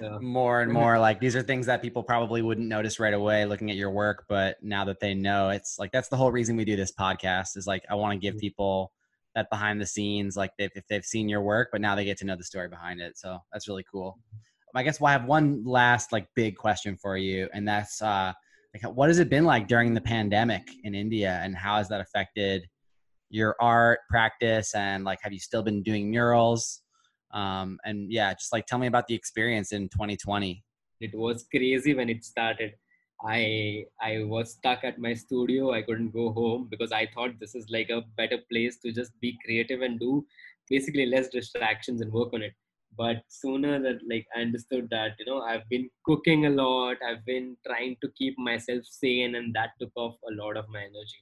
yeah. 0.02 0.18
more 0.20 0.62
and 0.62 0.72
more 0.72 1.00
like 1.00 1.20
these 1.20 1.36
are 1.36 1.42
things 1.42 1.66
that 1.66 1.82
people 1.82 2.04
probably 2.04 2.42
wouldn't 2.42 2.68
notice 2.68 3.00
right 3.00 3.14
away 3.14 3.46
looking 3.46 3.70
at 3.70 3.78
your 3.78 3.92
work 3.92 4.26
but 4.28 4.58
now 4.62 4.86
that 4.86 5.00
they 5.00 5.14
know 5.14 5.50
it's 5.50 5.78
like 5.80 5.92
that's 5.92 6.10
the 6.10 6.16
whole 6.16 6.32
reason 6.32 6.56
we 6.56 6.66
do 6.66 6.76
this 6.76 6.92
podcast 6.92 7.58
is 7.58 7.68
like 7.68 7.84
i 7.90 7.96
want 7.96 8.14
to 8.14 8.20
give 8.20 8.38
people 8.40 8.92
that 9.36 9.50
behind 9.50 9.80
the 9.80 9.86
scenes 9.86 10.36
like 10.36 10.52
they've, 10.58 10.72
if 10.76 10.88
they've 10.88 11.06
seen 11.06 11.30
your 11.30 11.42
work 11.42 11.70
but 11.72 11.82
now 11.82 11.96
they 11.96 12.06
get 12.06 12.18
to 12.18 12.26
know 12.26 12.36
the 12.36 12.44
story 12.44 12.68
behind 12.68 13.00
it 13.00 13.18
so 13.18 13.38
that's 13.52 13.68
really 13.68 13.86
cool. 13.92 14.18
I 14.76 14.84
guess 14.84 15.00
well, 15.00 15.10
i 15.10 15.14
have 15.14 15.26
one 15.26 15.64
last 15.66 16.12
like 16.12 16.28
big 16.36 16.56
question 16.56 16.98
for 16.98 17.18
you 17.18 17.50
and 17.54 17.68
that's 17.68 18.02
uh 18.02 18.34
like 18.74 18.96
what 18.96 19.10
has 19.10 19.18
it 19.18 19.30
been 19.30 19.46
like 19.46 19.68
during 19.68 19.96
the 19.96 20.02
pandemic 20.02 20.62
in 20.84 20.94
india 20.94 21.40
and 21.42 21.56
how 21.56 21.78
has 21.78 21.90
that 21.90 22.02
affected 22.02 22.68
your 23.30 23.56
art 23.60 24.00
practice 24.10 24.74
and 24.76 25.04
like 25.04 25.20
have 25.22 25.34
you 25.34 25.40
still 25.40 25.64
been 25.64 25.84
doing 25.84 26.10
murals? 26.10 26.82
um 27.32 27.78
and 27.84 28.12
yeah 28.12 28.34
just 28.34 28.54
like 28.54 28.66
tell 28.66 28.80
me 28.80 28.88
about 28.88 29.08
the 29.08 29.16
experience 29.16 29.72
in 29.72 29.90
2020 29.90 30.64
it 31.00 31.14
was 31.14 31.46
crazy 31.52 31.94
when 31.94 32.10
it 32.10 32.24
started. 32.24 32.74
I 33.26 33.86
i 34.02 34.24
was 34.24 34.52
stuck 34.52 34.84
at 34.84 35.00
my 35.00 35.14
studio. 35.14 35.72
I 35.72 35.82
couldn't 35.82 36.12
go 36.12 36.32
home 36.32 36.68
because 36.70 36.92
i 36.92 37.08
thought 37.14 37.40
this 37.40 37.56
is 37.56 37.68
like 37.70 37.90
a 37.90 38.04
better 38.16 38.38
place 38.52 38.78
to 38.84 38.92
just 38.92 39.20
be 39.20 39.38
creative 39.44 39.82
and 39.82 40.00
do 40.00 40.26
basically 40.70 41.06
less 41.08 41.30
distractions 41.30 42.02
and 42.02 42.12
work 42.12 42.34
on 42.34 42.44
it. 42.44 42.54
But 42.96 43.24
sooner 43.28 43.80
that 43.82 44.00
like 44.12 44.28
i 44.36 44.42
understood 44.42 44.88
that 44.92 45.12
you 45.20 45.26
know 45.26 45.42
i've 45.42 45.68
been 45.70 45.90
cooking 46.06 46.46
a 46.46 46.50
lot. 46.52 46.98
I've 47.08 47.26
been 47.26 47.58
trying 47.66 47.98
to 48.02 48.12
keep 48.18 48.38
myself 48.38 48.84
sane 48.86 49.36
and 49.36 49.54
that 49.56 49.72
took 49.80 49.92
off 49.96 50.16
a 50.30 50.34
lot 50.34 50.58
of 50.58 50.70
my 50.70 50.82
energy. 50.82 51.22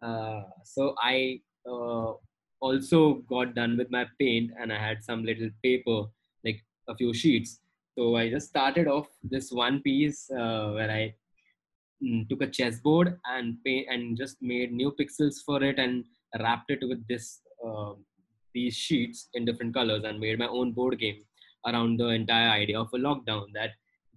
Uh 0.00 0.42
so 0.64 0.94
i 1.02 1.40
uh 1.68 2.12
also 2.62 3.14
got 3.34 3.54
done 3.54 3.76
with 3.76 3.90
my 3.90 4.06
paint 4.18 4.52
and 4.58 4.72
I 4.72 4.78
had 4.78 5.02
some 5.02 5.24
little 5.24 5.50
paper, 5.62 6.04
like 6.44 6.64
a 6.88 6.94
few 6.94 7.12
sheets. 7.12 7.58
So 7.98 8.16
I 8.16 8.30
just 8.30 8.48
started 8.48 8.86
off 8.86 9.08
this 9.22 9.50
one 9.50 9.80
piece 9.82 10.30
uh, 10.30 10.70
where 10.76 10.90
I 10.90 11.14
mm, 12.02 12.28
took 12.28 12.42
a 12.42 12.46
chessboard 12.46 13.18
and 13.26 13.56
paint 13.64 13.88
and 13.90 14.16
just 14.16 14.36
made 14.40 14.72
new 14.72 14.92
pixels 14.98 15.42
for 15.44 15.62
it 15.62 15.78
and 15.78 16.04
wrapped 16.40 16.70
it 16.70 16.80
with 16.82 17.06
this 17.08 17.40
uh, 17.66 17.92
these 18.54 18.74
sheets 18.74 19.28
in 19.34 19.44
different 19.44 19.74
colors 19.74 20.04
and 20.04 20.20
made 20.20 20.38
my 20.38 20.46
own 20.46 20.72
board 20.72 20.98
game 20.98 21.22
around 21.66 21.98
the 21.98 22.08
entire 22.08 22.50
idea 22.50 22.78
of 22.78 22.88
a 22.92 22.98
lockdown 22.98 23.46
that 23.54 23.70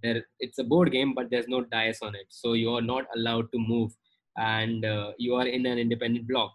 there 0.03 0.25
it's 0.39 0.59
a 0.59 0.63
board 0.63 0.91
game 0.91 1.13
but 1.13 1.29
there's 1.29 1.47
no 1.47 1.61
dice 1.75 1.99
on 2.01 2.15
it 2.15 2.27
so 2.29 2.53
you 2.53 2.69
are 2.77 2.81
not 2.81 3.05
allowed 3.15 3.49
to 3.53 3.59
move 3.59 3.91
and 4.37 4.83
uh, 4.83 5.11
you 5.17 5.35
are 5.35 5.47
in 5.47 5.65
an 5.65 5.77
independent 5.77 6.27
block 6.27 6.51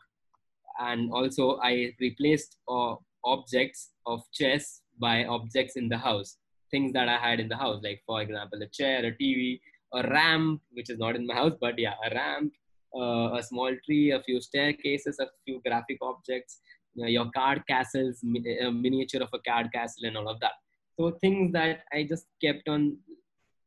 and 0.78 1.10
also 1.12 1.58
I 1.62 1.94
replaced 2.00 2.56
uh, 2.68 2.94
objects 3.24 3.90
of 4.06 4.22
chess 4.32 4.82
by 4.98 5.24
objects 5.24 5.76
in 5.76 5.88
the 5.88 5.98
house. 5.98 6.36
Things 6.70 6.92
that 6.92 7.08
I 7.08 7.16
had 7.16 7.40
in 7.40 7.48
the 7.48 7.56
house 7.56 7.80
like 7.82 8.02
for 8.06 8.22
example 8.22 8.62
a 8.62 8.68
chair 8.68 9.04
a 9.04 9.12
TV 9.12 9.60
a 9.92 10.08
ramp 10.08 10.60
which 10.72 10.88
is 10.88 10.98
not 10.98 11.16
in 11.16 11.26
my 11.26 11.34
house 11.34 11.54
but 11.60 11.76
yeah 11.76 11.94
a 12.08 12.14
ramp 12.14 12.52
uh, 12.96 13.34
a 13.34 13.42
small 13.42 13.74
tree 13.84 14.12
a 14.12 14.22
few 14.22 14.40
staircases 14.40 15.18
a 15.18 15.26
few 15.44 15.60
graphic 15.66 15.98
objects 16.00 16.60
you 16.94 17.02
know, 17.02 17.08
your 17.08 17.30
card 17.34 17.62
castles 17.68 18.22
a 18.22 18.70
miniature 18.70 19.22
of 19.22 19.28
a 19.32 19.38
card 19.48 19.72
castle 19.72 20.06
and 20.06 20.16
all 20.16 20.28
of 20.28 20.40
that. 20.40 20.52
So 20.98 21.12
things 21.20 21.52
that 21.52 21.80
I 21.92 22.04
just 22.04 22.26
kept 22.42 22.68
on 22.68 22.98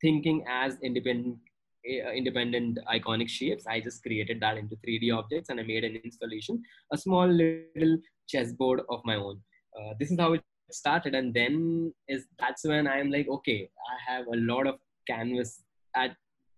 thinking 0.01 0.43
as 0.49 0.78
independent 0.84 1.38
independent 1.86 2.79
iconic 2.91 3.29
shapes. 3.29 3.65
I 3.67 3.79
just 3.79 4.03
created 4.03 4.39
that 4.41 4.57
into 4.57 4.75
3D 4.77 5.15
objects 5.15 5.49
and 5.49 5.59
I 5.59 5.63
made 5.63 5.84
an 5.84 5.97
installation, 6.03 6.61
a 6.91 6.97
small 6.97 7.27
little 7.27 7.97
chessboard 8.27 8.81
of 8.89 9.01
my 9.05 9.15
own. 9.15 9.41
Uh, 9.77 9.93
this 9.99 10.11
is 10.11 10.19
how 10.19 10.34
it 10.34 10.43
started. 10.71 11.15
And 11.15 11.34
then 11.34 11.93
is 12.07 12.25
that's 12.39 12.63
when 12.65 12.88
I 12.88 12.99
am 12.99 13.11
like, 13.11 13.27
okay, 13.27 13.69
I 13.91 14.13
have 14.13 14.27
a 14.27 14.38
lot 14.38 14.67
of 14.67 14.75
canvas 15.07 15.63
at 15.95 16.15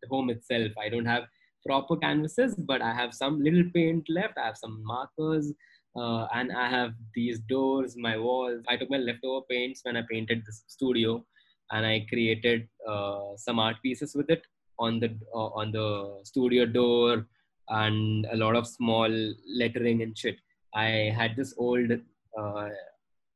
home 0.10 0.30
itself. 0.30 0.72
I 0.80 0.90
don't 0.90 1.06
have 1.06 1.24
proper 1.66 1.98
canvases, 1.98 2.56
but 2.56 2.82
I 2.82 2.94
have 2.94 3.14
some 3.14 3.42
little 3.42 3.64
paint 3.74 4.06
left. 4.10 4.38
I 4.38 4.46
have 4.46 4.58
some 4.58 4.84
markers 4.84 5.52
uh, 5.96 6.28
and 6.34 6.52
I 6.52 6.70
have 6.70 6.94
these 7.14 7.40
doors, 7.40 7.96
my 7.98 8.18
walls. 8.18 8.62
I 8.68 8.78
took 8.78 8.90
my 8.90 8.98
leftover 8.98 9.46
paints 9.50 9.82
when 9.84 9.98
I 9.98 10.04
painted 10.10 10.44
this 10.46 10.64
studio 10.68 11.26
and 11.72 11.86
I 11.86 12.06
created 12.10 12.68
uh, 12.88 13.36
some 13.38 13.58
art 13.58 13.78
pieces 13.82 14.14
with 14.14 14.30
it 14.30 14.44
on 14.80 15.00
the 15.00 15.10
uh, 15.34 15.50
on 15.60 15.72
the 15.72 16.20
studio 16.24 16.66
door 16.66 17.28
and 17.70 18.26
a 18.32 18.36
lot 18.36 18.56
of 18.56 18.68
small 18.68 19.10
lettering 19.48 20.02
and 20.02 20.18
shit. 20.18 20.38
I 20.74 21.14
had 21.16 21.36
this 21.36 21.54
old 21.58 21.92
uh, 22.38 22.70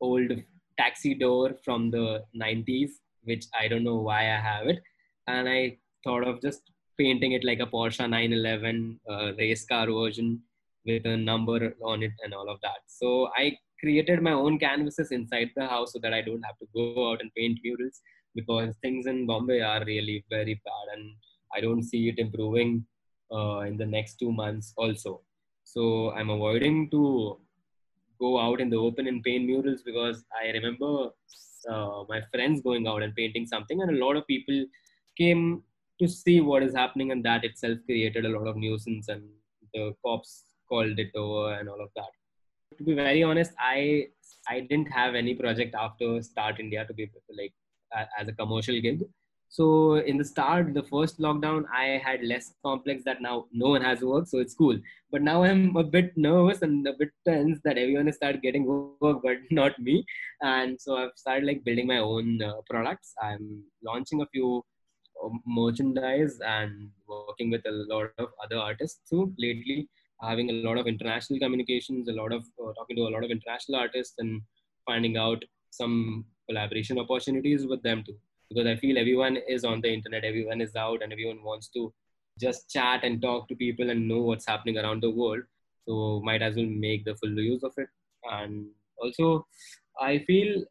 old 0.02 0.32
taxi 0.78 1.14
door 1.14 1.56
from 1.64 1.92
the 1.92 2.24
90s 2.42 2.92
which 3.24 3.46
i 3.60 3.68
don't 3.68 3.84
know 3.84 3.98
why 3.98 4.22
i 4.22 4.40
have 4.40 4.68
it. 4.68 4.80
And 5.28 5.48
i 5.48 5.78
thought 6.04 6.28
of 6.28 6.42
just 6.42 6.62
painting 6.98 7.34
it 7.34 7.44
like 7.44 7.60
a 7.60 7.66
Porsche 7.66 8.10
911 8.10 9.00
uh, 9.10 9.32
race 9.38 9.66
car 9.66 9.88
version 9.88 10.42
with 10.86 11.06
a 11.06 11.18
number 11.18 11.76
on 11.84 12.04
it 12.04 12.12
and 12.24 12.34
all 12.34 12.50
of 12.50 12.60
that. 12.62 12.80
So 12.88 13.30
i 13.38 13.58
created 13.80 14.22
my 14.22 14.32
own 14.32 14.60
canvases 14.60 15.12
inside 15.12 15.50
the 15.56 15.66
house 15.66 15.94
so 15.94 16.00
that 16.04 16.14
i 16.14 16.22
don't 16.22 16.44
have 16.44 16.58
to 16.60 16.68
go 16.76 17.10
out 17.10 17.22
and 17.22 17.34
paint 17.36 17.60
murals 17.64 18.02
because 18.36 18.76
things 18.82 19.06
in 19.12 19.26
bombay 19.26 19.62
are 19.62 19.84
really 19.86 20.24
very 20.30 20.56
bad 20.66 20.88
and 20.96 21.06
I 21.56 21.62
don't 21.62 21.84
see 21.84 22.10
it 22.10 22.20
improving 22.20 22.86
uh, 23.32 23.60
in 23.60 23.78
the 23.78 23.86
next 23.86 24.16
two 24.20 24.32
months 24.32 24.74
also. 24.78 25.22
So 25.64 26.12
I'm 26.12 26.30
avoiding 26.30 26.90
to 26.92 27.40
go 28.20 28.40
out 28.40 28.60
in 28.60 28.70
the 28.70 28.78
open 28.78 29.08
and 29.08 29.24
paint 29.24 29.46
murals 29.46 29.82
because 29.84 30.24
I 30.42 30.50
remember 30.50 31.10
uh, 31.70 32.04
my 32.08 32.22
friends 32.34 32.62
going 32.62 32.88
out 32.88 33.04
and 33.04 33.16
painting 33.16 33.46
something 33.46 33.82
and 33.82 33.92
a 33.92 34.06
lot 34.06 34.16
of 34.16 34.28
people 34.28 34.66
came 35.18 35.64
to 36.00 36.08
see 36.08 36.40
what 36.42 36.64
is 36.64 36.74
happening 36.74 37.12
and 37.12 37.24
that 37.26 37.44
itself 37.44 37.78
created 37.86 38.26
a 38.26 38.30
lot 38.30 38.48
of 38.48 38.56
nuisance 38.56 39.10
and 39.10 39.24
the 39.74 39.94
cops 40.06 40.44
called 40.68 40.98
it 40.98 41.12
over 41.16 41.54
and 41.54 41.68
all 41.70 41.82
of 41.82 41.90
that. 41.96 42.12
To 42.78 42.84
be 42.84 42.94
very 42.94 43.24
honest, 43.24 43.52
I 43.60 44.08
I 44.48 44.62
didn't 44.62 44.92
have 44.92 45.16
any 45.16 45.34
project 45.36 45.76
after 45.76 46.22
Start 46.22 46.60
India 46.60 46.86
to 46.86 46.94
be 46.94 47.10
like 47.38 47.54
as 48.20 48.28
a 48.28 48.34
commercial 48.34 48.80
gig. 48.80 49.04
So 49.52 49.96
in 49.96 50.18
the 50.18 50.24
start, 50.24 50.76
the 50.76 50.84
first 50.84 51.20
lockdown, 51.20 51.64
I 51.74 52.00
had 52.06 52.24
less 52.24 52.54
complex 52.64 53.04
that 53.06 53.20
now 53.20 53.48
no 53.52 53.70
one 53.70 53.82
has 53.82 54.02
work, 54.02 54.28
so 54.28 54.38
it's 54.38 54.54
cool. 54.54 54.78
But 55.12 55.24
now 55.24 55.42
I'm 55.42 55.76
a 55.76 55.84
bit 55.84 56.16
nervous 56.16 56.62
and 56.62 56.88
a 56.88 56.94
bit 56.94 57.10
tense 57.28 57.60
that 57.64 57.80
everyone 57.80 58.06
has 58.06 58.18
started 58.18 58.44
getting 58.44 58.68
work, 58.68 59.22
but 59.24 59.38
not 59.50 59.80
me. 59.80 60.06
And 60.42 60.80
so 60.80 60.98
I've 60.98 61.16
started 61.16 61.48
like 61.48 61.64
building 61.64 61.88
my 61.88 61.98
own 61.98 62.40
uh, 62.44 62.62
products. 62.70 63.16
I'm 63.20 63.64
launching 63.84 64.22
a 64.22 64.28
few 64.28 64.64
uh, 65.26 65.30
merchandise 65.48 66.38
and 66.46 66.92
working 67.08 67.50
with 67.50 67.66
a 67.66 67.72
lot 67.72 68.12
of 68.20 68.30
other 68.44 68.58
artists 68.58 69.02
too 69.10 69.34
lately, 69.40 69.90
having 70.22 70.52
a 70.52 70.62
lot 70.68 70.78
of 70.78 70.86
international 70.86 71.40
communications, 71.40 72.08
a 72.08 72.14
lot 72.14 72.32
of 72.32 72.44
uh, 72.64 72.72
talking 72.74 72.98
to 72.98 73.08
a 73.08 73.14
lot 73.16 73.24
of 73.24 73.32
international 73.32 73.80
artists 73.80 74.14
and 74.20 74.44
finding 74.86 75.18
out 75.18 75.44
some 75.72 76.26
collaboration 76.48 77.00
opportunities 77.00 77.66
with 77.66 77.82
them 77.82 78.04
too 78.06 78.16
because 78.50 78.68
I 78.68 78.76
feel 78.76 78.98
everyone 78.98 79.38
is 79.48 79.64
on 79.64 79.82
the 79.82 79.94
internet, 79.94 80.24
everyone 80.24 80.62
is 80.62 80.76
out, 80.76 81.04
and 81.04 81.12
everyone 81.14 81.44
wants 81.44 81.68
to 81.70 81.94
just 82.40 82.70
chat 82.70 83.04
and 83.04 83.22
talk 83.22 83.48
to 83.50 83.56
people 83.56 83.90
and 83.90 84.08
know 84.08 84.22
what's 84.22 84.48
happening 84.48 84.78
around 84.78 85.04
the 85.04 85.10
world. 85.10 85.44
So 85.88 86.22
might 86.24 86.42
as 86.42 86.56
well 86.56 86.66
make 86.66 87.06
the 87.06 87.16
full 87.16 87.32
use 87.32 87.64
of 87.64 87.74
it. 87.78 87.88
And 88.32 88.68
also, 89.02 89.48
I 90.00 90.20
feel 90.20 90.64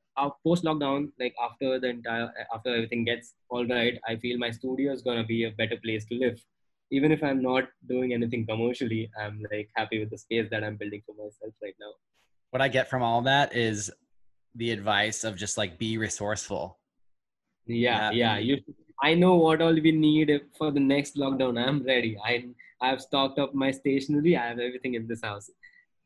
post 0.44 0.64
lockdown, 0.64 1.10
like 1.20 1.34
after 1.42 1.78
the 1.78 1.88
entire 1.88 2.32
after 2.54 2.74
everything 2.74 3.04
gets 3.04 3.34
all 3.50 3.66
right, 3.66 3.98
I 4.08 4.16
feel 4.16 4.38
my 4.38 4.50
studio 4.50 4.92
is 4.92 5.02
going 5.02 5.18
to 5.18 5.24
be 5.24 5.44
a 5.44 5.50
better 5.52 5.76
place 5.82 6.04
to 6.06 6.14
live. 6.14 6.42
Even 6.90 7.12
if 7.12 7.22
I'm 7.22 7.42
not 7.42 7.64
doing 7.88 8.12
anything 8.14 8.46
commercially, 8.46 9.10
I'm 9.20 9.44
like 9.52 9.68
happy 9.76 10.00
with 10.00 10.10
the 10.10 10.18
space 10.18 10.48
that 10.50 10.64
I'm 10.64 10.76
building 10.76 11.02
for 11.06 11.14
myself 11.14 11.54
right 11.62 11.74
now. 11.78 11.92
What 12.50 12.62
I 12.62 12.68
get 12.68 12.88
from 12.88 13.02
all 13.02 13.22
that 13.22 13.54
is 13.54 13.90
the 14.54 14.70
advice 14.70 15.22
of 15.24 15.36
just 15.36 15.58
like 15.58 15.78
be 15.78 15.98
resourceful 15.98 16.77
yeah 17.68 18.10
yeah. 18.10 18.38
you 18.38 18.58
i 19.02 19.14
know 19.14 19.34
what 19.36 19.62
all 19.62 19.72
we 19.72 19.92
need 19.92 20.40
for 20.56 20.70
the 20.70 20.80
next 20.80 21.16
lockdown. 21.16 21.58
I'm 21.64 21.84
ready. 21.84 22.18
I 22.24 22.48
i 22.80 22.88
have 22.88 23.00
stocked 23.00 23.38
up 23.38 23.54
my 23.54 23.70
stationery. 23.70 24.36
I 24.36 24.46
have 24.46 24.58
everything 24.58 24.94
in 24.94 25.06
this 25.06 25.22
house. 25.22 25.50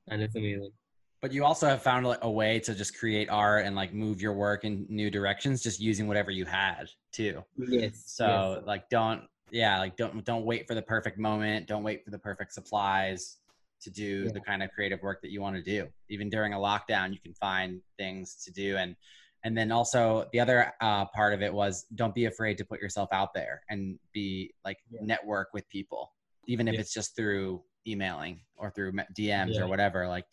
And 0.08 0.22
it's 0.22 0.34
amazing. 0.34 0.72
But 1.20 1.32
you 1.32 1.44
also 1.44 1.68
have 1.68 1.82
found 1.82 2.04
like 2.06 2.18
a 2.22 2.30
way 2.30 2.58
to 2.60 2.74
just 2.74 2.98
create 2.98 3.28
art 3.30 3.64
and 3.64 3.76
like 3.76 3.94
move 3.94 4.20
your 4.20 4.32
work 4.32 4.64
in 4.64 4.86
new 4.88 5.08
directions 5.08 5.62
just 5.62 5.80
using 5.80 6.08
whatever 6.08 6.30
you 6.30 6.44
had 6.44 6.88
too. 7.12 7.44
Yes 7.56 8.02
so 8.06 8.56
yes. 8.56 8.66
like 8.66 8.88
don't 8.88 9.22
yeah 9.50 9.78
like 9.78 9.96
don't 9.96 10.24
don't 10.24 10.44
wait 10.44 10.66
for 10.66 10.74
the 10.74 10.82
perfect 10.82 11.18
moment. 11.18 11.66
Don't 11.66 11.84
wait 11.84 12.04
for 12.04 12.10
the 12.10 12.18
perfect 12.18 12.52
supplies 12.52 13.38
to 13.82 13.90
do 13.90 14.24
yeah. 14.24 14.32
the 14.32 14.40
kind 14.40 14.62
of 14.62 14.70
creative 14.70 15.02
work 15.02 15.22
that 15.22 15.30
you 15.30 15.40
want 15.40 15.56
to 15.56 15.62
do. 15.62 15.88
Even 16.08 16.28
during 16.28 16.54
a 16.54 16.58
lockdown 16.58 17.12
you 17.12 17.20
can 17.20 17.34
find 17.34 17.80
things 17.98 18.34
to 18.44 18.52
do. 18.52 18.76
And 18.76 18.96
and 19.44 19.56
then 19.56 19.72
also 19.72 20.28
the 20.32 20.40
other 20.40 20.72
uh, 20.80 21.04
part 21.06 21.34
of 21.34 21.42
it 21.42 21.52
was 21.52 21.86
don't 21.94 22.14
be 22.14 22.26
afraid 22.26 22.56
to 22.58 22.64
put 22.64 22.80
yourself 22.80 23.08
out 23.12 23.34
there 23.34 23.62
and 23.68 23.98
be 24.12 24.52
like 24.64 24.78
yeah. 24.90 25.00
network 25.02 25.48
with 25.52 25.68
people 25.68 26.12
even 26.46 26.68
if 26.68 26.74
yeah. 26.74 26.80
it's 26.80 26.92
just 26.92 27.14
through 27.16 27.62
emailing 27.86 28.40
or 28.56 28.70
through 28.70 28.92
DMs 29.16 29.54
yeah. 29.54 29.62
or 29.62 29.68
whatever 29.68 30.06
like 30.06 30.24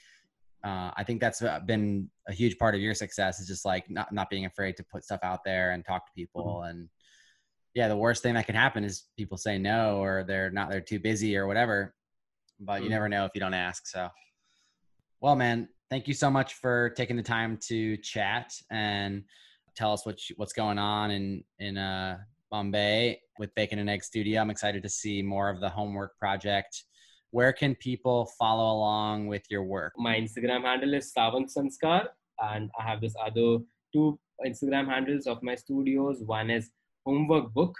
uh 0.63 0.91
I 0.95 1.03
think 1.03 1.21
that's 1.21 1.41
been 1.65 2.09
a 2.27 2.33
huge 2.33 2.57
part 2.57 2.75
of 2.75 2.81
your 2.81 2.93
success 2.93 3.39
is 3.39 3.47
just 3.47 3.65
like 3.65 3.89
not 3.89 4.11
not 4.11 4.29
being 4.29 4.45
afraid 4.45 4.77
to 4.77 4.83
put 4.83 5.03
stuff 5.03 5.21
out 5.23 5.43
there 5.43 5.71
and 5.71 5.83
talk 5.85 6.05
to 6.05 6.11
people 6.15 6.45
mm 6.45 6.61
-hmm. 6.61 6.69
and 6.69 6.89
yeah 7.73 7.87
the 7.87 7.97
worst 7.97 8.23
thing 8.23 8.35
that 8.35 8.45
can 8.45 8.55
happen 8.55 8.83
is 8.83 9.09
people 9.17 9.37
say 9.37 9.57
no 9.57 10.03
or 10.03 10.23
they're 10.23 10.51
not 10.51 10.69
they're 10.69 10.89
too 10.91 10.99
busy 10.99 11.37
or 11.37 11.45
whatever 11.47 11.95
but 12.59 12.73
mm 12.73 12.77
-hmm. 12.77 12.83
you 12.83 12.89
never 12.89 13.09
know 13.09 13.25
if 13.25 13.31
you 13.35 13.41
don't 13.41 13.59
ask 13.67 13.87
so 13.87 14.09
well 15.21 15.35
man 15.35 15.69
thank 15.89 16.07
you 16.07 16.13
so 16.13 16.29
much 16.29 16.53
for 16.55 16.91
taking 16.91 17.15
the 17.15 17.23
time 17.23 17.57
to 17.67 17.97
chat 17.97 18.53
and 18.71 19.23
tell 19.75 19.91
us 19.91 20.05
what 20.05 20.29
you, 20.29 20.35
what's 20.37 20.53
going 20.53 20.77
on 20.77 21.11
in 21.11 21.43
in 21.59 21.77
uh 21.77 22.17
Bombay 22.51 23.19
with 23.37 23.53
Bacon 23.53 23.77
and 23.77 23.89
Egg 23.89 24.03
Studio. 24.03 24.41
I'm 24.41 24.49
excited 24.49 24.81
to 24.81 24.89
see 24.89 25.21
more 25.21 25.49
of 25.49 25.59
the 25.59 25.69
homework 25.69 26.17
project. 26.17 26.83
Where 27.29 27.53
can 27.53 27.75
people 27.75 28.31
follow 28.39 28.75
along 28.75 29.27
with 29.27 29.43
your 29.51 29.63
work? 29.63 29.93
My 29.97 30.15
Instagram 30.15 30.63
handle 30.63 30.95
is 30.95 31.13
Savan 31.13 31.45
Sanskar 31.45 32.07
and 32.39 32.71
I 32.79 32.83
have 32.83 33.01
this 33.01 33.13
other 33.23 33.59
two 33.93 34.19
Instagram 34.43 34.87
handles 34.87 35.27
of 35.27 35.43
my 35.43 35.53
studios. 35.53 36.23
One 36.25 36.49
is 36.49 36.71
Homework 37.05 37.53
Book 37.53 37.75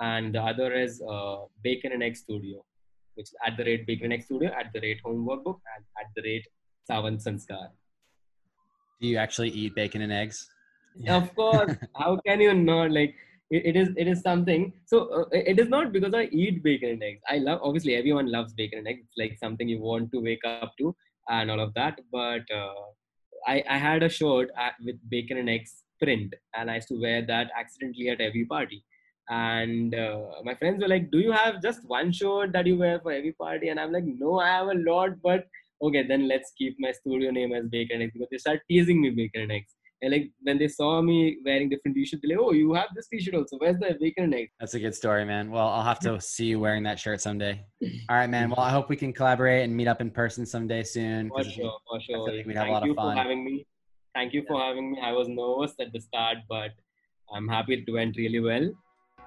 and 0.00 0.32
the 0.32 0.42
other 0.42 0.72
is 0.72 1.02
uh, 1.02 1.38
Bacon 1.64 1.90
and 1.90 2.02
Egg 2.02 2.16
Studio 2.16 2.64
which 3.16 3.26
is 3.26 3.34
at 3.46 3.56
the 3.56 3.64
rate 3.64 3.86
Bacon 3.86 4.06
and 4.06 4.14
Egg 4.14 4.24
Studio, 4.24 4.50
at 4.58 4.72
the 4.72 4.80
rate 4.80 5.00
Homework 5.04 5.44
Book 5.44 5.60
and 5.76 5.84
at 6.00 6.10
the 6.14 6.22
rate 6.22 6.46
Savan 6.86 7.16
Sanskar. 7.18 7.68
Do 9.00 9.08
you 9.08 9.16
actually 9.16 9.50
eat 9.50 9.74
bacon 9.74 10.02
and 10.02 10.12
eggs? 10.12 10.48
Yeah. 10.96 11.16
Of 11.16 11.34
course. 11.34 11.74
How 11.96 12.18
can 12.26 12.40
you 12.40 12.54
not? 12.54 12.90
Like, 12.90 13.14
it, 13.50 13.66
it 13.66 13.76
is 13.76 13.88
it 13.96 14.06
is 14.06 14.20
something. 14.22 14.72
So 14.86 15.22
uh, 15.22 15.24
it 15.32 15.58
is 15.58 15.68
not 15.68 15.92
because 15.92 16.14
I 16.14 16.24
eat 16.24 16.62
bacon 16.62 16.90
and 16.90 17.02
eggs. 17.02 17.20
I 17.28 17.38
love 17.38 17.60
obviously 17.62 17.96
everyone 17.96 18.30
loves 18.30 18.54
bacon 18.54 18.78
and 18.78 18.88
eggs. 18.88 19.00
It's 19.02 19.18
like 19.18 19.38
something 19.38 19.68
you 19.68 19.80
want 19.80 20.12
to 20.12 20.20
wake 20.20 20.44
up 20.44 20.72
to 20.78 20.94
and 21.28 21.50
all 21.50 21.60
of 21.60 21.74
that. 21.74 22.00
But 22.12 22.42
uh, 22.50 22.84
I 23.46 23.62
I 23.68 23.78
had 23.78 24.02
a 24.02 24.08
shirt 24.08 24.50
at, 24.56 24.74
with 24.84 24.96
bacon 25.10 25.38
and 25.38 25.50
eggs 25.50 25.82
print, 26.02 26.34
and 26.54 26.70
I 26.70 26.76
used 26.76 26.88
to 26.88 27.00
wear 27.00 27.22
that 27.26 27.50
accidentally 27.58 28.08
at 28.10 28.20
every 28.20 28.44
party. 28.44 28.84
And 29.28 29.94
uh, 29.94 30.20
my 30.44 30.54
friends 30.54 30.82
were 30.82 30.88
like, 30.88 31.10
"Do 31.10 31.18
you 31.18 31.32
have 31.32 31.62
just 31.62 31.84
one 31.86 32.12
shirt 32.12 32.52
that 32.52 32.66
you 32.66 32.78
wear 32.78 33.00
for 33.00 33.12
every 33.12 33.32
party?" 33.32 33.68
And 33.68 33.80
I'm 33.80 33.92
like, 33.92 34.04
"No, 34.04 34.40
I 34.40 34.48
have 34.48 34.68
a 34.68 34.74
lot, 34.74 35.20
but." 35.22 35.46
okay, 35.82 36.06
then 36.06 36.28
let's 36.28 36.52
keep 36.56 36.76
my 36.78 36.92
studio 36.92 37.30
name 37.30 37.52
as 37.52 37.66
Baker 37.66 37.98
Next 37.98 38.14
because 38.14 38.28
they 38.30 38.38
start 38.38 38.60
teasing 38.68 39.00
me 39.00 39.10
Baker 39.10 39.46
Next. 39.46 39.74
And 40.02 40.12
like 40.12 40.30
when 40.42 40.58
they 40.58 40.68
saw 40.68 41.00
me 41.00 41.38
wearing 41.44 41.70
different 41.70 41.96
t-shirts, 41.96 42.22
they're 42.22 42.36
like, 42.36 42.46
"Oh, 42.46 42.52
you 42.52 42.74
have 42.74 42.88
this 42.94 43.08
t-shirt 43.08 43.34
also. 43.34 43.56
Where's 43.56 43.78
the 43.78 43.96
Baker 43.98 44.26
Next?" 44.26 44.52
That's 44.60 44.74
a 44.74 44.80
good 44.80 44.94
story, 44.94 45.24
man. 45.24 45.50
Well, 45.50 45.66
I'll 45.66 45.82
have 45.82 46.00
to 46.00 46.20
see 46.32 46.46
you 46.46 46.60
wearing 46.60 46.82
that 46.82 46.98
shirt 46.98 47.20
someday. 47.20 47.64
All 47.82 48.16
right, 48.16 48.28
man. 48.28 48.50
Well, 48.50 48.60
I 48.60 48.70
hope 48.70 48.90
we 48.90 48.96
can 48.96 49.12
collaborate 49.12 49.64
and 49.64 49.74
meet 49.74 49.88
up 49.88 50.00
in 50.00 50.10
person 50.10 50.44
someday 50.44 50.82
soon. 50.82 51.30
For 51.30 51.44
sure, 51.44 51.78
for 51.88 52.00
sure. 52.00 52.22
I 52.22 52.26
feel 52.26 52.36
like 52.36 52.46
we'd 52.46 52.56
have 52.56 52.66
Thank 52.66 52.70
a 52.70 52.72
lot 52.72 52.88
of 52.88 52.96
fun. 52.96 53.16
Thank 53.16 53.16
you 53.16 53.22
for 53.22 53.22
having 53.22 53.44
me. 53.44 53.66
Thank 54.14 54.32
you 54.34 54.44
for 54.46 54.60
having 54.60 54.92
me. 54.92 55.00
I 55.02 55.12
was 55.12 55.28
nervous 55.28 55.74
at 55.80 55.92
the 55.92 56.00
start, 56.00 56.38
but 56.48 56.70
I'm 57.34 57.48
happy 57.48 57.74
it 57.74 57.90
went 57.90 58.16
really 58.16 58.40
well. 58.40 58.64
It 58.64 58.74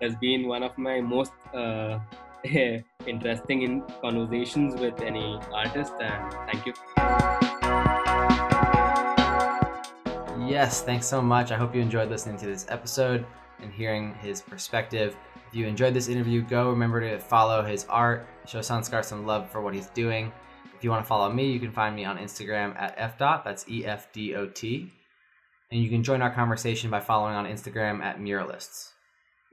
has 0.02 0.16
been 0.18 0.48
one 0.48 0.64
of 0.64 0.78
my 0.78 1.02
most 1.02 1.34
uh, 1.54 2.00
interesting 3.08 3.62
in 3.62 3.82
conversations 4.02 4.80
with 4.80 5.02
any 5.02 5.40
artist 5.54 5.94
and 6.02 6.34
thank 6.52 6.66
you 6.66 6.74
Yes, 10.48 10.82
thanks 10.82 11.06
so 11.06 11.22
much. 11.22 11.52
I 11.52 11.58
hope 11.58 11.76
you 11.76 11.82
enjoyed 11.82 12.10
listening 12.10 12.38
to 12.38 12.46
this 12.46 12.66
episode 12.70 13.26
and 13.60 13.72
hearing 13.72 14.16
his 14.16 14.42
perspective. 14.42 15.14
If 15.46 15.54
you 15.54 15.68
enjoyed 15.68 15.94
this 15.94 16.08
interview, 16.08 16.42
go 16.42 16.70
remember 16.70 17.02
to 17.02 17.20
follow 17.20 17.64
his 17.66 17.86
art, 17.90 18.26
show 18.46 18.60
Sanskar 18.60 19.04
some 19.04 19.26
love 19.26 19.52
for 19.52 19.60
what 19.60 19.74
he's 19.74 19.88
doing. 19.88 20.32
If 20.74 20.86
you 20.86 20.90
want 20.90 21.04
to 21.04 21.08
follow 21.08 21.30
me, 21.30 21.52
you 21.52 21.60
can 21.60 21.74
find 21.74 21.94
me 21.94 22.06
on 22.06 22.18
Instagram 22.18 22.80
at 22.80 22.98
fdot, 23.18 23.44
that's 23.44 23.68
E 23.68 23.86
F 23.86 24.12
D 24.14 24.36
O 24.36 24.48
T. 24.48 24.90
And 25.70 25.84
you 25.84 25.90
can 25.90 26.02
join 26.02 26.22
our 26.22 26.34
conversation 26.34 26.90
by 26.90 27.02
following 27.02 27.36
on 27.36 27.46
Instagram 27.46 28.02
at 28.02 28.20
muralists. 28.20 28.92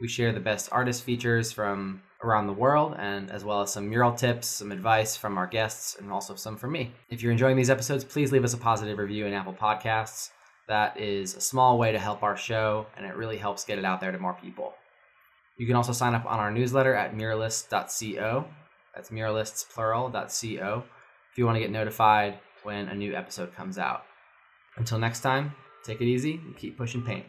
We 0.00 0.06
share 0.06 0.32
the 0.32 0.38
best 0.38 0.68
artist 0.70 1.02
features 1.02 1.50
from 1.50 2.02
around 2.24 2.46
the 2.46 2.52
world 2.52 2.96
and 2.98 3.30
as 3.30 3.44
well 3.44 3.60
as 3.60 3.72
some 3.72 3.88
mural 3.88 4.12
tips, 4.12 4.48
some 4.48 4.72
advice 4.72 5.16
from 5.16 5.38
our 5.38 5.46
guests 5.46 5.96
and 5.98 6.10
also 6.10 6.34
some 6.34 6.56
from 6.56 6.72
me. 6.72 6.92
If 7.10 7.22
you're 7.22 7.32
enjoying 7.32 7.56
these 7.56 7.70
episodes, 7.70 8.04
please 8.04 8.32
leave 8.32 8.44
us 8.44 8.54
a 8.54 8.58
positive 8.58 8.98
review 8.98 9.26
in 9.26 9.32
Apple 9.32 9.52
Podcasts. 9.52 10.30
That 10.66 10.98
is 10.98 11.34
a 11.34 11.40
small 11.40 11.78
way 11.78 11.92
to 11.92 11.98
help 11.98 12.22
our 12.22 12.36
show 12.36 12.86
and 12.96 13.06
it 13.06 13.16
really 13.16 13.36
helps 13.36 13.64
get 13.64 13.78
it 13.78 13.84
out 13.84 14.00
there 14.00 14.12
to 14.12 14.18
more 14.18 14.34
people. 14.34 14.74
You 15.56 15.66
can 15.66 15.76
also 15.76 15.92
sign 15.92 16.14
up 16.14 16.26
on 16.26 16.40
our 16.40 16.50
newsletter 16.50 16.94
at 16.94 17.14
muralists.co. 17.14 18.44
That's 18.94 19.10
muralists 19.10 19.68
plural.co 19.72 20.84
if 21.32 21.38
you 21.38 21.46
want 21.46 21.56
to 21.56 21.60
get 21.60 21.70
notified 21.70 22.38
when 22.62 22.88
a 22.88 22.94
new 22.94 23.14
episode 23.14 23.54
comes 23.54 23.78
out. 23.78 24.04
Until 24.76 24.98
next 24.98 25.20
time, 25.20 25.54
take 25.84 26.00
it 26.00 26.06
easy 26.06 26.40
and 26.44 26.56
keep 26.56 26.76
pushing 26.76 27.02
paint. 27.02 27.26